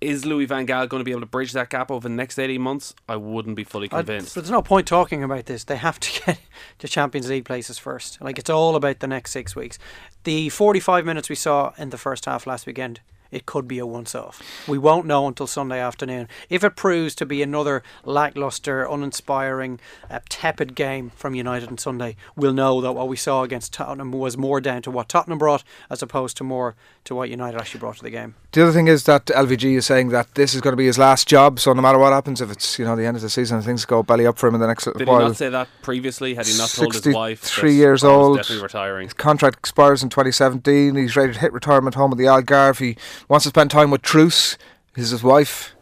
is 0.00 0.24
Louis 0.24 0.46
Van 0.46 0.66
Gaal 0.66 0.88
going 0.88 1.00
to 1.00 1.04
be 1.04 1.10
able 1.10 1.20
to 1.20 1.26
bridge 1.26 1.52
that 1.52 1.68
gap 1.68 1.90
over 1.90 2.08
the 2.08 2.14
next 2.14 2.38
18 2.38 2.58
months? 2.58 2.94
I 3.06 3.16
wouldn't 3.16 3.56
be 3.56 3.64
fully 3.64 3.88
convinced. 3.90 4.34
but 4.34 4.40
there's 4.40 4.50
no 4.50 4.62
point 4.62 4.86
talking 4.86 5.22
about 5.22 5.44
this. 5.44 5.64
They 5.64 5.76
have 5.76 6.00
to 6.00 6.22
get 6.26 6.40
to 6.78 6.88
Champions 6.88 7.28
League 7.28 7.44
places 7.44 7.76
first. 7.76 8.22
Like 8.22 8.38
it's 8.38 8.48
all 8.48 8.74
about 8.74 9.00
the 9.00 9.06
next 9.06 9.32
six 9.32 9.54
weeks. 9.54 9.78
The 10.24 10.48
45 10.48 11.04
minutes 11.04 11.28
we 11.28 11.34
saw 11.34 11.74
in 11.76 11.90
the 11.90 11.98
first 11.98 12.24
half 12.24 12.46
last 12.46 12.64
weekend, 12.66 13.00
it 13.30 13.46
could 13.46 13.66
be 13.66 13.78
a 13.78 13.86
once-off. 13.86 14.42
We 14.68 14.78
won't 14.78 15.06
know 15.06 15.26
until 15.26 15.46
Sunday 15.46 15.80
afternoon. 15.80 16.28
If 16.48 16.64
it 16.64 16.76
proves 16.76 17.14
to 17.16 17.26
be 17.26 17.42
another 17.42 17.82
lackluster, 18.04 18.84
uninspiring, 18.84 19.80
uh, 20.10 20.20
tepid 20.28 20.74
game 20.74 21.10
from 21.16 21.34
United 21.34 21.68
on 21.68 21.78
Sunday, 21.78 22.16
we'll 22.36 22.52
know 22.52 22.80
that 22.80 22.92
what 22.92 23.08
we 23.08 23.16
saw 23.16 23.42
against 23.42 23.72
Tottenham 23.72 24.12
was 24.12 24.36
more 24.36 24.60
down 24.60 24.82
to 24.82 24.90
what 24.90 25.08
Tottenham 25.08 25.38
brought 25.38 25.64
as 25.90 26.02
opposed 26.02 26.36
to 26.38 26.44
more 26.44 26.74
to 27.04 27.14
what 27.14 27.30
United 27.30 27.58
actually 27.58 27.80
brought 27.80 27.96
to 27.96 28.02
the 28.02 28.10
game. 28.10 28.34
the 28.52 28.62
other 28.62 28.72
thing 28.72 28.88
is 28.88 29.04
that 29.04 29.26
LVG 29.26 29.76
is 29.76 29.86
saying 29.86 30.08
that 30.08 30.34
this 30.34 30.54
is 30.54 30.60
going 30.60 30.72
to 30.72 30.76
be 30.76 30.86
his 30.86 30.98
last 30.98 31.28
job. 31.28 31.60
So 31.60 31.72
no 31.72 31.80
matter 31.80 31.98
what 31.98 32.12
happens, 32.12 32.40
if 32.40 32.50
it's 32.50 32.78
you 32.78 32.84
know 32.84 32.96
the 32.96 33.06
end 33.06 33.16
of 33.16 33.22
the 33.22 33.30
season 33.30 33.56
and 33.56 33.64
things 33.64 33.84
go 33.84 34.02
belly 34.02 34.26
up 34.26 34.38
for 34.38 34.48
him 34.48 34.54
in 34.54 34.60
the 34.60 34.66
next 34.66 34.86
little 34.86 34.98
Did 34.98 35.08
he 35.08 35.10
while, 35.10 35.28
not 35.28 35.36
say 35.36 35.48
that 35.48 35.68
previously? 35.82 36.34
Had 36.34 36.46
he 36.46 36.56
not 36.58 36.68
told 36.68 36.94
his 36.94 37.06
wife? 37.06 37.40
Three 37.40 37.74
years 37.74 38.02
old. 38.02 38.38
Definitely 38.38 38.62
retiring. 38.62 39.06
His 39.06 39.14
contract 39.14 39.58
expires 39.58 40.02
in 40.02 40.08
2017. 40.08 40.96
He's 40.96 41.16
ready 41.16 41.32
to 41.32 41.38
hit 41.38 41.52
retirement 41.52 41.94
home 41.94 42.12
at 42.12 42.18
the 42.18 42.24
Algarve. 42.24 42.80
He 42.80 42.96
wants 43.28 43.44
to 43.44 43.50
spend 43.50 43.70
time 43.70 43.90
with 43.90 44.02
Truus. 44.02 44.56
This 44.94 45.06
is 45.06 45.10
his 45.10 45.22
wife. 45.22 45.74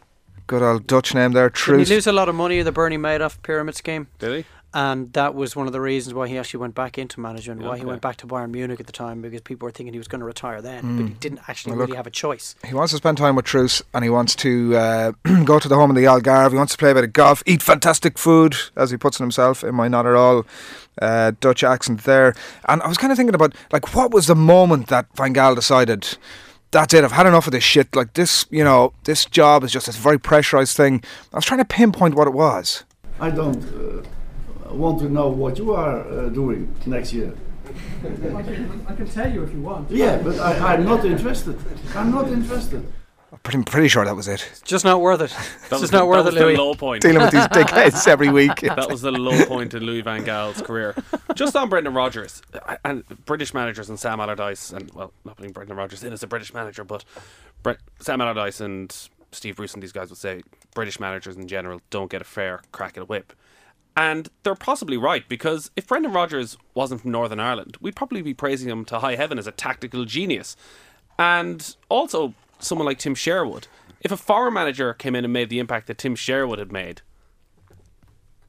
Good 0.47 0.61
old 0.61 0.85
Dutch 0.85 1.15
name 1.15 1.31
there, 1.31 1.49
Didn't 1.49 1.55
Truus. 1.81 1.87
he 1.87 1.95
lose 1.95 2.07
a 2.07 2.11
lot 2.11 2.29
of 2.29 2.35
money 2.35 2.59
in 2.59 2.65
the 2.65 2.71
Bernie 2.71 2.97
Madoff 2.99 3.41
pyramid 3.41 3.75
scheme? 3.75 4.07
Did 4.19 4.37
he? 4.37 4.45
And 4.75 5.13
that 5.13 5.33
was 5.33 5.55
one 5.55 5.67
of 5.67 5.73
the 5.73 5.79
reasons 5.79 6.13
why 6.13 6.27
he 6.27 6.37
actually 6.37 6.59
went 6.59 6.75
back 6.75 6.97
into 6.97 7.21
management, 7.21 7.61
why 7.61 7.77
he 7.77 7.85
went 7.85 8.01
back 8.01 8.17
to 8.17 8.27
Bayern 8.27 8.51
Munich 8.51 8.77
at 8.81 8.87
the 8.87 8.91
time, 8.91 9.21
because 9.21 9.39
people 9.39 9.65
were 9.65 9.71
thinking 9.71 9.93
he 9.93 9.97
was 9.99 10.09
going 10.09 10.19
to 10.19 10.25
retire 10.25 10.61
then, 10.61 10.83
Mm. 10.83 10.97
but 10.97 11.07
he 11.07 11.13
didn't 11.13 11.39
actually 11.47 11.71
Well, 11.71 11.79
look, 11.79 11.87
really 11.87 11.95
have 11.97 12.07
a 12.07 12.11
choice. 12.11 12.55
He 12.65 12.73
wants 12.73 12.91
to 12.91 12.97
spend 12.97 13.17
time 13.17 13.37
with 13.37 13.45
Truus 13.45 13.81
and 13.93 14.03
he 14.03 14.09
wants 14.09 14.35
to 14.35 14.75
uh, 14.75 15.11
go 15.45 15.59
to 15.59 15.69
the 15.69 15.75
home 15.75 15.91
of 15.91 15.95
the 15.95 16.03
Algarve. 16.03 16.51
He 16.51 16.57
wants 16.57 16.73
to 16.73 16.77
play 16.77 16.91
a 16.91 16.93
bit 16.93 17.05
of 17.05 17.13
golf, 17.13 17.41
eat 17.45 17.63
fantastic 17.63 18.17
food, 18.17 18.55
as 18.75 18.91
he 18.91 18.97
puts 18.97 19.17
it 19.17 19.23
himself, 19.23 19.63
in 19.63 19.73
my 19.75 19.87
not 19.87 20.05
at 20.05 20.13
all 20.13 20.45
uh, 21.01 21.31
Dutch 21.39 21.63
accent 21.63 22.03
there. 22.03 22.35
And 22.67 22.81
I 22.81 22.89
was 22.89 22.97
kind 22.97 23.13
of 23.13 23.17
thinking 23.17 23.33
about, 23.35 23.55
like, 23.71 23.95
what 23.95 24.11
was 24.11 24.27
the 24.27 24.35
moment 24.35 24.87
that 24.87 25.05
Van 25.15 25.33
Gaal 25.33 25.55
decided, 25.55 26.17
that's 26.71 26.93
it, 26.93 27.03
I've 27.03 27.11
had 27.11 27.25
enough 27.25 27.47
of 27.47 27.51
this 27.51 27.63
shit. 27.63 27.95
Like, 27.95 28.13
this, 28.13 28.45
you 28.49 28.63
know, 28.63 28.93
this 29.03 29.25
job 29.25 29.63
is 29.63 29.71
just 29.71 29.85
this 29.85 29.97
very 29.97 30.19
pressurized 30.19 30.75
thing. 30.75 31.03
I 31.33 31.37
was 31.37 31.45
trying 31.45 31.59
to 31.59 31.65
pinpoint 31.65 32.15
what 32.15 32.27
it 32.27 32.33
was. 32.33 32.83
I 33.19 33.29
don't 33.29 33.63
uh, 33.63 34.73
want 34.73 34.99
to 34.99 35.09
know 35.09 35.29
what 35.29 35.57
you 35.57 35.73
are 35.73 35.99
uh, 36.01 36.29
doing 36.29 36.73
next 36.85 37.13
year. 37.13 37.33
I 38.03 38.93
can 38.93 39.07
tell 39.07 39.31
you 39.31 39.43
if 39.43 39.51
you 39.53 39.61
want. 39.61 39.89
Yeah, 39.89 40.17
but 40.17 40.39
I, 40.39 40.73
I'm 40.73 40.85
not 40.85 41.03
interested. 41.05 41.57
I'm 41.95 42.11
not 42.11 42.27
interested. 42.27 42.85
I'm 43.35 43.41
pretty, 43.41 43.63
pretty 43.63 43.87
sure 43.89 44.05
that 44.05 44.15
was 44.15 44.27
it. 44.27 44.47
It's 44.49 44.61
just 44.61 44.85
not 44.85 45.01
worth 45.01 45.19
it. 45.21 45.29
That 45.31 45.47
It's 45.63 45.71
was 45.71 45.81
just 45.81 45.91
the- 45.91 45.99
not 45.99 46.07
worth 46.07 46.23
that 46.25 46.33
it, 46.33 46.33
was 46.35 46.39
the 46.39 46.45
Louis. 46.45 46.57
low 46.57 46.73
point. 46.73 47.01
Dealing 47.01 47.19
with 47.21 47.31
these 47.31 47.47
dickheads 47.47 48.07
every 48.07 48.29
week. 48.29 48.61
that 48.61 48.89
was 48.89 49.01
the 49.01 49.11
low 49.11 49.45
point 49.45 49.73
in 49.73 49.83
Louis 49.83 50.01
Van 50.01 50.23
Gaal's 50.23 50.61
career. 50.61 50.95
Just 51.35 51.55
on 51.55 51.67
Brendan 51.69 51.93
Rodgers 51.93 52.41
and 52.85 53.03
British 53.25 53.53
managers 53.53 53.89
and 53.89 53.99
Sam 53.99 54.19
Allardyce, 54.19 54.71
and 54.71 54.89
well, 54.93 55.11
not 55.25 55.35
putting 55.35 55.51
Brendan 55.51 55.75
Rodgers 55.75 56.03
in 56.03 56.13
as 56.13 56.23
a 56.23 56.27
British 56.27 56.53
manager, 56.53 56.83
but 56.83 57.03
Bre- 57.61 57.73
Sam 57.99 58.21
Allardyce 58.21 58.61
and 58.61 58.95
Steve 59.31 59.57
Bruce 59.57 59.73
and 59.73 59.83
these 59.83 59.91
guys 59.91 60.09
would 60.09 60.17
say 60.19 60.41
British 60.73 60.99
managers 60.99 61.35
in 61.35 61.47
general 61.47 61.81
don't 61.89 62.09
get 62.09 62.21
a 62.21 62.25
fair 62.25 62.61
crack 62.71 62.95
at 62.97 63.03
a 63.03 63.05
whip. 63.05 63.33
And 63.97 64.29
they're 64.43 64.55
possibly 64.55 64.97
right 64.97 65.27
because 65.27 65.71
if 65.75 65.87
Brendan 65.87 66.13
Rodgers 66.13 66.57
wasn't 66.73 67.01
from 67.01 67.11
Northern 67.11 67.39
Ireland, 67.39 67.77
we'd 67.81 67.95
probably 67.95 68.21
be 68.21 68.33
praising 68.33 68.69
him 68.69 68.85
to 68.85 68.99
high 68.99 69.15
heaven 69.15 69.37
as 69.37 69.45
a 69.47 69.51
tactical 69.51 70.05
genius. 70.05 70.55
And 71.17 71.75
also, 71.89 72.33
someone 72.59 72.85
like 72.85 72.99
Tim 72.99 73.15
Sherwood. 73.15 73.67
If 74.01 74.11
a 74.11 74.17
foreign 74.17 74.53
manager 74.53 74.93
came 74.93 75.15
in 75.15 75.23
and 75.23 75.33
made 75.33 75.49
the 75.49 75.59
impact 75.59 75.87
that 75.87 75.97
Tim 75.97 76.15
Sherwood 76.15 76.59
had 76.59 76.71
made, 76.71 77.01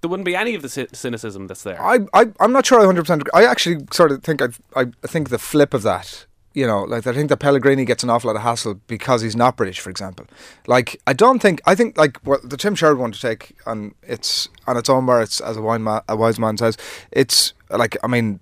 there 0.00 0.10
wouldn't 0.10 0.26
be 0.26 0.36
any 0.36 0.54
of 0.54 0.62
the 0.62 0.68
cy- 0.68 0.86
cynicism 0.92 1.46
that's 1.46 1.62
there. 1.62 1.82
I, 1.82 2.00
I, 2.12 2.26
I'm 2.40 2.52
not 2.52 2.66
sure 2.66 2.80
I 2.80 2.84
100% 2.84 3.20
agree. 3.20 3.30
I 3.34 3.44
actually 3.44 3.86
sort 3.92 4.12
of 4.12 4.22
think 4.22 4.42
I, 4.42 4.48
I 4.74 4.86
think 5.06 5.30
the 5.30 5.38
flip 5.38 5.72
of 5.72 5.82
that, 5.82 6.26
you 6.52 6.66
know, 6.66 6.82
like 6.82 7.06
I 7.06 7.12
think 7.12 7.28
that 7.30 7.38
Pellegrini 7.38 7.84
gets 7.84 8.02
an 8.02 8.10
awful 8.10 8.28
lot 8.28 8.36
of 8.36 8.42
hassle 8.42 8.74
because 8.86 9.22
he's 9.22 9.36
not 9.36 9.56
British, 9.56 9.80
for 9.80 9.90
example. 9.90 10.26
Like, 10.66 11.00
I 11.06 11.12
don't 11.12 11.40
think, 11.40 11.60
I 11.66 11.74
think, 11.74 11.96
like, 11.98 12.18
what 12.18 12.48
the 12.48 12.56
Tim 12.56 12.74
Sherwood 12.74 12.98
one 12.98 13.12
to 13.12 13.20
take 13.20 13.56
on 13.66 13.94
its, 14.02 14.48
on 14.66 14.76
its 14.76 14.88
own 14.88 15.06
merits, 15.06 15.40
as 15.40 15.56
a, 15.56 15.62
wine 15.62 15.82
ma- 15.82 16.02
a 16.08 16.16
wise 16.16 16.38
man 16.38 16.56
says, 16.56 16.76
it's, 17.10 17.52
like, 17.70 17.96
I 18.02 18.06
mean, 18.06 18.40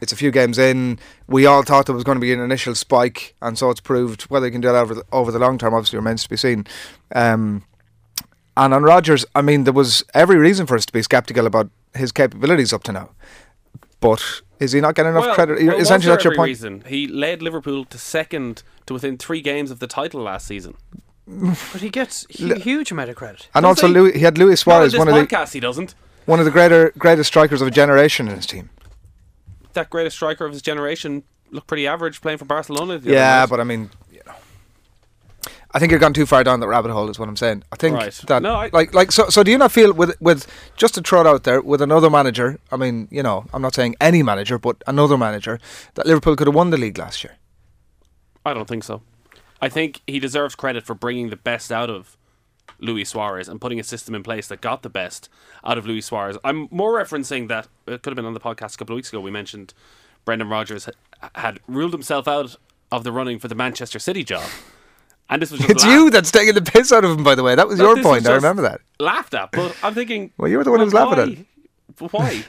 It's 0.00 0.12
a 0.12 0.16
few 0.16 0.30
games 0.30 0.58
in. 0.58 0.98
We 1.26 1.46
all 1.46 1.62
thought 1.62 1.86
there 1.86 1.94
was 1.94 2.04
going 2.04 2.16
to 2.16 2.20
be 2.20 2.32
an 2.32 2.40
initial 2.40 2.74
spike, 2.74 3.34
and 3.40 3.56
so 3.58 3.70
it's 3.70 3.80
proved 3.80 4.22
whether 4.22 4.46
he 4.46 4.52
can 4.52 4.60
do 4.60 4.68
that 4.68 4.76
over 4.76 4.94
the, 4.94 5.04
over 5.12 5.32
the 5.32 5.38
long 5.38 5.58
term. 5.58 5.74
Obviously, 5.74 5.98
remains 5.98 6.22
to 6.24 6.28
be 6.28 6.36
seen. 6.36 6.66
Um, 7.14 7.64
and 8.56 8.72
on 8.72 8.82
Rodgers, 8.82 9.24
I 9.34 9.42
mean, 9.42 9.64
there 9.64 9.72
was 9.72 10.04
every 10.14 10.36
reason 10.36 10.66
for 10.66 10.76
us 10.76 10.86
to 10.86 10.92
be 10.92 11.02
sceptical 11.02 11.46
about 11.46 11.70
his 11.94 12.12
capabilities 12.12 12.72
up 12.72 12.82
to 12.84 12.92
now. 12.92 13.10
But 14.00 14.22
is 14.60 14.72
he 14.72 14.80
not 14.80 14.94
getting 14.94 15.12
enough 15.12 15.24
Well, 15.26 15.34
credit? 15.34 15.58
well, 15.64 15.76
was 15.76 15.84
Essentially, 15.86 16.10
that's 16.12 16.24
your 16.24 16.34
point. 16.34 16.48
Reason? 16.48 16.82
He 16.86 17.06
led 17.06 17.42
Liverpool 17.42 17.84
to 17.86 17.98
second 17.98 18.62
to 18.86 18.94
within 18.94 19.18
three 19.18 19.40
games 19.40 19.70
of 19.70 19.78
the 19.78 19.86
title 19.86 20.22
last 20.22 20.46
season. 20.46 20.74
But 21.26 21.80
he 21.80 21.90
gets 21.90 22.24
a 22.40 22.54
huge 22.58 22.92
amount 22.92 23.10
of 23.10 23.16
credit. 23.16 23.48
And 23.52 23.64
Does 23.64 23.68
also, 23.82 23.88
he? 23.88 23.94
Louis, 23.94 24.12
he 24.12 24.20
had 24.20 24.38
Luis 24.38 24.64
Not 24.64 24.74
on 24.82 24.90
Suarez, 24.90 24.98
one 24.98 25.08
of 25.08 25.28
the 25.28 25.46
he 25.52 25.58
doesn't. 25.60 25.94
one 26.24 26.38
of 26.38 26.44
the 26.44 26.52
greater 26.52 26.92
greatest 26.96 27.26
strikers 27.26 27.60
of 27.60 27.66
a 27.66 27.70
generation 27.72 28.28
in 28.28 28.36
his 28.36 28.46
team. 28.46 28.70
That 29.76 29.90
greatest 29.90 30.16
striker 30.16 30.44
of 30.46 30.52
his 30.52 30.62
generation 30.62 31.22
looked 31.50 31.66
pretty 31.68 31.86
average 31.86 32.20
playing 32.20 32.38
for 32.38 32.44
Barcelona. 32.46 32.98
the 32.98 33.12
Yeah, 33.12 33.46
but 33.46 33.60
I 33.60 33.64
mean, 33.64 33.90
you 34.10 34.20
know, 34.26 34.32
I 35.72 35.78
think 35.78 35.92
you've 35.92 36.00
gone 36.00 36.14
too 36.14 36.24
far 36.26 36.42
down 36.42 36.60
that 36.60 36.66
rabbit 36.68 36.90
hole. 36.92 37.10
Is 37.10 37.18
what 37.18 37.28
I'm 37.28 37.36
saying. 37.36 37.62
I 37.70 37.76
think 37.76 37.94
Right. 37.96 38.12
that 38.26 38.42
No, 38.42 38.54
I- 38.54 38.70
like 38.72 38.94
like 38.94 39.12
so. 39.12 39.28
So 39.28 39.42
do 39.42 39.50
you 39.50 39.58
not 39.58 39.70
feel 39.72 39.92
with 39.92 40.18
with 40.20 40.46
just 40.76 40.94
to 40.94 41.02
throw 41.02 41.20
it 41.20 41.26
out 41.26 41.44
there 41.44 41.60
with 41.60 41.82
another 41.82 42.08
manager? 42.10 42.58
I 42.72 42.76
mean, 42.76 43.06
you 43.10 43.22
know, 43.22 43.44
I'm 43.52 43.60
not 43.62 43.74
saying 43.74 43.94
any 44.00 44.22
manager, 44.22 44.58
but 44.58 44.82
another 44.86 45.18
manager 45.18 45.58
that 45.94 46.06
Liverpool 46.06 46.36
could 46.36 46.46
have 46.48 46.54
won 46.56 46.70
the 46.70 46.78
league 46.78 46.98
last 46.98 47.22
year. 47.22 47.34
I 48.44 48.54
don't 48.54 48.66
think 48.68 48.82
so. 48.84 49.02
I 49.60 49.68
think 49.68 50.00
he 50.06 50.18
deserves 50.18 50.54
credit 50.54 50.84
for 50.84 50.94
bringing 50.94 51.28
the 51.30 51.36
best 51.36 51.70
out 51.70 51.90
of 51.90 52.16
Luis 52.78 53.08
Suarez 53.10 53.48
and 53.48 53.60
putting 53.60 53.80
a 53.80 53.84
system 53.84 54.14
in 54.14 54.22
place 54.22 54.48
that 54.48 54.60
got 54.60 54.82
the 54.82 54.88
best 54.90 55.28
out 55.64 55.78
of 55.78 55.86
Luis 55.86 56.06
Suarez. 56.06 56.36
I'm 56.44 56.68
more 56.70 56.92
referencing 56.92 57.48
that 57.48 57.68
it 57.86 58.02
could 58.02 58.10
have 58.10 58.16
been 58.16 58.24
on 58.26 58.34
the 58.34 58.40
podcast 58.40 58.74
a 58.74 58.78
couple 58.78 58.94
of 58.94 58.96
weeks 58.96 59.08
ago. 59.08 59.20
We 59.20 59.30
mentioned 59.30 59.72
Brendan 60.24 60.48
Rodgers 60.48 60.88
had 61.34 61.60
ruled 61.66 61.92
himself 61.92 62.28
out 62.28 62.56
of 62.92 63.04
the 63.04 63.12
running 63.12 63.38
for 63.38 63.48
the 63.48 63.54
Manchester 63.54 63.98
City 63.98 64.22
job, 64.22 64.48
and 65.28 65.42
this 65.42 65.50
was 65.50 65.60
It's 65.68 65.84
laughed- 65.84 65.94
you 65.94 66.10
that's 66.10 66.30
taking 66.30 66.54
the 66.54 66.62
piss 66.62 66.92
out 66.92 67.04
of 67.04 67.10
him, 67.18 67.24
by 67.24 67.34
the 67.34 67.42
way. 67.42 67.54
That 67.54 67.66
was 67.68 67.78
your 67.78 68.00
point. 68.02 68.26
I 68.26 68.34
remember 68.34 68.62
that. 68.62 68.80
Laughed 69.00 69.34
at, 69.34 69.50
but 69.52 69.76
I'm 69.82 69.94
thinking. 69.94 70.32
Well, 70.38 70.48
you 70.48 70.58
were 70.58 70.64
the 70.64 70.70
one 70.70 70.80
who 70.80 70.84
was 70.84 70.94
well, 70.94 71.08
laughing 71.10 71.46
why? 71.98 72.08
Why? 72.10 72.44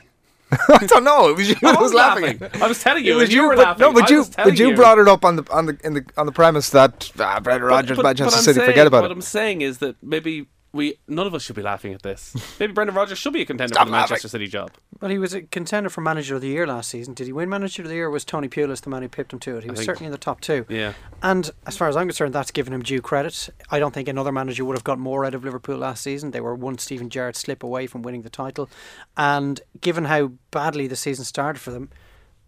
I 0.69 0.85
don't 0.85 1.03
know. 1.03 1.29
It 1.29 1.37
was 1.37 1.49
you 1.49 1.55
I 1.63 1.75
was 1.75 1.93
laughing. 1.93 2.39
laughing. 2.39 2.61
I 2.61 2.67
was 2.67 2.81
telling 2.81 3.03
you, 3.03 3.13
It 3.13 3.15
was 3.15 3.23
and 3.25 3.33
you 3.33 3.47
were 3.47 3.55
but, 3.55 3.65
laughing. 3.65 3.81
No, 3.81 3.93
but 3.93 4.09
you, 4.09 4.25
but 4.37 4.57
you 4.57 4.69
you. 4.69 4.75
brought 4.75 4.97
it 4.97 5.07
up 5.07 5.25
on 5.25 5.35
the 5.35 5.51
on 5.51 5.65
the 5.65 5.77
in 5.83 5.93
the 5.93 6.05
on 6.15 6.25
the 6.25 6.31
premise 6.31 6.69
that 6.69 7.11
ah, 7.19 7.39
Brendan 7.41 7.67
Rodgers, 7.67 7.97
but, 7.97 8.03
Manchester 8.03 8.39
City, 8.39 8.59
saying, 8.59 8.69
forget 8.69 8.87
about 8.87 9.01
what 9.01 9.05
it. 9.05 9.09
What 9.09 9.17
I'm 9.17 9.21
saying 9.21 9.61
is 9.61 9.79
that 9.79 10.01
maybe 10.01 10.47
we 10.77 10.97
none 11.07 11.27
of 11.27 11.35
us 11.35 11.43
should 11.43 11.55
be 11.55 11.61
laughing 11.61 11.93
at 11.93 12.03
this. 12.03 12.33
Maybe 12.59 12.71
Brendan 12.71 12.95
Rodgers 12.95 13.17
should 13.17 13.33
be 13.33 13.41
a 13.41 13.45
contender 13.45 13.73
Stop 13.73 13.87
for 13.87 13.91
the 13.91 13.97
Manchester 13.97 14.27
City 14.29 14.47
job. 14.47 14.71
Well, 15.01 15.11
he 15.11 15.17
was 15.17 15.33
a 15.33 15.41
contender 15.41 15.89
for 15.89 16.01
Manager 16.01 16.35
of 16.35 16.41
the 16.41 16.47
Year 16.47 16.65
last 16.65 16.89
season. 16.89 17.13
Did 17.13 17.27
he 17.27 17.33
win 17.33 17.49
Manager 17.49 17.81
of 17.81 17.89
the 17.89 17.95
Year? 17.95 18.07
Or 18.07 18.11
was 18.11 18.23
Tony 18.23 18.47
Pulis 18.47 18.81
the 18.81 18.89
man 18.89 19.01
who 19.01 19.09
pipped 19.09 19.33
him 19.33 19.39
to 19.39 19.57
it? 19.57 19.63
He 19.63 19.69
I 19.69 19.71
was 19.71 19.79
think- 19.79 19.85
certainly 19.87 20.05
in 20.05 20.11
the 20.11 20.17
top 20.17 20.39
two. 20.41 20.65
Yeah. 20.69 20.93
And 21.21 21.51
as 21.65 21.75
far 21.75 21.89
as 21.89 21.97
I'm 21.97 22.07
concerned, 22.07 22.33
that's 22.33 22.51
given 22.51 22.73
him 22.73 22.81
due 22.81 23.01
credit. 23.01 23.49
I 23.69 23.79
don't 23.79 23.93
think 23.93 24.07
another 24.07 24.31
manager 24.31 24.63
would 24.63 24.77
have 24.77 24.83
got 24.83 24.99
more 24.99 25.25
out 25.25 25.33
of 25.35 25.43
Liverpool 25.43 25.77
last 25.77 26.03
season. 26.03 26.31
They 26.31 26.41
were 26.41 26.55
one 26.55 26.77
Steven 26.77 27.09
Gerrard 27.09 27.35
slip 27.35 27.63
away 27.63 27.87
from 27.87 28.01
winning 28.03 28.21
the 28.21 28.29
title. 28.29 28.69
And 29.17 29.59
given 29.81 30.05
how 30.05 30.31
badly 30.51 30.87
the 30.87 30.95
season 30.95 31.25
started 31.25 31.59
for 31.59 31.71
them, 31.71 31.89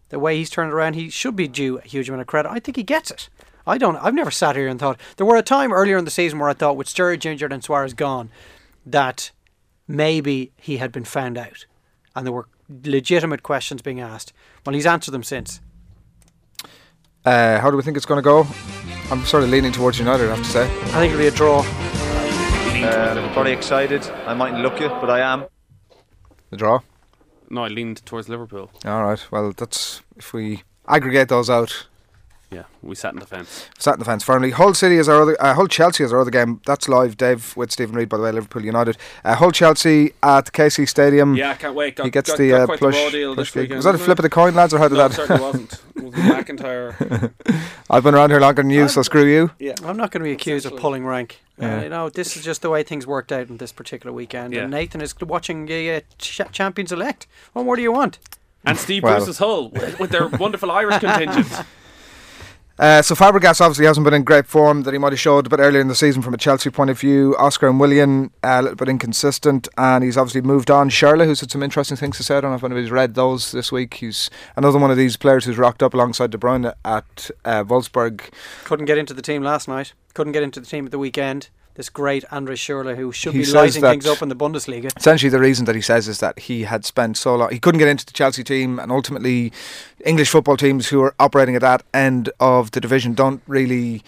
the 0.08 0.18
way 0.18 0.36
he's 0.36 0.50
turned 0.50 0.72
it 0.72 0.74
around, 0.74 0.94
he 0.94 1.08
should 1.10 1.36
be 1.36 1.46
due 1.48 1.78
a 1.78 1.82
huge 1.82 2.08
amount 2.08 2.20
of 2.22 2.26
credit. 2.26 2.50
I 2.50 2.58
think 2.60 2.76
he 2.76 2.82
gets 2.82 3.10
it. 3.10 3.28
I 3.66 3.78
don't. 3.78 3.96
I've 3.96 4.14
never 4.14 4.30
sat 4.30 4.56
here 4.56 4.68
and 4.68 4.78
thought 4.80 5.00
there 5.16 5.26
were 5.26 5.36
a 5.36 5.42
time 5.42 5.72
earlier 5.72 5.96
in 5.96 6.04
the 6.04 6.10
season 6.10 6.38
where 6.38 6.48
I 6.48 6.54
thought 6.54 6.76
with 6.76 6.86
Sturridge 6.86 7.26
injured 7.26 7.52
and 7.52 7.62
Suarez 7.62 7.94
gone, 7.94 8.30
that 8.86 9.30
maybe 9.86 10.52
he 10.56 10.78
had 10.78 10.92
been 10.92 11.04
found 11.04 11.36
out, 11.36 11.66
and 12.14 12.26
there 12.26 12.32
were 12.32 12.48
legitimate 12.84 13.42
questions 13.42 13.82
being 13.82 14.00
asked. 14.00 14.32
Well, 14.64 14.74
he's 14.74 14.86
answered 14.86 15.12
them 15.12 15.22
since. 15.22 15.60
Uh, 17.24 17.60
how 17.60 17.70
do 17.70 17.76
we 17.76 17.82
think 17.82 17.96
it's 17.96 18.06
going 18.06 18.18
to 18.18 18.22
go? 18.22 18.46
I'm 19.10 19.24
sort 19.24 19.42
of 19.42 19.50
leaning 19.50 19.72
towards 19.72 19.98
United. 19.98 20.30
I 20.30 20.36
have 20.36 20.44
to 20.44 20.50
say. 20.50 20.62
I 20.64 21.00
think 21.00 21.12
it'll 21.12 21.18
be 21.18 21.26
a 21.26 21.30
draw. 21.30 21.60
Um, 21.60 23.32
probably 23.32 23.52
excited. 23.52 24.02
I 24.26 24.32
mightn't 24.32 24.62
look 24.62 24.80
you, 24.80 24.88
but 24.88 25.10
I 25.10 25.20
am. 25.20 25.44
The 26.50 26.56
draw. 26.56 26.80
No, 27.50 27.64
I 27.64 27.68
leaned 27.68 28.06
towards 28.06 28.28
Liverpool. 28.28 28.70
All 28.84 29.02
right. 29.02 29.26
Well, 29.30 29.52
that's 29.52 30.02
if 30.16 30.32
we 30.32 30.62
aggregate 30.88 31.28
those 31.28 31.50
out. 31.50 31.88
Yeah, 32.50 32.64
we 32.82 32.96
sat 32.96 33.12
in 33.14 33.20
the 33.20 33.26
fence. 33.26 33.68
Sat 33.78 33.94
in 33.94 34.00
the 34.00 34.04
fence 34.04 34.24
firmly. 34.24 34.50
Hull 34.50 34.74
City 34.74 34.96
is 34.96 35.08
our 35.08 35.22
other. 35.22 35.40
Uh, 35.40 35.54
Hull 35.54 35.68
Chelsea 35.68 36.02
is 36.02 36.12
our 36.12 36.20
other 36.20 36.32
game. 36.32 36.60
That's 36.66 36.88
live, 36.88 37.16
Dave, 37.16 37.56
with 37.56 37.70
Stephen 37.70 37.94
Reed. 37.94 38.08
By 38.08 38.16
the 38.16 38.24
way, 38.24 38.32
Liverpool 38.32 38.64
United. 38.64 38.96
Uh, 39.24 39.36
Hull 39.36 39.52
Chelsea 39.52 40.14
at 40.20 40.46
the 40.46 40.50
KC 40.50 40.88
Stadium. 40.88 41.36
Yeah, 41.36 41.50
I 41.50 41.54
can't 41.54 41.76
wait. 41.76 41.94
Got, 41.94 42.04
he 42.04 42.10
gets 42.10 42.30
got, 42.30 42.38
the 42.38 42.50
got 42.50 42.60
uh, 42.62 42.66
quite 42.66 42.78
plush. 42.80 43.04
the 43.04 43.10
deal 43.12 43.34
plush 43.34 43.52
this 43.52 43.62
weekend. 43.62 43.76
Was 43.76 43.84
that 43.84 43.90
a 43.90 43.92
wasn't 43.92 44.06
flip 44.06 44.18
of 44.18 44.22
the 44.24 44.30
coin, 44.30 44.54
lads, 44.56 44.74
or 44.74 44.78
how 44.78 44.88
did 44.88 44.96
no, 44.96 45.08
that? 45.08 45.12
it 45.12 45.14
certainly 45.14 45.42
wasn't. 45.42 45.82
It 46.00 46.04
was 46.04 46.14
McIntyre. 46.14 47.32
I've 47.90 48.02
been 48.02 48.14
around 48.14 48.30
here 48.30 48.40
longer 48.40 48.62
than 48.62 48.70
you, 48.70 48.88
so 48.88 49.02
screw 49.02 49.26
you. 49.26 49.50
Yeah. 49.58 49.74
I'm 49.84 49.98
not 49.98 50.10
going 50.10 50.20
to 50.20 50.24
be 50.24 50.32
accused 50.32 50.64
of 50.64 50.76
pulling 50.76 51.04
rank. 51.04 51.40
Yeah. 51.58 51.78
Uh, 51.78 51.82
you 51.82 51.88
know, 51.90 52.08
this 52.08 52.36
is 52.38 52.44
just 52.44 52.62
the 52.62 52.70
way 52.70 52.82
things 52.82 53.06
worked 53.06 53.30
out 53.30 53.48
in 53.48 53.58
this 53.58 53.70
particular 53.70 54.12
weekend. 54.12 54.54
Yeah. 54.54 54.62
And 54.62 54.70
Nathan 54.70 55.02
is 55.02 55.14
watching 55.20 55.66
the 55.66 55.90
uh, 55.90 56.00
ch- 56.18 56.40
champions 56.52 56.90
elect. 56.90 57.26
What 57.52 57.64
more 57.66 57.76
do 57.76 57.82
you 57.82 57.92
want? 57.92 58.18
And 58.64 58.78
Steve 58.78 59.02
Well. 59.02 59.16
Bruce's 59.16 59.38
Hull 59.38 59.68
with, 59.68 60.00
with 60.00 60.10
their 60.10 60.28
wonderful 60.28 60.70
Irish 60.70 60.98
contingent. 60.98 61.46
Uh, 62.80 63.02
so 63.02 63.14
Fabregas 63.14 63.60
obviously 63.60 63.84
hasn't 63.84 64.04
been 64.04 64.14
in 64.14 64.24
great 64.24 64.46
form 64.46 64.84
that 64.84 64.94
he 64.94 64.98
might 64.98 65.12
have 65.12 65.20
showed 65.20 65.46
a 65.46 65.50
bit 65.50 65.60
earlier 65.60 65.82
in 65.82 65.88
the 65.88 65.94
season 65.94 66.22
from 66.22 66.32
a 66.32 66.38
Chelsea 66.38 66.70
point 66.70 66.88
of 66.88 66.98
view. 66.98 67.36
Oscar 67.38 67.68
and 67.68 67.78
Willian 67.78 68.30
uh, 68.42 68.56
a 68.58 68.62
little 68.62 68.76
bit 68.76 68.88
inconsistent, 68.88 69.68
and 69.76 70.02
he's 70.02 70.16
obviously 70.16 70.40
moved 70.40 70.70
on. 70.70 70.88
Schürrle, 70.88 71.26
who's 71.26 71.40
had 71.40 71.50
some 71.50 71.62
interesting 71.62 71.98
things 71.98 72.16
to 72.16 72.22
say. 72.22 72.38
I 72.38 72.40
don't 72.40 72.52
know 72.52 72.56
if 72.56 72.64
anybody's 72.64 72.90
read 72.90 73.16
those 73.16 73.52
this 73.52 73.70
week. 73.70 73.92
He's 73.94 74.30
another 74.56 74.78
one 74.78 74.90
of 74.90 74.96
these 74.96 75.18
players 75.18 75.44
who's 75.44 75.58
rocked 75.58 75.82
up 75.82 75.92
alongside 75.92 76.30
De 76.30 76.38
Bruyne 76.38 76.72
at 76.82 77.30
uh, 77.44 77.64
Wolfsburg. 77.64 78.22
Couldn't 78.64 78.86
get 78.86 78.96
into 78.96 79.12
the 79.12 79.20
team 79.20 79.42
last 79.42 79.68
night. 79.68 79.92
Couldn't 80.14 80.32
get 80.32 80.42
into 80.42 80.58
the 80.58 80.66
team 80.66 80.86
at 80.86 80.90
the 80.90 80.98
weekend. 80.98 81.50
This 81.80 81.88
great 81.88 82.26
Andre 82.30 82.56
Schürrle, 82.56 82.94
who 82.94 83.10
should 83.10 83.32
He 83.32 83.38
be 83.38 83.46
lighting 83.52 83.80
things 83.80 84.04
up 84.04 84.20
in 84.20 84.28
the 84.28 84.36
Bundesliga. 84.36 84.94
Essentially, 84.98 85.30
the 85.30 85.38
reason 85.38 85.64
that 85.64 85.74
he 85.74 85.80
says 85.80 86.08
is 86.08 86.18
that 86.18 86.40
he 86.40 86.64
had 86.64 86.84
spent 86.84 87.16
so 87.16 87.34
long, 87.34 87.50
he 87.50 87.58
couldn't 87.58 87.78
get 87.78 87.88
into 87.88 88.04
the 88.04 88.12
Chelsea 88.12 88.44
team, 88.44 88.78
and 88.78 88.92
ultimately, 88.92 89.50
English 90.04 90.28
football 90.28 90.58
teams 90.58 90.88
who 90.88 91.00
are 91.00 91.14
operating 91.18 91.56
at 91.56 91.62
that 91.62 91.82
end 91.94 92.28
of 92.38 92.72
the 92.72 92.82
division 92.82 93.14
don't 93.14 93.40
really 93.46 94.02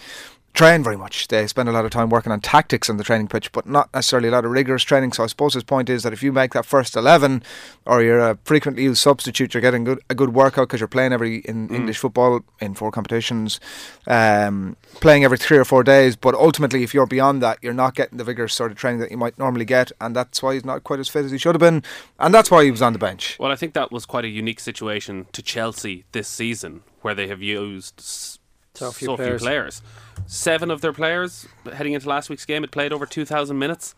train 0.53 0.83
very 0.83 0.95
much. 0.97 1.27
They 1.29 1.47
spend 1.47 1.67
a 1.67 1.71
lot 1.71 1.83
of 1.83 1.89
time 1.91 2.09
working 2.09 2.31
on 2.31 2.39
tactics 2.39 2.89
on 2.89 2.97
the 2.97 3.03
training 3.03 3.27
pitch, 3.27 3.51
but 3.51 3.65
not 3.67 3.91
necessarily 3.93 4.27
a 4.29 4.31
lot 4.31 4.45
of 4.45 4.51
rigorous 4.51 4.83
training. 4.83 5.13
So 5.13 5.23
I 5.23 5.27
suppose 5.27 5.55
his 5.55 5.63
point 5.63 5.89
is 5.89 6.03
that 6.03 6.13
if 6.13 6.21
you 6.21 6.31
make 6.31 6.53
that 6.53 6.65
first 6.65 6.95
eleven, 6.95 7.41
or 7.85 8.03
you're 8.03 8.19
a 8.19 8.37
frequently 8.43 8.83
used 8.83 9.01
substitute, 9.01 9.53
you're 9.53 9.61
getting 9.61 9.83
good, 9.83 9.99
a 10.09 10.15
good 10.15 10.33
workout 10.33 10.67
because 10.67 10.79
you're 10.79 10.87
playing 10.87 11.11
every 11.13 11.37
in 11.37 11.67
Mm. 11.69 11.75
English 11.75 11.97
football 11.97 12.41
in 12.59 12.75
four 12.75 12.91
competitions, 12.91 13.59
um, 14.07 14.75
playing 15.01 15.23
every 15.23 15.37
three 15.37 15.57
or 15.57 15.65
four 15.65 15.83
days. 15.83 16.15
But 16.15 16.35
ultimately, 16.35 16.83
if 16.83 16.93
you're 16.93 17.07
beyond 17.07 17.41
that, 17.41 17.57
you're 17.61 17.73
not 17.73 17.95
getting 17.95 18.17
the 18.17 18.23
vigorous 18.23 18.53
sort 18.53 18.71
of 18.71 18.77
training 18.77 18.99
that 18.99 19.11
you 19.11 19.17
might 19.17 19.37
normally 19.39 19.65
get, 19.65 19.91
and 19.99 20.15
that's 20.15 20.43
why 20.43 20.53
he's 20.53 20.65
not 20.65 20.83
quite 20.83 20.99
as 20.99 21.09
fit 21.09 21.25
as 21.25 21.31
he 21.31 21.37
should 21.37 21.55
have 21.55 21.59
been, 21.61 21.83
and 22.19 22.33
that's 22.33 22.51
why 22.51 22.63
he 22.63 22.71
was 22.71 22.81
on 22.81 22.93
the 22.93 22.99
bench. 22.99 23.37
Well, 23.39 23.51
I 23.51 23.55
think 23.55 23.73
that 23.73 23.91
was 23.91 24.05
quite 24.05 24.25
a 24.25 24.29
unique 24.29 24.59
situation 24.59 25.25
to 25.31 25.41
Chelsea 25.41 26.05
this 26.11 26.27
season, 26.27 26.83
where 27.01 27.15
they 27.15 27.27
have 27.27 27.41
used 27.41 27.95
s- 27.99 28.37
So 28.75 28.91
few 28.91 29.05
so 29.07 29.15
players. 29.15 29.41
few 29.41 29.47
players. 29.47 29.81
Seven 30.25 30.71
of 30.71 30.81
their 30.81 30.93
players 30.93 31.47
heading 31.73 31.93
into 31.93 32.09
last 32.09 32.29
week's 32.29 32.45
game 32.45 32.63
had 32.63 32.71
played 32.71 32.91
over 32.93 33.05
2,000 33.05 33.57
minutes. 33.57 33.95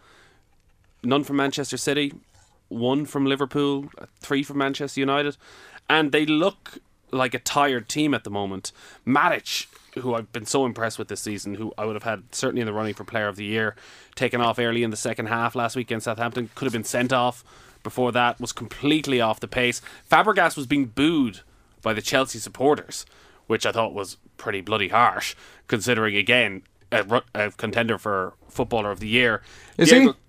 None 1.04 1.24
from 1.24 1.38
Manchester 1.38 1.78
City, 1.78 2.14
one 2.68 3.06
from 3.06 3.26
Liverpool, 3.26 3.90
three 4.20 4.44
from 4.44 4.58
Manchester 4.58 5.00
United, 5.00 5.38
and 5.90 6.12
they 6.12 6.26
look 6.26 6.80
like 7.12 7.34
a 7.34 7.40
tired 7.40 7.88
team 7.88 8.14
at 8.14 8.24
the 8.24 8.30
moment. 8.30 8.72
Matic, 9.06 9.68
who 9.96 10.16
I've 10.16 10.32
been 10.32 10.46
so 10.46 10.66
impressed 10.66 11.00
with 11.00 11.08
this 11.08 11.22
season, 11.22 11.56
who 11.56 11.74
I 11.78 11.86
would 11.86 11.96
have 11.96 12.04
had 12.04 12.24
certainly 12.32 12.62
in 12.62 12.68
the 12.68 12.74
running 12.74 12.94
for 12.94 13.04
Player 13.04 13.28
of 13.28 13.36
the 13.36 13.46
Year, 13.46 13.76
taken 14.16 14.42
off 14.42 14.60
early 14.60 14.84
in 14.84 14.90
the 14.90 14.98
second 14.98 15.28
half 15.28 15.56
last 15.56 15.76
week 15.76 15.88
against 15.88 16.06
Southampton, 16.06 16.50
could 16.56 16.66
have 16.66 16.74
been 16.74 16.84
sent 16.84 17.14
off. 17.14 17.44
Before 17.84 18.12
that, 18.14 18.42
was 18.42 18.52
completely 18.52 19.22
off 19.22 19.40
the 19.40 19.48
pace. 19.48 19.80
Fabregas 20.10 20.58
was 20.58 20.66
being 20.66 20.88
booed 20.88 21.42
by 21.84 21.94
the 21.94 22.02
Chelsea 22.02 22.40
supporters, 22.40 23.06
which 23.48 23.66
I 23.66 23.72
thought 23.72 23.94
was 23.94 24.18
pretty 24.38 24.62
bloody 24.62 24.90
harsh, 24.90 25.36
considering 25.68 26.16
again 26.16 26.64
a, 26.92 27.22
a 27.34 27.52
contender 27.52 27.98
for 27.98 28.34
Footballer 28.48 28.92
of 28.92 29.00
the 29.00 29.08
Year. 29.08 29.42
Is 29.78 29.90
Diego- 29.90 30.14
he? 30.14 30.20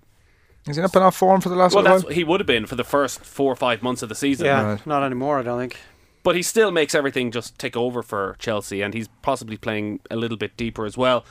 Has 0.66 0.76
he 0.76 0.82
not 0.82 0.92
been 0.92 1.02
off 1.02 1.14
form 1.14 1.40
for 1.40 1.48
the 1.48 1.54
last 1.54 1.74
well, 1.74 1.84
that's 1.84 2.02
while? 2.02 2.12
he 2.12 2.24
would 2.24 2.40
have 2.40 2.46
been 2.46 2.66
for 2.66 2.74
the 2.74 2.84
first 2.84 3.24
four 3.24 3.52
or 3.52 3.56
five 3.56 3.82
months 3.82 4.02
of 4.02 4.08
the 4.08 4.16
season. 4.16 4.46
Yeah, 4.46 4.78
not 4.84 5.04
anymore, 5.04 5.38
I 5.38 5.42
don't 5.42 5.60
think. 5.60 5.76
But 6.24 6.34
he 6.34 6.42
still 6.42 6.72
makes 6.72 6.92
everything 6.92 7.30
just 7.30 7.56
take 7.56 7.76
over 7.76 8.02
for 8.02 8.34
Chelsea, 8.40 8.82
and 8.82 8.92
he's 8.92 9.06
possibly 9.22 9.56
playing 9.56 10.00
a 10.10 10.16
little 10.16 10.36
bit 10.36 10.56
deeper 10.56 10.84
as 10.84 10.96
well. 10.96 11.24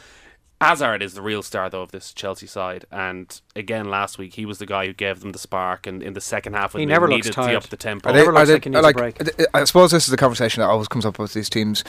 Hazard 0.62 1.04
is 1.04 1.14
the 1.14 1.22
real 1.22 1.44
star, 1.44 1.70
though, 1.70 1.82
of 1.82 1.92
this 1.92 2.14
Chelsea 2.14 2.48
side. 2.48 2.86
And 2.92 3.40
again, 3.56 3.90
last 3.90 4.18
week, 4.18 4.36
he 4.36 4.46
was 4.46 4.58
the 4.58 4.66
guy 4.66 4.86
who 4.88 4.94
gave 4.94 5.20
them 5.20 5.32
the 5.34 5.38
spark. 5.40 5.86
And 5.86 6.02
in 6.02 6.14
the 6.14 6.22
second 6.22 6.54
half, 6.54 6.74
when 6.74 6.80
He 6.80 6.86
they 6.86 6.94
never 6.94 7.08
looks 7.10 7.26
needed 7.26 7.34
to 7.34 7.42
tired. 7.42 7.56
up 7.58 7.64
the 7.64 7.76
tempo. 7.78 8.10
Are 8.10 8.14
they- 8.14 8.20
are 8.26 8.46
they- 8.46 8.82
like, 8.82 8.98
I- 9.22 9.60
I 9.62 9.64
suppose 9.66 9.92
this 9.92 10.06
is 10.06 10.12
the 10.12 10.18
conversation 10.18 10.62
that 10.62 10.68
always 10.70 10.88
comes 10.88 11.06
up 11.06 11.20
with 11.20 11.34
these 11.34 11.50
teams. 11.50 11.84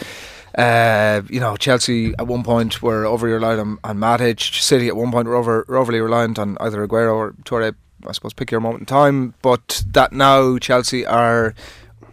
Uh, 0.59 1.23
you 1.29 1.39
know, 1.41 1.57
Chelsea 1.57 2.13
at 2.19 2.27
one 2.27 2.43
point 2.43 2.83
were 2.83 3.05
overly 3.07 3.33
reliant 3.33 3.61
on, 3.61 3.79
on 3.85 3.99
Matic. 3.99 4.41
City 4.61 4.89
at 4.89 4.97
one 4.97 5.13
point 5.13 5.29
were 5.29 5.37
over, 5.37 5.65
were 5.69 5.77
overly 5.77 6.01
reliant 6.01 6.39
on 6.39 6.57
either 6.61 6.87
Aguero 6.87 7.15
or 7.15 7.33
Toure. 7.45 7.75
I 8.07 8.13
suppose 8.13 8.33
pick 8.35 8.51
your 8.51 8.61
moment 8.61 8.83
in 8.83 8.87
time. 8.87 9.35
But 9.43 9.85
that 9.93 10.13
now 10.13 10.59
Chelsea 10.59 11.07
are 11.07 11.55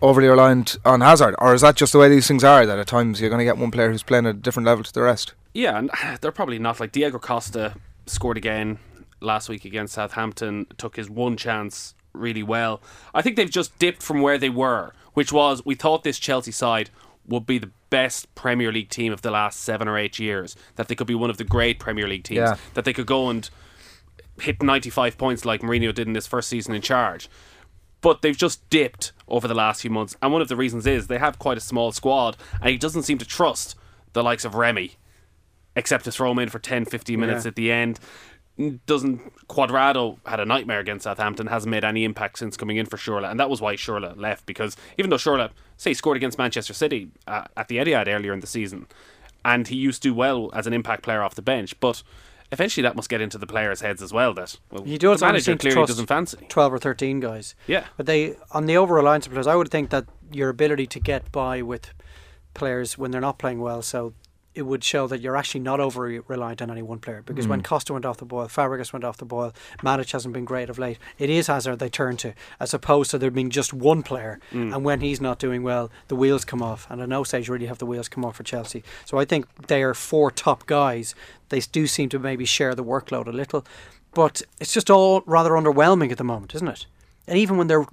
overly 0.02 0.28
reliant 0.28 0.78
on 0.86 1.02
Hazard, 1.02 1.36
or 1.40 1.54
is 1.54 1.62
that 1.62 1.76
just 1.76 1.94
the 1.94 2.00
way 2.00 2.10
these 2.10 2.28
things 2.28 2.44
are? 2.44 2.66
That 2.66 2.78
at 2.80 2.88
times 2.88 3.20
you're 3.22 3.30
going 3.30 3.40
to 3.40 3.46
get 3.46 3.58
one 3.58 3.72
player 3.72 3.90
who's 3.92 4.04
playing 4.04 4.26
at 4.26 4.36
a 4.36 4.38
different 4.38 4.66
level 4.66 4.84
to 4.84 4.94
the 4.94 5.02
rest. 5.02 5.34
Yeah, 5.54 5.78
and 5.78 5.92
they're 6.22 6.32
probably 6.32 6.60
not 6.60 6.80
like 6.80 6.92
Diego 6.92 7.20
Costa 7.20 7.76
scored 8.06 8.38
again 8.38 8.80
last 9.22 9.48
week 9.50 9.66
against 9.66 9.94
Southampton, 9.94 10.68
took 10.78 10.96
his 10.98 11.10
one 11.10 11.38
chance 11.38 11.96
really 12.14 12.44
well. 12.44 12.82
I 13.14 13.22
think 13.22 13.36
they've 13.38 13.50
just 13.50 13.78
dipped 13.80 14.04
from 14.04 14.22
where 14.22 14.38
they 14.38 14.50
were, 14.50 14.94
which 15.14 15.32
was 15.32 15.64
we 15.66 15.76
thought 15.76 16.04
this 16.04 16.20
Chelsea 16.20 16.52
side 16.52 16.90
would 17.28 17.46
be 17.46 17.58
the 17.58 17.72
best 17.90 18.34
Premier 18.36 18.72
League 18.72 18.90
team 18.90 19.14
of 19.14 19.22
the 19.22 19.32
last 19.32 19.62
seven 19.62 19.88
or 19.88 19.98
eight 19.98 20.20
years, 20.20 20.56
that 20.76 20.88
they 20.90 20.96
could 20.96 21.08
be 21.08 21.16
one 21.16 21.30
of 21.30 21.38
the 21.38 21.44
great 21.46 21.80
Premier 21.80 22.08
League 22.08 22.24
teams, 22.26 22.38
Yeah. 22.40 22.58
that 22.74 22.84
they 22.86 22.92
could 22.94 23.06
go 23.06 23.30
and 23.30 23.50
hit 24.42 24.62
95 24.62 25.18
points 25.18 25.46
like 25.46 25.62
Mourinho 25.62 25.94
did 25.94 26.08
in 26.08 26.16
his 26.16 26.28
first 26.28 26.50
season 26.50 26.74
in 26.76 26.82
charge. 26.82 27.30
But 28.02 28.22
they've 28.22 28.36
just 28.36 28.68
dipped 28.70 29.14
over 29.30 29.48
the 29.48 29.54
last 29.54 29.82
few 29.82 29.92
months, 29.92 30.18
and 30.22 30.34
one 30.34 30.42
of 30.42 30.50
the 30.50 30.56
reasons 30.58 30.86
is 30.86 31.08
they 31.08 31.20
have 31.20 31.40
quite 31.40 31.58
a 31.58 31.62
small 31.62 31.92
squad, 31.94 32.36
and 32.60 32.70
he 32.70 32.78
doesn't 32.78 33.04
seem 33.04 33.18
to 33.20 33.26
trust 33.26 33.76
the 34.12 34.24
likes 34.24 34.44
of 34.44 34.56
Remy, 34.56 34.96
except 35.76 36.06
to 36.06 36.12
throw 36.12 36.32
him 36.32 36.40
in 36.40 36.50
for 36.50 36.60
10, 36.60 36.86
15 36.86 37.20
minutes 37.20 37.46
Yeah. 37.46 37.50
at 37.50 37.56
the 37.56 37.72
end. 37.72 38.00
Doesn't 38.86 39.48
Cuadrado 39.48 40.20
had 40.28 40.40
a 40.40 40.46
nightmare 40.46 40.80
against 40.80 41.06
Southampton? 41.06 41.48
Hasn't 41.48 41.72
made 41.72 41.84
any 41.84 42.04
impact 42.04 42.38
since 42.38 42.56
coming 42.56 42.78
in 42.78 42.86
for 42.86 42.98
Schürrle, 42.98 43.30
and 43.30 43.40
that 43.40 43.50
was 43.50 43.60
why 43.62 43.76
Schürrle 43.76 44.16
left. 44.16 44.46
Because 44.46 44.78
even 45.00 45.10
though 45.10 45.16
Schürrle, 45.18 45.50
say, 45.76 45.96
scored 45.96 46.18
against 46.18 46.38
Manchester 46.38 46.74
City 46.74 47.10
uh, 47.26 47.46
at 47.58 47.68
the 47.68 47.78
Etihad 47.78 48.08
earlier 48.08 48.32
in 48.32 48.42
the 48.42 48.48
season, 48.48 48.86
and 49.44 49.68
he 49.68 49.76
used 49.76 50.04
to 50.04 50.10
do 50.10 50.14
well 50.14 50.52
as 50.54 50.68
an 50.68 50.74
impact 50.74 51.02
player 51.02 51.24
off 51.24 51.34
the 51.34 51.42
bench, 51.42 51.78
but 51.80 52.04
eventually 52.52 52.84
that 52.84 52.96
must 52.96 53.10
get 53.10 53.22
into 53.22 53.40
the 53.40 53.48
players' 53.48 53.82
heads 53.82 54.04
as 54.04 54.14
well. 54.14 54.36
That 54.36 54.56
well, 54.70 54.84
He 54.84 55.00
does 55.00 55.22
the 55.22 55.26
manager 55.26 55.44
seem 55.46 55.58
to 55.58 55.62
clearly 55.62 55.74
trust 55.76 55.88
doesn't 55.90 56.06
fancy. 56.06 56.38
twelve 56.48 56.72
or 56.72 56.78
thirteen 56.78 57.20
guys. 57.20 57.56
Yeah. 57.66 57.86
but 57.98 58.06
they 58.06 58.36
on 58.52 58.68
the 58.68 58.78
over 58.78 58.94
reliance 58.94 59.26
of 59.26 59.32
players. 59.32 59.48
I 59.48 59.56
would 59.56 59.72
think 59.72 59.90
that 59.90 60.06
your 60.32 60.50
ability 60.50 60.86
to 60.86 61.00
get 61.00 61.32
by 61.32 61.64
with 61.64 61.92
players 62.54 63.00
when 63.00 63.10
they're 63.10 63.20
not 63.20 63.40
playing 63.40 63.62
well, 63.62 63.82
so 63.82 64.14
it 64.56 64.64
would 64.64 64.84
show 64.84 65.08
that 65.08 65.20
you're 65.20 65.36
actually 65.36 65.60
not 65.62 65.80
over 65.80 66.02
reliant 66.28 66.62
on 66.62 66.70
any 66.70 66.82
one 66.82 67.00
player. 67.00 67.24
Because 67.26 67.48
when 67.48 67.62
Mm. 67.62 67.66
Costa 67.66 67.94
went 67.94 68.06
off 68.06 68.18
the 68.18 68.26
boil, 68.26 68.48
Fabregas 68.48 68.94
went 68.94 69.04
off 69.04 69.18
the 69.18 69.26
boil, 69.26 69.54
Matic 69.82 70.12
hasn't 70.12 70.34
been 70.34 70.46
great 70.46 70.70
of 70.70 70.78
late. 70.78 70.98
It 71.18 71.30
is 71.30 71.48
Hazard 71.48 71.80
they 71.80 71.90
turn 71.90 72.18
to, 72.18 72.34
as 72.60 72.74
opposed 72.74 73.12
to 73.12 73.18
there 73.18 73.32
being 73.32 73.50
just 73.50 73.74
one 73.74 74.04
player. 74.04 74.40
Mm. 74.52 74.76
And 74.76 74.86
when 74.86 75.02
he's 75.02 75.20
not 75.20 75.40
doing 75.40 75.64
well, 75.64 75.90
the 76.08 76.16
wheels 76.16 76.46
come 76.46 76.62
off. 76.62 76.86
And 76.90 77.02
at 77.02 77.10
no 77.10 77.24
stage 77.24 77.50
really 77.50 77.66
have 77.66 77.80
the 77.80 77.86
wheels 77.86 78.08
come 78.10 78.24
off 78.24 78.36
for 78.36 78.44
Chelsea. 78.44 78.84
So 79.06 79.18
I 79.18 79.26
think 79.26 79.48
they 79.68 79.82
are 79.82 79.94
four 79.94 80.30
top 80.30 80.66
guys. 80.68 81.16
They 81.50 81.60
do 81.60 81.88
seem 81.88 82.10
to 82.10 82.20
maybe 82.20 82.46
share 82.46 82.76
the 82.76 82.84
workload 82.84 83.28
a 83.28 83.32
little, 83.32 83.66
but 84.14 84.42
it's 84.60 84.74
just 84.74 84.90
all 84.92 85.22
rather 85.26 85.52
underwhelming 85.52 86.12
at 86.12 86.18
the 86.18 86.24
moment, 86.24 86.54
isn't 86.56 86.68
it? 86.68 86.86
And 87.28 87.38
even 87.38 87.58
when 87.58 87.68
they're 87.68 87.86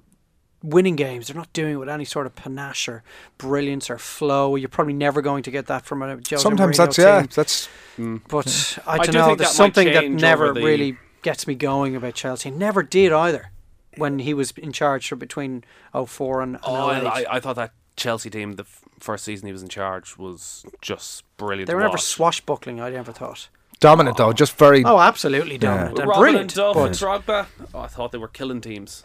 winning 0.63 0.97
games, 0.97 1.27
they're 1.29 1.37
not 1.37 1.53
doing 1.53 1.75
it 1.75 1.77
with 1.77 1.89
any 1.89 2.05
sort 2.05 2.27
of 2.27 2.35
panache 2.35 2.89
or 2.89 3.03
brilliance 3.39 3.89
or 3.91 3.99
flow. 3.99 4.57
You're 4.57 4.69
probably 4.69 4.93
never 4.95 5.23
going 5.23 5.43
to 5.45 5.51
get 5.51 5.67
that 5.67 5.85
from 5.87 6.03
a 6.03 6.09
Jose 6.17 6.37
Sometimes 6.37 6.77
Mourinho 6.77 6.79
that's 6.79 6.99
yeah, 6.99 7.21
team. 7.21 7.29
that's. 7.35 7.69
Mm, 7.99 8.21
but 8.29 8.79
I 8.87 8.93
I 8.95 8.97
don't 8.99 9.07
do 9.07 9.13
know. 9.19 9.27
There's 9.35 9.51
that 9.51 9.55
something 9.55 9.93
that 9.93 10.11
never 10.11 10.53
the- 10.53 10.63
really 10.63 10.97
gets 11.23 11.47
me 11.47 11.55
going 11.55 11.97
about 11.97 12.15
Chelsea. 12.15 12.51
Never 12.51 12.83
did 12.83 13.13
either 13.13 13.51
when 13.97 14.21
he 14.21 14.33
was 14.35 14.53
in 14.53 14.73
charge 14.73 15.09
for 15.09 15.17
between 15.17 15.65
04 15.93 16.43
and, 16.43 16.55
and 16.57 16.65
Oh, 16.65 16.91
08. 16.93 17.07
I, 17.07 17.25
I 17.33 17.41
thought 17.41 17.57
that 17.57 17.73
Chelsea 17.97 18.31
team, 18.31 18.53
the 18.55 18.63
f- 18.63 18.83
first 19.01 19.25
season 19.25 19.47
he 19.47 19.53
was 19.53 19.63
in 19.63 19.69
charge, 19.69 20.17
was 20.17 20.65
just 20.81 21.25
brilliant. 21.37 21.67
they 21.67 21.75
were 21.75 21.83
never 21.83 21.99
swashbuckling. 21.99 22.81
I 22.81 22.89
never 22.91 23.13
thought. 23.13 23.49
Dominant 23.81 24.17
though, 24.19 24.33
just 24.33 24.57
very. 24.57 24.85
Oh, 24.85 24.99
absolutely 25.01 25.55
Yeah. 25.55 25.59
dominant 25.89 25.99
and 25.99 26.11
Robben 26.11 26.19
brilliant. 26.19 26.41
and 26.53 26.55
Duff 26.55 26.75
but 26.75 26.85
and 26.87 26.95
Drogba. 26.95 27.47
Oh, 27.75 27.81
I 27.81 27.87
thought 27.89 28.13
they 28.13 28.19
were 28.19 28.29
killing 28.29 28.61
teams. 28.61 29.05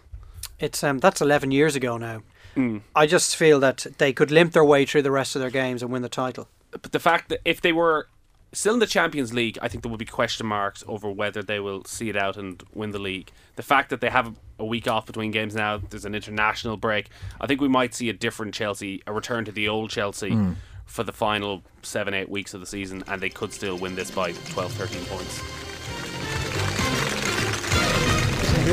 It's 0.60 0.84
um 0.84 1.00
that's 1.00 1.22
eleven 1.22 1.52
years 1.52 1.76
ago 1.76 1.98
now. 1.98 2.22
Mm. 2.56 2.82
I 2.96 3.06
just 3.06 3.36
feel 3.36 3.60
that 3.60 3.86
they 3.98 4.14
could 4.14 4.32
limp 4.32 4.54
their 4.54 4.64
way 4.64 4.86
through 4.86 5.02
the 5.02 5.12
rest 5.12 5.36
of 5.36 5.42
their 5.42 5.50
games 5.50 5.82
and 5.82 5.92
win 5.92 6.02
the 6.02 6.10
title. 6.10 6.48
But 6.72 6.92
the 6.94 7.00
fact 7.00 7.30
that 7.30 7.40
if 7.44 7.60
they 7.62 7.74
were 7.74 8.08
still 8.54 8.74
in 8.76 8.80
the 8.80 8.88
Champions 8.88 9.34
League, 9.34 9.58
I 9.62 9.68
think 9.68 9.84
there 9.84 9.90
would 9.90 10.00
be 10.00 10.06
question 10.06 10.46
marks 10.48 10.82
over 10.88 11.12
whether 11.12 11.44
they 11.44 11.60
will 11.60 11.84
see 11.84 12.08
it 12.10 12.16
out 12.16 12.38
and 12.38 12.64
win 12.74 12.92
the 12.92 13.00
league. 13.00 13.30
The 13.58 13.64
fact 13.64 13.90
that 13.90 14.00
they 14.00 14.10
have 14.10 14.34
a 14.58 14.66
week 14.66 14.88
off 14.88 15.06
between 15.06 15.32
games 15.32 15.54
now, 15.56 15.78
there's 15.90 16.06
an 16.06 16.16
international 16.16 16.78
break. 16.78 17.10
I 17.42 17.48
think 17.48 17.60
we 17.60 17.68
might 17.68 17.94
see 17.94 18.08
a 18.08 18.14
different 18.14 18.54
Chelsea, 18.54 19.04
a 19.06 19.12
return 19.12 19.44
to 19.46 19.52
the 19.52 19.68
old 19.68 19.90
Chelsea 19.90 20.30
Mm. 20.32 20.56
for 20.86 21.04
the 21.04 21.12
final 21.12 21.64
seven, 21.82 22.14
eight 22.14 22.30
weeks 22.30 22.54
of 22.54 22.62
the 22.62 22.66
season, 22.68 23.04
and 23.08 23.20
they 23.22 23.30
could 23.30 23.52
still 23.52 23.78
win 23.78 23.96
this 23.96 24.12
by 24.12 24.32
12, 24.32 24.72
13 24.72 25.04
points. 25.08 25.65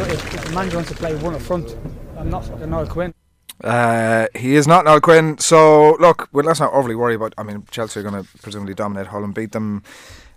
If, 0.00 0.34
if 0.34 0.44
the 0.44 0.52
manager 0.52 0.76
wants 0.76 0.90
to 0.90 0.96
play 0.96 1.14
one 1.16 1.34
up 1.34 1.42
front, 1.42 1.76
I'm 2.16 2.30
not 2.30 2.44
fucking 2.46 2.70
Niall 2.70 2.86
Quinn. 2.86 3.14
Uh, 3.62 4.26
he 4.34 4.56
is 4.56 4.66
not 4.66 4.84
Niall 4.84 5.00
Quinn. 5.00 5.38
So 5.38 5.96
look, 6.00 6.28
well, 6.32 6.44
let's 6.44 6.60
not 6.60 6.72
overly 6.72 6.94
worry 6.94 7.14
about. 7.14 7.34
I 7.36 7.42
mean, 7.42 7.64
Chelsea 7.70 8.00
are 8.00 8.02
going 8.02 8.22
to 8.22 8.28
presumably 8.42 8.74
dominate 8.74 9.08
Hull 9.08 9.22
and 9.22 9.34
beat 9.34 9.52
them, 9.52 9.82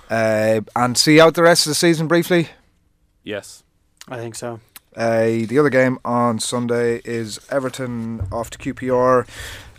uh, 0.10 0.62
and 0.76 0.98
see 0.98 1.20
out 1.20 1.36
the 1.36 1.44
rest 1.44 1.66
of 1.66 1.72
the 1.72 1.76
season 1.76 2.08
briefly. 2.08 2.50
Yes. 3.24 3.64
I 4.08 4.18
think 4.18 4.36
so. 4.36 4.60
Uh, 4.96 5.46
the 5.46 5.58
other 5.60 5.70
game 5.70 6.00
on 6.06 6.40
Sunday 6.40 7.02
is 7.04 7.40
Everton 7.50 8.28
off 8.32 8.50
to 8.52 8.58
QPR. 8.58 9.28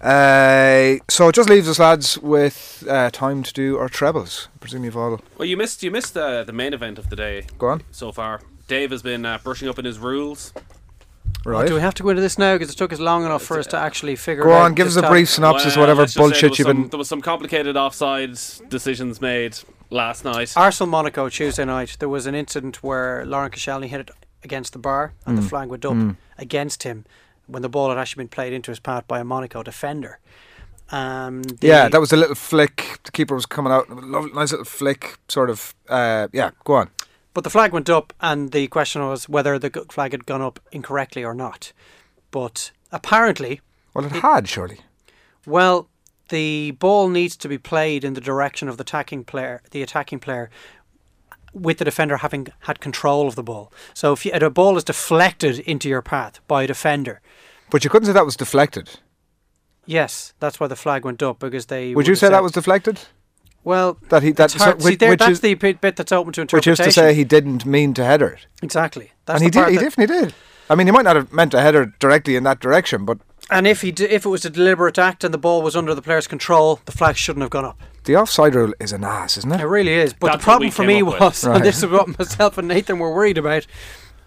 Uh, 0.00 1.02
so 1.08 1.28
it 1.28 1.34
just 1.34 1.48
leaves 1.48 1.68
us, 1.68 1.78
lads, 1.78 2.18
with 2.18 2.84
uh, 2.88 3.10
time 3.10 3.42
to 3.42 3.52
do 3.52 3.78
our 3.78 3.88
trebles. 3.88 4.48
I 4.54 4.58
presume 4.58 4.84
you've 4.84 4.96
all. 4.96 5.20
Well, 5.38 5.46
you 5.46 5.56
missed 5.56 5.82
you 5.82 5.90
missed 5.90 6.16
uh, 6.16 6.44
the 6.44 6.52
main 6.52 6.74
event 6.74 6.98
of 6.98 7.08
the 7.08 7.16
day. 7.16 7.46
Go 7.58 7.68
on. 7.68 7.82
So 7.92 8.12
far, 8.12 8.42
Dave 8.66 8.90
has 8.90 9.02
been 9.02 9.24
uh, 9.24 9.38
brushing 9.42 9.68
up 9.68 9.78
on 9.78 9.84
his 9.84 9.98
rules. 9.98 10.52
Right. 11.44 11.68
Do 11.68 11.74
we 11.74 11.80
have 11.80 11.94
to 11.94 12.02
go 12.02 12.08
into 12.08 12.22
this 12.22 12.38
now 12.38 12.54
because 12.56 12.70
it 12.72 12.76
took 12.76 12.92
us 12.92 12.98
long 12.98 13.24
enough 13.24 13.42
for 13.42 13.58
us 13.58 13.68
to 13.68 13.76
actually 13.76 14.16
figure 14.16 14.42
Go 14.42 14.50
it 14.50 14.54
out? 14.54 14.62
on, 14.62 14.74
give 14.74 14.88
us 14.88 14.96
a 14.96 15.02
time? 15.02 15.12
brief 15.12 15.28
synopsis 15.30 15.76
Well, 15.76 15.82
whatever 15.84 16.00
let's 16.00 16.14
just 16.14 16.24
say 16.24 16.28
bullshit 16.30 16.50
was 16.50 16.58
you've 16.58 16.66
some- 16.66 16.82
been. 16.82 16.90
There 16.90 16.98
was 16.98 17.08
some 17.08 17.20
complicated 17.20 17.76
offside 17.76 18.36
decisions 18.68 19.20
made 19.20 19.56
last 19.90 20.24
night. 20.24 20.52
Arsenal 20.56 20.88
Monaco 20.90 21.28
Tuesday 21.28 21.64
night. 21.64 21.96
There 22.00 22.08
was 22.08 22.26
an 22.26 22.34
incident 22.34 22.82
where 22.82 23.24
Laurent 23.24 23.54
Koscielny 23.54 23.86
hit 23.86 24.00
it 24.00 24.10
against 24.42 24.72
the 24.72 24.80
bar 24.80 25.12
and 25.24 25.38
the 25.38 25.42
Mm. 25.42 25.48
flag 25.48 25.68
went 25.68 25.84
up 25.84 25.92
Mm. 25.92 26.16
against 26.36 26.82
him 26.82 27.04
when 27.46 27.62
the 27.62 27.68
ball 27.68 27.90
had 27.90 27.98
actually 27.98 28.24
been 28.24 28.28
played 28.28 28.52
into 28.52 28.72
his 28.72 28.80
path 28.80 29.06
by 29.06 29.20
a 29.20 29.24
Monaco 29.24 29.62
defender. 29.62 30.18
Um, 30.90 31.42
the- 31.44 31.66
Yeah, 31.68 31.88
that 31.88 32.00
was 32.00 32.12
a 32.12 32.16
little 32.16 32.34
flick. 32.34 32.98
The 33.04 33.12
keeper 33.12 33.36
was 33.36 33.46
coming 33.46 33.72
out. 33.72 33.88
Lovely, 33.88 34.32
nice 34.32 34.50
little 34.50 34.64
flick, 34.64 35.16
sort 35.28 35.48
of. 35.50 35.74
Uh, 35.88 36.26
yeah, 36.32 36.50
go 36.64 36.74
on. 36.74 36.90
But 37.36 37.44
the 37.44 37.50
flag 37.50 37.70
went 37.74 37.90
up, 37.90 38.14
and 38.18 38.50
the 38.50 38.66
question 38.68 39.06
was 39.06 39.28
whether 39.28 39.58
the 39.58 39.68
flag 39.90 40.12
had 40.12 40.24
gone 40.24 40.40
up 40.40 40.58
incorrectly 40.72 41.22
or 41.22 41.34
not. 41.34 41.74
But 42.30 42.70
apparently, 42.90 43.60
Well, 43.92 44.06
it 44.06 44.12
had 44.12 44.48
surely. 44.48 44.78
well, 45.44 45.86
the 46.30 46.70
ball 46.70 47.10
needs 47.10 47.36
to 47.36 47.46
be 47.46 47.58
played 47.58 48.04
in 48.04 48.14
the 48.14 48.22
direction 48.22 48.70
of 48.70 48.78
the 48.78 48.84
attacking 48.84 49.24
player, 49.24 49.60
the 49.70 49.82
attacking 49.82 50.20
player, 50.20 50.48
with 51.52 51.76
the 51.76 51.84
defender 51.84 52.16
having 52.16 52.46
had 52.60 52.80
control 52.80 53.28
of 53.28 53.34
the 53.34 53.42
ball. 53.42 53.70
So 53.92 54.14
if, 54.14 54.24
you, 54.24 54.32
if 54.32 54.40
a 54.42 54.48
ball 54.48 54.78
is 54.78 54.84
deflected 54.84 55.58
into 55.58 55.90
your 55.90 56.00
path 56.00 56.40
by 56.48 56.62
a 56.62 56.66
defender, 56.66 57.20
But 57.70 57.84
you 57.84 57.90
couldn't 57.90 58.06
say 58.06 58.12
that 58.14 58.24
was 58.24 58.36
deflected. 58.36 58.98
yes, 59.84 60.32
that's 60.40 60.58
why 60.58 60.68
the 60.68 60.74
flag 60.76 61.04
went 61.04 61.22
up 61.22 61.38
because 61.38 61.66
they. 61.66 61.94
Would 61.94 62.06
you 62.06 62.12
have 62.12 62.18
say 62.18 62.30
that 62.30 62.42
was 62.42 62.52
deflected? 62.52 62.98
Well, 63.66 63.98
that 64.10 64.22
he 64.22 64.30
that 64.32 64.54
it's 64.54 64.62
hard. 64.62 64.80
so- 64.80 64.88
See, 64.88 64.94
there, 64.94 65.10
which 65.10 65.18
that's 65.18 65.32
is, 65.32 65.40
the 65.40 65.54
bit, 65.54 65.80
bit 65.80 65.96
that's 65.96 66.12
open 66.12 66.32
to 66.34 66.40
interpretation. 66.42 66.70
which 66.84 66.88
is 66.88 66.94
to 66.94 67.00
say 67.00 67.14
he 67.14 67.24
didn't 67.24 67.66
mean 67.66 67.94
to 67.94 68.04
header 68.04 68.28
it, 68.28 68.46
exactly. 68.62 69.10
That's 69.26 69.42
and 69.42 69.44
he 69.44 69.50
did. 69.50 69.68
He 69.70 69.76
definitely 69.76 70.06
did. 70.20 70.34
I 70.70 70.76
mean, 70.76 70.86
he 70.86 70.92
might 70.92 71.02
not 71.04 71.16
have 71.16 71.32
meant 71.32 71.50
to 71.50 71.60
header 71.60 71.92
directly 71.98 72.36
in 72.36 72.44
that 72.44 72.60
direction, 72.60 73.04
but 73.04 73.18
And 73.50 73.66
if 73.66 73.82
he 73.82 73.90
d- 73.90 74.04
if 74.04 74.24
it 74.24 74.28
was 74.28 74.44
a 74.44 74.50
deliberate 74.50 74.98
act 74.98 75.24
and 75.24 75.34
the 75.34 75.38
ball 75.38 75.62
was 75.62 75.74
under 75.74 75.94
the 75.96 76.02
player's 76.02 76.28
control, 76.28 76.78
the 76.86 76.92
flag 76.92 77.16
shouldn't 77.16 77.42
have 77.42 77.50
gone 77.50 77.64
up. 77.64 77.80
the 78.04 78.14
offside 78.16 78.54
rule 78.54 78.72
is 78.78 78.92
an 78.92 79.02
ass, 79.02 79.36
isn't 79.36 79.50
it? 79.52 79.60
It 79.60 79.66
really 79.66 79.94
is. 79.94 80.12
But 80.12 80.28
That's 80.28 80.38
the 80.38 80.44
problem 80.44 80.70
for 80.70 80.84
me 80.84 81.02
was, 81.02 81.44
Right. 81.44 81.56
and 81.56 81.64
this 81.64 81.78
is 81.82 81.86
what 81.90 82.06
myself 82.18 82.56
and 82.58 82.68
Nathan 82.68 83.00
were 83.00 83.12
worried 83.12 83.36
about. 83.36 83.66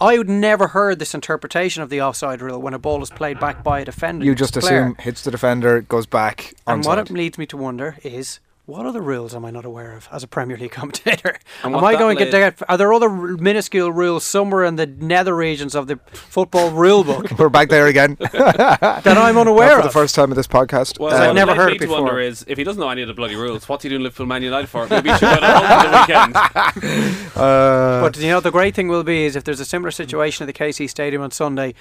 I 0.02 0.18
would 0.18 0.28
never 0.30 0.68
heard 0.68 1.00
this 1.00 1.14
interpretation 1.14 1.82
of 1.82 1.90
the 1.90 2.02
offside 2.02 2.42
rule 2.42 2.62
when 2.62 2.74
a 2.74 2.80
ball 2.80 3.02
is 3.04 3.10
played 3.10 3.40
back 3.40 3.64
by 3.64 3.80
a 3.80 3.86
defender. 3.86 4.26
You 4.26 4.36
just 4.36 4.58
assume 4.58 4.96
hits 5.00 5.24
the 5.24 5.32
defender, 5.32 5.80
goes 5.82 6.06
back. 6.06 6.54
And 6.68 6.84
what 6.86 6.98
it 7.00 7.10
leads 7.10 7.38
me 7.38 7.46
to 7.48 7.56
wonder 7.58 7.98
is. 8.04 8.40
What 8.70 8.86
other 8.86 9.02
rules 9.02 9.34
am 9.34 9.46
I 9.46 9.50
not 9.50 9.66
aware 9.66 9.94
of 9.98 10.08
as 10.12 10.22
a 10.22 10.28
Premier 10.28 10.56
League 10.56 10.70
commentator? 10.80 11.40
And 11.64 11.76
Am 11.76 11.84
I 11.84 11.96
going 11.96 12.18
to 12.18 12.26
led- 12.26 12.56
get? 12.58 12.62
Are 12.70 12.78
there 12.78 12.94
other 12.94 13.10
minuscule 13.10 13.92
rules 13.92 14.24
somewhere 14.24 14.64
in 14.64 14.76
the 14.76 14.86
nether 14.86 15.36
regions 15.36 15.74
of 15.74 15.88
the 15.88 15.98
football 16.14 16.70
rule 16.70 17.04
book 17.04 17.32
We're 17.40 17.50
back 17.50 17.70
there 17.70 17.88
again. 17.88 18.16
that 18.32 19.04
I'm 19.08 19.40
unaware 19.40 19.70
Not 19.70 19.74
for 19.74 19.80
of? 19.80 19.86
the 19.86 19.90
first 19.92 20.14
time 20.14 20.30
of 20.32 20.36
this 20.36 20.46
podcast. 20.46 21.00
Well, 21.00 21.16
I've 21.20 21.34
never 21.34 21.50
led 21.54 21.58
heard 21.58 21.70
me 21.72 21.76
it 21.78 21.80
to 21.80 21.88
wonder 21.88 22.20
is 22.20 22.46
if 22.48 22.60
he 22.60 22.64
doesn't 22.64 22.80
know 22.80 22.90
any 22.90 23.02
of 23.02 23.08
the 23.08 23.16
bloody 23.16 23.36
rules, 23.36 23.68
what's 23.68 23.82
he 23.82 23.90
doing 23.90 24.04
Liverpool 24.04 24.28
Man 24.28 24.44
United 24.44 24.68
for? 24.68 24.86
Maybe 24.88 25.10
he 25.10 25.16
should 25.18 25.22
go 25.30 25.36
to 25.40 25.42
for 25.42 25.88
the 25.88 26.84
weekend. 26.86 27.36
Uh, 27.36 28.02
But 28.02 28.18
you 28.18 28.28
know, 28.28 28.40
the 28.40 28.52
great 28.52 28.76
thing 28.76 28.88
will 28.88 29.04
be 29.04 29.26
is 29.26 29.36
if 29.36 29.46
there's 29.46 29.60
a 29.60 29.66
similar 29.66 29.90
situation 29.90 30.48
at 30.48 30.54
the 30.56 30.64
KC 30.64 30.88
Stadium 30.88 31.24
on 31.24 31.32
Sunday. 31.32 31.74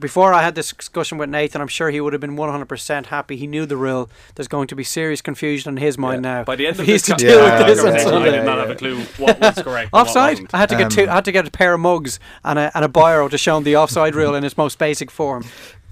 Before 0.00 0.32
I 0.32 0.42
had 0.42 0.54
this 0.54 0.72
discussion 0.72 1.18
with 1.18 1.28
Nathan, 1.30 1.60
I'm 1.60 1.68
sure 1.68 1.90
he 1.90 2.00
would 2.00 2.12
have 2.12 2.20
been 2.20 2.36
100% 2.36 3.06
happy. 3.06 3.36
He 3.36 3.46
knew 3.46 3.66
the 3.66 3.76
rule. 3.76 4.10
There's 4.34 4.48
going 4.48 4.66
to 4.68 4.74
be 4.74 4.82
serious 4.82 5.20
confusion 5.20 5.70
in 5.70 5.76
his 5.76 5.98
mind 5.98 6.22
now. 6.22 6.44
By 6.44 6.56
the 6.56 6.66
end 6.66 6.76
if 6.76 6.80
of 6.80 6.86
he 6.86 6.92
this 6.92 7.06
has 7.08 7.18
to 7.18 7.24
co- 7.26 7.30
deal 7.30 7.38
Yeah, 7.46 7.58
with 7.58 7.66
this 7.66 7.78
on 7.80 7.84
conversation, 7.84 8.08
I 8.08 8.12
Sunday. 8.12 8.28
I 8.28 8.36
did 8.38 8.44
not 8.46 8.58
have 8.58 8.70
a 8.70 8.74
clue 8.74 9.00
what 9.18 9.38
was 9.40 9.54
correct. 9.62 9.90
Offside. 9.92 10.40
I 10.54 10.58
had 10.58 10.68
to 10.70 10.76
get 10.76 10.90
two, 10.90 11.02
Um, 11.04 11.10
I 11.10 11.14
had 11.16 11.24
to 11.26 11.32
get 11.32 11.46
a 11.46 11.50
pair 11.50 11.74
of 11.74 11.80
mugs 11.80 12.18
and 12.44 12.58
a, 12.58 12.70
and 12.74 12.84
a 12.84 12.88
biro 12.88 13.28
to 13.30 13.38
show 13.38 13.58
him 13.58 13.64
the 13.64 13.76
offside 13.76 14.14
rule 14.14 14.34
in 14.34 14.42
its 14.44 14.56
most 14.56 14.78
basic 14.78 15.10
form. 15.10 15.44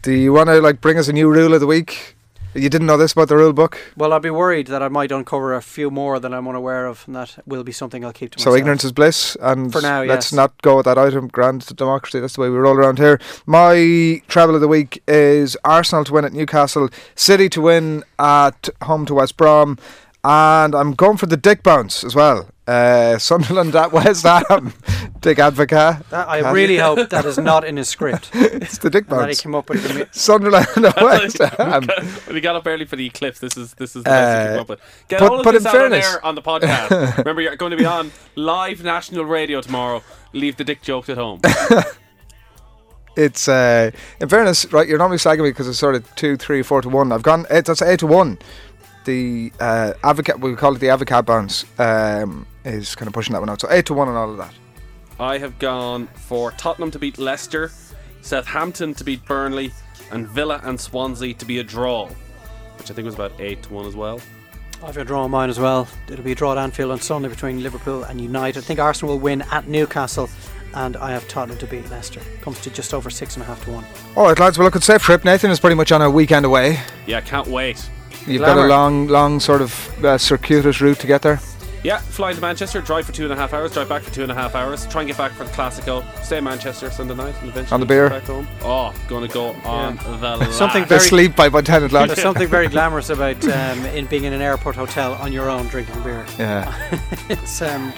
Do 0.02 0.12
you 0.12 0.32
want 0.32 0.48
to 0.48 0.60
like 0.60 0.80
bring 0.80 0.96
us 0.98 1.08
a 1.08 1.12
new 1.12 1.28
rule 1.30 1.52
of 1.54 1.60
the 1.60 1.66
week? 1.66 2.16
You 2.54 2.68
didn't 2.68 2.86
know 2.86 2.96
this 2.96 3.12
about 3.12 3.28
the 3.28 3.36
rule 3.36 3.52
book, 3.52 3.78
Well, 3.96 4.12
I'd 4.12 4.22
be 4.22 4.30
worried 4.30 4.66
that 4.68 4.82
I 4.82 4.88
might 4.88 5.12
uncover 5.12 5.54
a 5.54 5.60
few 5.62 5.90
more 5.90 6.18
than 6.18 6.32
I'm 6.34 6.48
unaware 6.48 6.86
of, 6.86 7.04
and 7.06 7.14
that 7.14 7.38
will 7.46 7.62
be 7.62 7.72
something 7.72 8.04
I'll 8.04 8.12
keep 8.12 8.30
to 8.32 8.38
myself. 8.38 8.54
so 8.54 8.58
ignorance 8.58 8.84
is 8.84 8.90
bliss. 8.92 9.36
And 9.40 9.70
For 9.70 9.80
now, 9.82 10.02
let's 10.02 10.32
yes. 10.32 10.32
not 10.32 10.60
go 10.62 10.78
with 10.78 10.86
that 10.86 10.98
item. 10.98 11.28
Grand 11.28 11.64
democracy. 11.76 12.18
That's 12.20 12.34
the 12.34 12.40
way 12.40 12.48
we 12.48 12.56
roll 12.56 12.74
around 12.74 12.98
here. 12.98 13.20
My 13.46 14.22
travel 14.28 14.54
of 14.54 14.60
the 14.60 14.68
week 14.68 15.02
is 15.06 15.56
Arsenal 15.62 16.04
to 16.04 16.12
win 16.12 16.24
at 16.24 16.32
Newcastle, 16.32 16.88
City 17.14 17.48
to 17.50 17.60
win 17.60 18.02
at 18.18 18.68
home 18.82 19.04
to 19.06 19.14
West 19.14 19.36
Brom, 19.36 19.78
and 20.24 20.74
I'm 20.74 20.92
going 20.94 21.16
for 21.18 21.26
the 21.26 21.36
Dick 21.36 21.62
bounce 21.62 22.02
as 22.02 22.14
well. 22.14 22.48
Uh, 22.68 23.18
Sunderland 23.18 23.74
at 23.74 23.92
West 23.92 24.24
Ham. 24.24 24.74
Dick 25.20 25.38
Advocaat. 25.38 26.06
That, 26.10 26.28
I 26.28 26.50
really 26.52 26.76
hope 26.76 27.08
that 27.08 27.24
is 27.24 27.38
not 27.38 27.64
in 27.64 27.78
his 27.78 27.88
script. 27.88 28.30
it's 28.34 28.76
the 28.78 28.90
Dick 28.90 29.10
and 29.10 29.18
that 29.20 29.30
he 29.30 29.34
came 29.36 29.54
up 29.54 29.70
with 29.70 29.96
it. 29.96 30.14
Sunderland 30.14 30.66
at 30.84 30.96
West 31.02 31.38
Ham. 31.38 31.86
when 32.26 32.34
he 32.36 32.40
got 32.42 32.56
up 32.56 32.66
early 32.66 32.84
for 32.84 32.96
the 32.96 33.06
eclipse, 33.06 33.38
this 33.38 33.56
is 33.56 33.72
this 33.74 33.96
is 33.96 34.04
the 34.04 34.10
best 34.10 34.36
you 34.36 34.50
Uh, 34.50 34.52
came 34.52 34.60
up 34.60 34.68
with. 34.68 34.80
Get 35.08 35.20
but- 35.20 35.30
all 35.32 35.38
of 35.38 35.44
but 35.44 35.52
this 35.52 35.62
in 35.62 35.66
out 35.68 35.72
fairness- 35.72 36.06
on 36.06 36.12
air 36.14 36.26
on 36.26 36.34
the 36.34 36.42
podcast. 36.42 37.16
Remember, 37.24 37.40
you're 37.40 37.56
going 37.56 37.70
to 37.70 37.78
be 37.78 37.86
on 37.86 38.12
live 38.36 38.84
national 38.84 39.24
radio 39.24 39.62
tomorrow. 39.62 40.02
Leave 40.34 40.56
the 40.58 40.64
dick 40.64 40.82
jokes 40.82 41.08
at 41.08 41.16
home. 41.16 41.40
It's 43.16 43.48
uh, 43.48 43.90
in 44.20 44.28
fairness, 44.28 44.72
right? 44.72 44.86
You're 44.86 44.98
normally 44.98 45.16
slagging 45.16 45.42
me 45.42 45.50
because 45.50 45.66
it's 45.66 45.78
sort 45.78 45.96
of 45.96 46.14
two, 46.14 46.36
three, 46.36 46.62
four 46.62 46.80
to 46.82 46.88
one. 46.88 47.10
I've 47.10 47.24
gone. 47.24 47.46
Eight, 47.50 47.64
that's 47.64 47.82
eight 47.82 47.98
to 47.98 48.06
one. 48.06 48.38
The 49.06 49.52
uh, 49.58 49.94
advocate, 50.04 50.38
we 50.38 50.54
call 50.54 50.76
it 50.76 50.78
the 50.78 50.90
advocate 50.90 51.26
bounce, 51.26 51.64
um, 51.80 52.46
is 52.68 52.94
kind 52.94 53.06
of 53.06 53.12
pushing 53.12 53.32
that 53.32 53.40
one 53.40 53.50
out. 53.50 53.60
So 53.60 53.68
eight 53.70 53.86
to 53.86 53.94
one 53.94 54.08
and 54.08 54.16
all 54.16 54.30
of 54.30 54.36
that. 54.38 54.54
I 55.20 55.38
have 55.38 55.58
gone 55.58 56.06
for 56.14 56.52
Tottenham 56.52 56.90
to 56.92 56.98
beat 56.98 57.18
Leicester, 57.18 57.72
Southampton 58.22 58.94
to 58.94 59.04
beat 59.04 59.24
Burnley, 59.24 59.72
and 60.12 60.28
Villa 60.28 60.60
and 60.64 60.80
Swansea 60.80 61.34
to 61.34 61.44
be 61.44 61.58
a 61.58 61.64
draw, 61.64 62.08
which 62.78 62.90
I 62.90 62.94
think 62.94 63.04
was 63.04 63.14
about 63.14 63.32
eight 63.40 63.62
to 63.64 63.72
one 63.72 63.86
as 63.86 63.96
well. 63.96 64.20
I've 64.82 64.94
got 64.94 65.02
a 65.02 65.04
draw 65.04 65.24
on 65.24 65.32
mine 65.32 65.50
as 65.50 65.58
well. 65.58 65.88
It'll 66.08 66.24
be 66.24 66.32
a 66.32 66.36
draw 66.36 66.52
at 66.52 66.58
Anfield 66.58 66.92
on 66.92 67.00
Sunday 67.00 67.28
between 67.28 67.64
Liverpool 67.64 68.04
and 68.04 68.20
United. 68.20 68.60
I 68.60 68.62
think 68.62 68.78
Arsenal 68.78 69.14
will 69.14 69.20
win 69.20 69.42
at 69.50 69.66
Newcastle, 69.66 70.30
and 70.74 70.96
I 70.96 71.10
have 71.10 71.26
Tottenham 71.26 71.58
to 71.58 71.66
beat 71.66 71.90
Leicester. 71.90 72.20
Comes 72.42 72.60
to 72.60 72.70
just 72.70 72.94
over 72.94 73.10
six 73.10 73.34
and 73.34 73.42
a 73.42 73.46
half 73.46 73.64
to 73.64 73.72
one. 73.72 73.84
All 74.14 74.24
right, 74.24 74.38
lads. 74.38 74.56
Well, 74.56 74.66
look, 74.66 74.76
it's 74.76 74.86
safe 74.86 75.02
trip. 75.02 75.24
Nathan 75.24 75.50
is 75.50 75.58
pretty 75.58 75.74
much 75.74 75.90
on 75.90 76.00
a 76.00 76.08
weekend 76.08 76.46
away. 76.46 76.78
Yeah, 77.06 77.20
can't 77.20 77.48
wait. 77.48 77.90
You've 78.24 78.42
got 78.42 78.56
a 78.56 78.68
long, 78.68 79.08
long 79.08 79.40
sort 79.40 79.62
of 79.62 80.04
uh, 80.04 80.16
circuitous 80.16 80.80
route 80.80 81.00
to 81.00 81.06
get 81.08 81.22
there. 81.22 81.40
Yeah, 81.84 81.98
fly 81.98 82.32
to 82.32 82.40
Manchester, 82.40 82.80
drive 82.80 83.06
for 83.06 83.12
two 83.12 83.24
and 83.24 83.32
a 83.32 83.36
half 83.36 83.52
hours, 83.52 83.72
drive 83.72 83.88
back 83.88 84.02
for 84.02 84.12
two 84.12 84.22
and 84.22 84.32
a 84.32 84.34
half 84.34 84.54
hours, 84.54 84.86
try 84.88 85.02
and 85.02 85.08
get 85.08 85.16
back 85.16 85.32
for 85.32 85.44
the 85.44 85.50
Classico, 85.50 86.04
stay 86.24 86.38
in 86.38 86.44
Manchester 86.44 86.90
Sunday 86.90 87.14
night, 87.14 87.34
and 87.40 87.50
eventually 87.50 87.74
On 87.74 87.80
the 87.80 87.86
beer. 87.86 88.08
get 88.08 88.20
back 88.20 88.28
home. 88.28 88.48
Oh, 88.62 88.94
gonna 89.08 89.28
go 89.28 89.50
on 89.64 89.96
the 89.96 90.50
Something 90.52 90.82
lash. 90.82 90.88
They 90.88 90.98
sleep 90.98 91.36
by 91.36 91.46
about 91.46 91.66
ten 91.66 91.84
o'clock. 91.84 92.08
There's 92.08 92.20
something 92.20 92.48
very 92.48 92.68
glamorous 92.68 93.10
about 93.10 93.42
um, 93.48 93.84
in 93.86 94.06
being 94.06 94.24
in 94.24 94.32
an 94.32 94.42
airport 94.42 94.76
hotel 94.76 95.14
on 95.14 95.32
your 95.32 95.48
own 95.48 95.66
drinking 95.68 96.02
beer. 96.02 96.26
Yeah. 96.38 96.98
it's 97.28 97.62
um, 97.62 97.92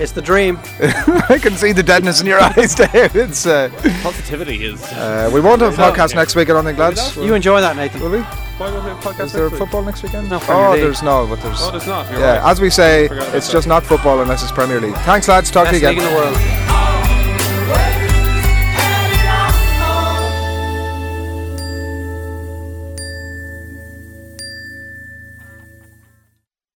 it's 0.00 0.12
the 0.12 0.22
dream. 0.22 0.58
I 1.28 1.38
can 1.40 1.54
see 1.54 1.72
the 1.72 1.82
deadness 1.82 2.20
in 2.20 2.26
your 2.26 2.40
eyes, 2.42 2.74
Dave. 2.74 3.14
It's. 3.16 3.46
Uh, 3.46 3.70
Positivity 4.02 4.64
is. 4.64 4.82
uh, 4.92 5.30
we 5.32 5.40
won't 5.40 5.60
have 5.62 5.74
a 5.74 5.76
podcast 5.76 6.14
next 6.14 6.36
week, 6.36 6.50
I 6.50 6.52
don't 6.52 6.64
think, 6.64 6.78
lads. 6.78 7.16
You 7.16 7.34
enjoy 7.34 7.60
that, 7.60 7.76
Nathan. 7.76 8.00
Will 8.02 8.10
we? 8.10 8.18
Why 8.20 8.70
won't 8.70 8.84
we 8.84 8.90
have 8.90 8.98
a 8.98 9.08
podcast 9.08 9.24
Is 9.26 9.32
there 9.32 9.42
next 9.42 9.52
week? 9.52 9.58
football 9.60 9.82
next 9.82 10.02
weekend? 10.02 10.30
No, 10.30 10.38
Premier 10.40 10.64
oh, 10.66 10.72
League. 10.72 10.82
there's 10.82 11.02
no, 11.02 11.26
but 11.26 11.40
there's. 11.42 11.60
Oh, 11.62 11.70
there's 11.70 11.86
not. 11.86 12.10
You're 12.10 12.20
yeah, 12.20 12.38
right. 12.38 12.50
as 12.50 12.60
we 12.60 12.70
say, 12.70 13.08
Forgot 13.08 13.22
about 13.24 13.36
it's 13.36 13.46
that. 13.48 13.52
just 13.52 13.66
not 13.68 13.84
football 13.84 14.20
unless 14.20 14.42
it's 14.42 14.52
Premier 14.52 14.80
League. 14.80 14.94
Thanks, 14.98 15.28
lads. 15.28 15.50
Talk 15.50 15.64
Best 15.66 15.80
to 15.80 15.80
you 15.80 15.88
league 15.88 15.98
again. 15.98 16.08
in 16.08 16.14
the 16.14 16.20
world. 16.20 18.05